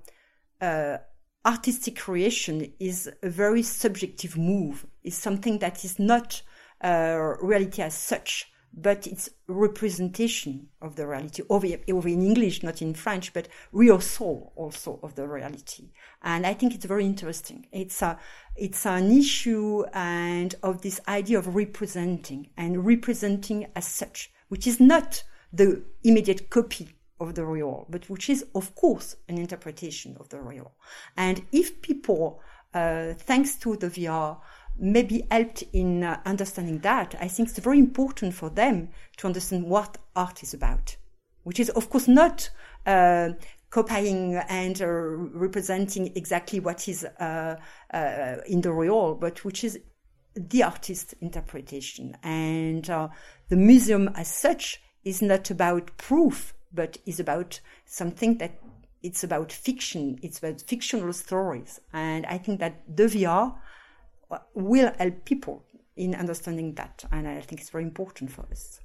uh, 0.61 0.97
artistic 1.45 1.97
creation 1.97 2.71
is 2.79 3.09
a 3.23 3.29
very 3.29 3.63
subjective 3.63 4.37
move, 4.37 4.85
is 5.03 5.17
something 5.17 5.59
that 5.59 5.85
is 5.85 5.99
not 5.99 6.41
uh, 6.83 7.35
reality 7.41 7.81
as 7.81 7.93
such, 7.93 8.51
but 8.73 9.07
it's 9.07 9.29
representation 9.47 10.67
of 10.81 10.95
the 10.95 11.07
reality, 11.07 11.43
over, 11.49 11.65
in 11.65 12.21
English, 12.21 12.61
not 12.61 12.81
in 12.81 12.93
French, 12.93 13.33
but 13.33 13.47
real 13.71 13.99
soul 13.99 14.53
also 14.55 14.99
of 15.01 15.15
the 15.15 15.27
reality. 15.27 15.89
And 16.21 16.45
I 16.45 16.53
think 16.53 16.75
it's 16.75 16.85
very 16.85 17.05
interesting. 17.05 17.65
It's 17.71 18.01
a, 18.01 18.19
it's 18.55 18.85
an 18.85 19.11
issue 19.11 19.85
and 19.93 20.53
of 20.61 20.81
this 20.81 20.99
idea 21.07 21.39
of 21.39 21.55
representing 21.55 22.49
and 22.57 22.85
representing 22.85 23.67
as 23.75 23.87
such, 23.87 24.31
which 24.49 24.67
is 24.67 24.79
not 24.79 25.23
the 25.51 25.83
immediate 26.03 26.49
copy 26.49 26.89
of 27.19 27.35
the 27.35 27.45
real, 27.45 27.85
but 27.89 28.09
which 28.09 28.29
is, 28.29 28.45
of 28.55 28.75
course, 28.75 29.15
an 29.27 29.37
interpretation 29.37 30.15
of 30.19 30.29
the 30.29 30.39
real. 30.41 30.71
And 31.17 31.45
if 31.51 31.81
people, 31.81 32.41
uh, 32.73 33.13
thanks 33.13 33.55
to 33.57 33.75
the 33.75 33.87
VR, 33.87 34.37
maybe 34.77 35.27
helped 35.29 35.63
in 35.73 36.03
uh, 36.03 36.19
understanding 36.25 36.79
that, 36.79 37.15
I 37.19 37.27
think 37.27 37.49
it's 37.49 37.59
very 37.59 37.79
important 37.79 38.33
for 38.33 38.49
them 38.49 38.89
to 39.17 39.27
understand 39.27 39.65
what 39.65 39.97
art 40.15 40.41
is 40.43 40.53
about, 40.53 40.95
which 41.43 41.59
is, 41.59 41.69
of 41.71 41.89
course, 41.89 42.07
not 42.07 42.49
uh, 42.85 43.29
copying 43.69 44.35
and 44.35 44.81
uh, 44.81 44.87
representing 44.87 46.11
exactly 46.15 46.59
what 46.59 46.87
is 46.87 47.03
uh, 47.03 47.55
uh, 47.93 48.35
in 48.47 48.61
the 48.61 48.71
real, 48.71 49.15
but 49.15 49.43
which 49.43 49.63
is 49.63 49.79
the 50.35 50.63
artist's 50.63 51.13
interpretation. 51.21 52.17
And 52.23 52.85
the 52.85 53.55
museum 53.55 54.09
as 54.15 54.27
such 54.27 54.81
is 55.03 55.21
not 55.21 55.49
about 55.51 55.97
proof, 55.97 56.53
but 56.73 56.97
is 57.05 57.19
about 57.19 57.59
something 57.85 58.37
that 58.37 58.59
it's 59.01 59.23
about 59.23 59.51
fiction. 59.51 60.19
It's 60.21 60.39
about 60.39 60.61
fictional 60.61 61.13
stories. 61.13 61.79
And 61.93 62.25
I 62.25 62.37
think 62.37 62.59
that 62.59 62.83
the 62.87 63.03
VR 63.03 63.55
uh, 64.29 64.37
will 64.53 64.91
help 64.97 65.25
people 65.25 65.63
in 65.95 66.15
understanding 66.15 66.75
that. 66.75 67.05
And 67.11 67.27
I 67.27 67.41
think 67.41 67.61
it's 67.61 67.69
very 67.69 67.83
important 67.83 68.31
for 68.31 68.45
us. 68.51 68.79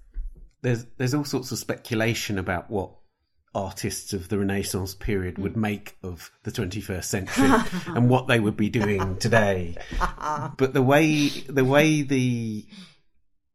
There's, 0.63 0.87
there's 0.97 1.15
all 1.15 1.25
sorts 1.25 1.53
of 1.53 1.59
speculation 1.59 2.39
about 2.39 2.71
what 2.71 2.91
artists 3.55 4.13
of 4.13 4.29
the 4.29 4.39
Renaissance 4.39 4.95
period 4.95 5.39
would 5.39 5.53
mm. 5.55 5.59
make 5.59 5.97
of 6.03 6.31
the 6.43 6.51
21st 6.51 7.05
century 7.05 7.51
and 7.95 8.09
what 8.09 8.27
they 8.27 8.41
would 8.41 8.57
be 8.57 8.69
doing 8.69 9.17
today. 9.19 9.77
but 10.57 10.75
the 10.75 10.83
way 10.83 11.29
the 11.29 11.65
way 11.65 12.03
the 12.03 12.67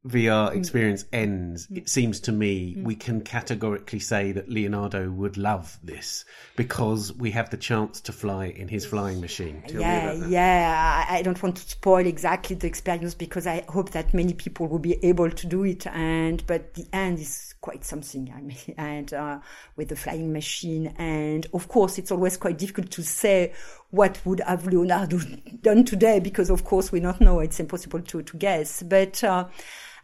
VR 0.07 0.51
mm. 0.51 0.55
experience 0.55 1.03
ends, 1.11 1.67
mm. 1.67 1.77
it 1.77 1.89
seems 1.89 2.21
to 2.21 2.31
me 2.31 2.75
mm. 2.75 2.83
we 2.83 2.95
can 2.95 3.19
categorically 3.19 3.99
say 3.99 4.31
that 4.31 4.47
Leonardo 4.47 5.11
would 5.11 5.35
love 5.35 5.77
this 5.83 6.23
because 6.55 7.11
we 7.13 7.31
have 7.31 7.49
the 7.49 7.57
chance 7.57 7.99
to 8.01 8.13
fly 8.13 8.45
in 8.45 8.69
his 8.69 8.85
flying 8.85 9.19
machine. 9.19 9.61
Yeah, 9.67 10.13
yeah. 10.13 11.05
I 11.09 11.21
don't 11.21 11.41
want 11.43 11.57
to 11.57 11.69
spoil 11.69 12.05
exactly 12.05 12.55
the 12.55 12.67
experience 12.67 13.13
because 13.13 13.45
I 13.45 13.65
hope 13.67 13.91
that 13.91 14.13
many 14.13 14.33
people 14.33 14.67
will 14.67 14.79
be 14.79 15.03
able 15.03 15.31
to 15.31 15.47
do 15.47 15.65
it. 15.65 15.85
And 15.87 16.45
but 16.47 16.75
the 16.75 16.87
end 16.93 17.19
is 17.19 17.53
quite 17.59 17.83
something. 17.83 18.33
I 18.33 18.41
mean, 18.41 18.57
and 18.77 19.13
uh, 19.13 19.39
with 19.75 19.89
the 19.89 19.97
flying 19.97 20.31
machine, 20.31 20.93
and 20.97 21.45
of 21.53 21.67
course, 21.67 21.97
it's 21.97 22.11
always 22.11 22.37
quite 22.37 22.57
difficult 22.57 22.89
to 22.91 23.03
say 23.03 23.53
what 23.91 24.19
would 24.23 24.39
have 24.41 24.65
Leonardo 24.65 25.19
done 25.61 25.83
today 25.83 26.21
because, 26.21 26.49
of 26.49 26.63
course, 26.63 26.89
we 26.91 27.01
don't 27.01 27.19
know. 27.19 27.39
It's 27.41 27.59
impossible 27.59 28.01
to 28.01 28.21
to 28.21 28.37
guess, 28.37 28.81
but. 28.81 29.21
Uh, 29.23 29.47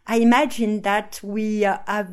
I 0.07 0.17
imagine 0.17 0.81
that 0.81 1.19
we 1.23 1.65
uh, 1.65 1.79
have 1.87 2.11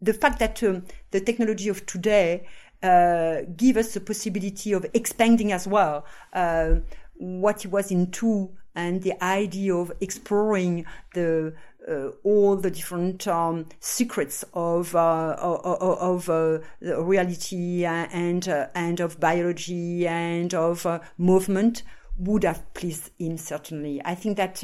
the 0.00 0.12
fact 0.12 0.38
that 0.40 0.62
um, 0.62 0.84
the 1.10 1.20
technology 1.20 1.68
of 1.68 1.86
today 1.86 2.46
uh, 2.82 3.42
give 3.56 3.76
us 3.76 3.94
the 3.94 4.00
possibility 4.00 4.72
of 4.72 4.86
expanding 4.94 5.52
as 5.52 5.66
well 5.66 6.04
uh, 6.32 6.76
what 7.14 7.64
it 7.64 7.70
was 7.70 7.90
into 7.90 8.50
and 8.74 9.02
the 9.02 9.22
idea 9.22 9.74
of 9.74 9.92
exploring 10.00 10.86
the 11.14 11.52
uh, 11.88 12.10
all 12.22 12.54
the 12.54 12.70
different 12.70 13.26
um, 13.26 13.66
secrets 13.80 14.44
of 14.52 14.94
uh, 14.94 15.36
of, 15.38 16.28
of 16.28 16.30
uh, 16.30 16.60
reality 17.02 17.84
and 17.84 18.46
and 18.74 19.00
of 19.00 19.18
biology 19.18 20.06
and 20.06 20.52
of 20.54 20.86
movement 21.16 21.82
would 22.18 22.44
have 22.44 22.72
pleased 22.74 23.10
him 23.18 23.36
certainly. 23.36 24.00
I 24.04 24.14
think 24.14 24.36
that 24.36 24.62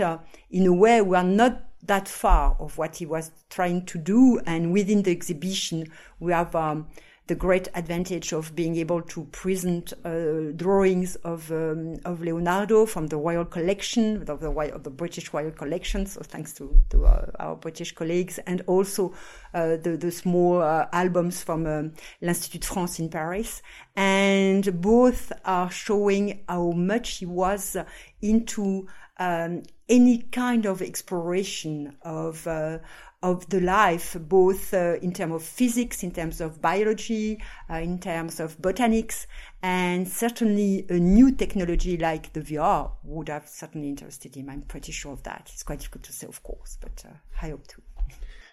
in 0.50 0.66
a 0.66 0.72
way 0.72 1.00
we 1.00 1.16
are 1.16 1.24
not 1.24 1.64
that 1.86 2.08
far 2.08 2.56
of 2.58 2.78
what 2.78 2.96
he 2.96 3.06
was 3.06 3.30
trying 3.50 3.84
to 3.86 3.98
do. 3.98 4.40
And 4.46 4.72
within 4.72 5.02
the 5.02 5.10
exhibition, 5.10 5.92
we 6.20 6.32
have 6.32 6.54
um, 6.54 6.88
the 7.26 7.34
great 7.34 7.68
advantage 7.74 8.34
of 8.34 8.54
being 8.54 8.76
able 8.76 9.00
to 9.00 9.24
present 9.32 9.94
uh, 10.04 10.52
drawings 10.56 11.16
of 11.16 11.50
um, 11.50 11.96
of 12.04 12.20
Leonardo 12.20 12.84
from 12.84 13.06
the 13.06 13.16
Royal 13.16 13.46
Collection, 13.46 14.28
of 14.28 14.40
the, 14.40 14.50
of 14.50 14.82
the 14.82 14.90
British 14.90 15.32
Royal 15.32 15.50
Collection. 15.50 16.04
So 16.04 16.20
thanks 16.20 16.52
to, 16.54 16.78
to 16.90 17.06
uh, 17.06 17.30
our 17.40 17.56
British 17.56 17.92
colleagues, 17.92 18.38
and 18.40 18.60
also 18.66 19.14
uh, 19.54 19.76
the, 19.76 19.96
the 19.98 20.10
small 20.10 20.60
uh, 20.60 20.86
albums 20.92 21.42
from 21.42 21.66
um, 21.66 21.92
l'Institut 22.20 22.64
France 22.66 22.98
in 22.98 23.08
Paris. 23.08 23.62
And 23.96 24.82
both 24.82 25.32
are 25.46 25.70
showing 25.70 26.44
how 26.46 26.72
much 26.72 27.18
he 27.18 27.26
was 27.26 27.76
into 28.20 28.86
um, 29.18 29.62
any 29.88 30.18
kind 30.18 30.66
of 30.66 30.82
exploration 30.82 31.96
of 32.02 32.46
uh, 32.46 32.78
of 33.24 33.48
the 33.48 33.60
life, 33.60 34.14
both 34.20 34.74
uh, 34.74 34.96
in 35.00 35.10
terms 35.10 35.34
of 35.34 35.42
physics, 35.42 36.02
in 36.02 36.10
terms 36.10 36.42
of 36.42 36.60
biology, 36.60 37.42
uh, 37.70 37.76
in 37.76 37.98
terms 37.98 38.38
of 38.38 38.58
botanics, 38.58 39.26
and 39.62 40.06
certainly 40.06 40.84
a 40.90 40.98
new 40.98 41.32
technology 41.32 41.96
like 41.96 42.34
the 42.34 42.40
VR 42.42 42.90
would 43.02 43.30
have 43.30 43.48
certainly 43.48 43.88
interested 43.88 44.36
him. 44.36 44.50
I'm 44.50 44.60
pretty 44.60 44.92
sure 44.92 45.12
of 45.12 45.22
that. 45.22 45.48
It's 45.54 45.62
quite 45.62 45.78
difficult 45.78 46.04
to 46.04 46.12
say, 46.12 46.26
of 46.26 46.42
course, 46.42 46.76
but 46.78 47.02
uh, 47.06 47.14
I 47.40 47.48
hope 47.48 47.66
to. 47.68 47.80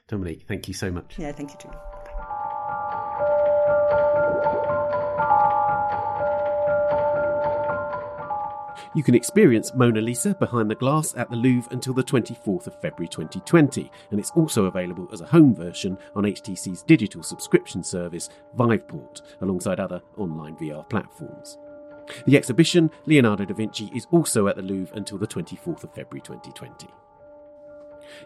Dominique, 0.07 0.45
thank 0.47 0.69
you 0.69 0.73
so 0.73 0.89
much. 0.89 1.19
Yeah, 1.19 1.33
thank 1.33 1.51
you 1.51 1.57
too. 1.59 2.50
You 8.93 9.03
can 9.03 9.15
experience 9.15 9.73
Mona 9.73 10.01
Lisa 10.01 10.35
behind 10.35 10.69
the 10.69 10.75
glass 10.75 11.15
at 11.15 11.29
the 11.29 11.37
Louvre 11.37 11.71
until 11.71 11.93
the 11.93 12.03
24th 12.03 12.67
of 12.67 12.81
February 12.81 13.07
2020, 13.07 13.89
and 14.11 14.19
it's 14.19 14.31
also 14.31 14.65
available 14.65 15.07
as 15.13 15.21
a 15.21 15.25
home 15.25 15.55
version 15.55 15.97
on 16.13 16.25
HTC's 16.25 16.83
digital 16.83 17.23
subscription 17.23 17.83
service 17.83 18.29
Viveport, 18.57 19.21
alongside 19.39 19.79
other 19.79 20.01
online 20.17 20.57
VR 20.57 20.87
platforms. 20.89 21.57
The 22.25 22.35
exhibition, 22.35 22.91
Leonardo 23.05 23.45
da 23.45 23.53
Vinci, 23.53 23.89
is 23.95 24.07
also 24.11 24.47
at 24.49 24.57
the 24.57 24.61
Louvre 24.61 24.97
until 24.97 25.17
the 25.17 25.27
24th 25.27 25.85
of 25.85 25.93
February 25.93 26.19
2020. 26.19 26.87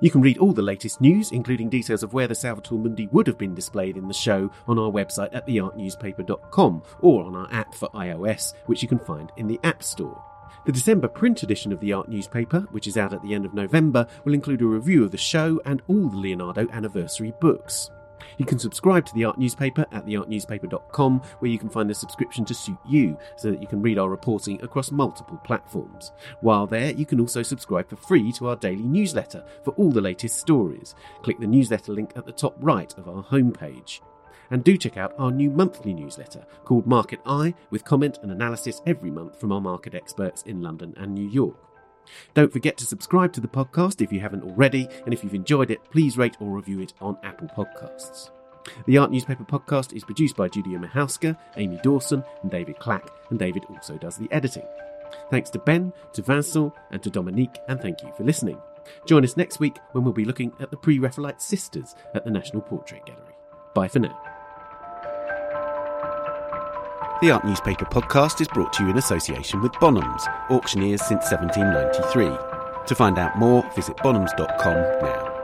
You 0.02 0.10
can 0.10 0.22
read 0.22 0.40
all 0.40 0.52
the 0.52 0.64
latest 0.64 1.00
news, 1.00 1.32
including 1.32 1.70
details 1.70 2.02
of 2.02 2.14
where 2.14 2.28
the 2.28 2.34
Salvator 2.34 2.74
Mundi 2.74 3.08
would 3.12 3.28
have 3.28 3.38
been 3.38 3.54
displayed 3.54 3.98
in 3.98 4.08
the 4.08 4.16
show, 4.16 4.50
on 4.68 4.80
our 4.80 4.90
website 4.90 5.36
at 5.36 5.46
theartnewspaper.com 5.46 6.82
or 7.02 7.24
on 7.24 7.36
our 7.36 7.54
app 7.54 7.76
for 7.76 7.90
iOS, 7.90 8.56
which 8.66 8.82
you 8.82 8.88
can 8.88 8.98
find 8.98 9.32
in 9.38 9.46
the 9.46 9.60
App 9.64 9.84
Store. 9.84 10.20
The 10.66 10.72
December 10.72 11.08
print 11.08 11.44
edition 11.44 11.72
of 11.72 11.80
the 11.80 11.94
art 11.94 12.10
newspaper, 12.10 12.62
which 12.72 12.88
is 12.88 12.98
out 12.98 13.14
at 13.14 13.22
the 13.22 13.34
end 13.34 13.46
of 13.46 13.54
November, 13.54 14.08
will 14.24 14.34
include 14.34 14.62
a 14.62 14.66
review 14.66 15.04
of 15.04 15.12
the 15.12 15.18
show 15.18 15.62
and 15.66 15.82
all 15.88 16.10
the 16.10 16.18
Leonardo 16.18 16.68
anniversary 16.72 17.34
books. 17.40 17.92
You 18.38 18.46
can 18.46 18.60
subscribe 18.60 19.06
to 19.06 19.14
the 19.14 19.26
art 19.26 19.38
newspaper 19.38 19.86
at 19.92 20.06
theartnewspaper.com, 20.06 21.22
where 21.40 21.52
you 21.52 21.60
can 21.60 21.70
find 21.70 21.90
the 21.90 21.94
subscription 21.94 22.46
to 22.46 22.54
suit 22.54 22.78
you 22.88 23.18
so 23.38 23.52
that 23.52 23.62
you 23.62 23.68
can 23.68 23.82
read 23.82 23.98
our 23.98 24.10
reporting 24.10 24.62
across 24.62 24.92
multiple 24.92 25.40
platforms. 25.44 26.12
While 26.42 26.68
there, 26.68 26.92
you 26.92 27.06
can 27.06 27.20
also 27.20 27.44
subscribe 27.44 27.90
for 27.90 27.96
free 27.96 28.32
to 28.34 28.50
our 28.50 28.56
daily 28.56 28.84
newsletter 28.84 29.44
for 29.64 29.72
all 29.72 29.92
the 29.92 30.02
latest 30.02 30.40
stories. 30.40 30.96
Click 31.22 31.40
the 31.40 31.48
newsletter 31.48 31.94
link 31.94 32.14
at 32.16 32.26
the 32.26 32.32
top 32.32 32.56
right 32.60 32.94
of 32.98 33.08
our 33.08 33.24
homepage. 33.24 34.02
And 34.52 34.64
do 34.64 34.78
check 34.78 34.98
out 34.98 35.14
our 35.18 35.32
new 35.32 35.50
monthly 35.50 35.94
newsletter 35.94 36.46
called 36.64 36.86
Market 36.86 37.20
Eye, 37.26 37.54
with 37.70 37.86
comment 37.86 38.20
and 38.22 38.32
analysis 38.32 38.82
every 38.86 39.12
month 39.12 39.40
from 39.40 39.52
our 39.52 39.62
market 39.62 39.96
experts 39.96 40.44
in 40.44 40.62
London 40.62 40.94
and 40.98 41.14
New 41.14 41.28
York. 41.28 41.58
Don't 42.34 42.54
forget 42.54 42.78
to 42.78 42.86
subscribe 42.86 43.34
to 43.34 43.42
the 43.42 43.48
podcast 43.48 44.02
if 44.02 44.12
you 44.12 44.20
haven't 44.20 44.44
already, 44.44 44.88
and 45.06 45.14
if 45.14 45.24
you've 45.24 45.34
enjoyed 45.34 45.72
it, 45.72 45.84
please 45.92 46.18
rate 46.18 46.38
or 46.40 46.50
review 46.50 46.82
it 46.82 46.94
on 47.02 47.18
Apple 47.24 47.48
Podcasts. 47.48 48.30
The 48.88 48.98
Art 48.98 49.12
Newspaper 49.12 49.44
podcast 49.44 49.94
is 49.94 50.04
produced 50.04 50.36
by 50.36 50.48
Julia 50.48 50.80
Michalska, 50.80 51.38
Amy 51.58 51.80
Dawson, 51.84 52.24
and 52.42 52.52
David 52.52 52.80
Clack, 52.80 53.10
and 53.30 53.40
David 53.40 53.64
also 53.70 53.98
does 53.98 54.18
the 54.18 54.32
editing. 54.32 54.66
Thanks 55.30 55.50
to 55.52 55.60
Ben, 55.60 55.94
to 56.14 56.22
Vincent, 56.22 56.74
and 56.92 57.02
to 57.04 57.10
Dominique, 57.10 57.58
and 57.68 57.80
thank 57.80 58.02
you 58.02 58.12
for 58.18 58.24
listening. 58.24 58.60
Join 59.06 59.24
us 59.24 59.38
next 59.38 59.60
week 59.60 59.78
when 59.92 60.04
we'll 60.04 60.14
be 60.14 60.26
looking 60.26 60.52
at 60.60 60.72
the 60.72 60.78
Pre 60.78 61.00
Raphaelite 61.00 61.42
sisters 61.42 61.96
at 62.14 62.26
the 62.26 62.32
National 62.32 62.62
Portrait 62.62 63.06
Gallery. 63.06 63.36
Bye 63.74 63.88
for 63.88 64.00
now. 64.00 64.25
The 67.22 67.32
Art 67.32 67.46
Newspaper 67.46 67.86
podcast 67.86 68.42
is 68.42 68.48
brought 68.50 68.74
to 68.74 68.84
you 68.84 68.90
in 68.90 68.98
association 68.98 69.62
with 69.62 69.72
Bonhams, 69.74 70.28
auctioneers 70.50 71.02
since 71.02 71.32
1793. 71.32 72.86
To 72.88 72.96
find 72.96 73.18
out 73.18 73.38
more, 73.38 73.64
visit 73.74 73.96
bonhams.com 73.98 74.76
now. 75.02 75.35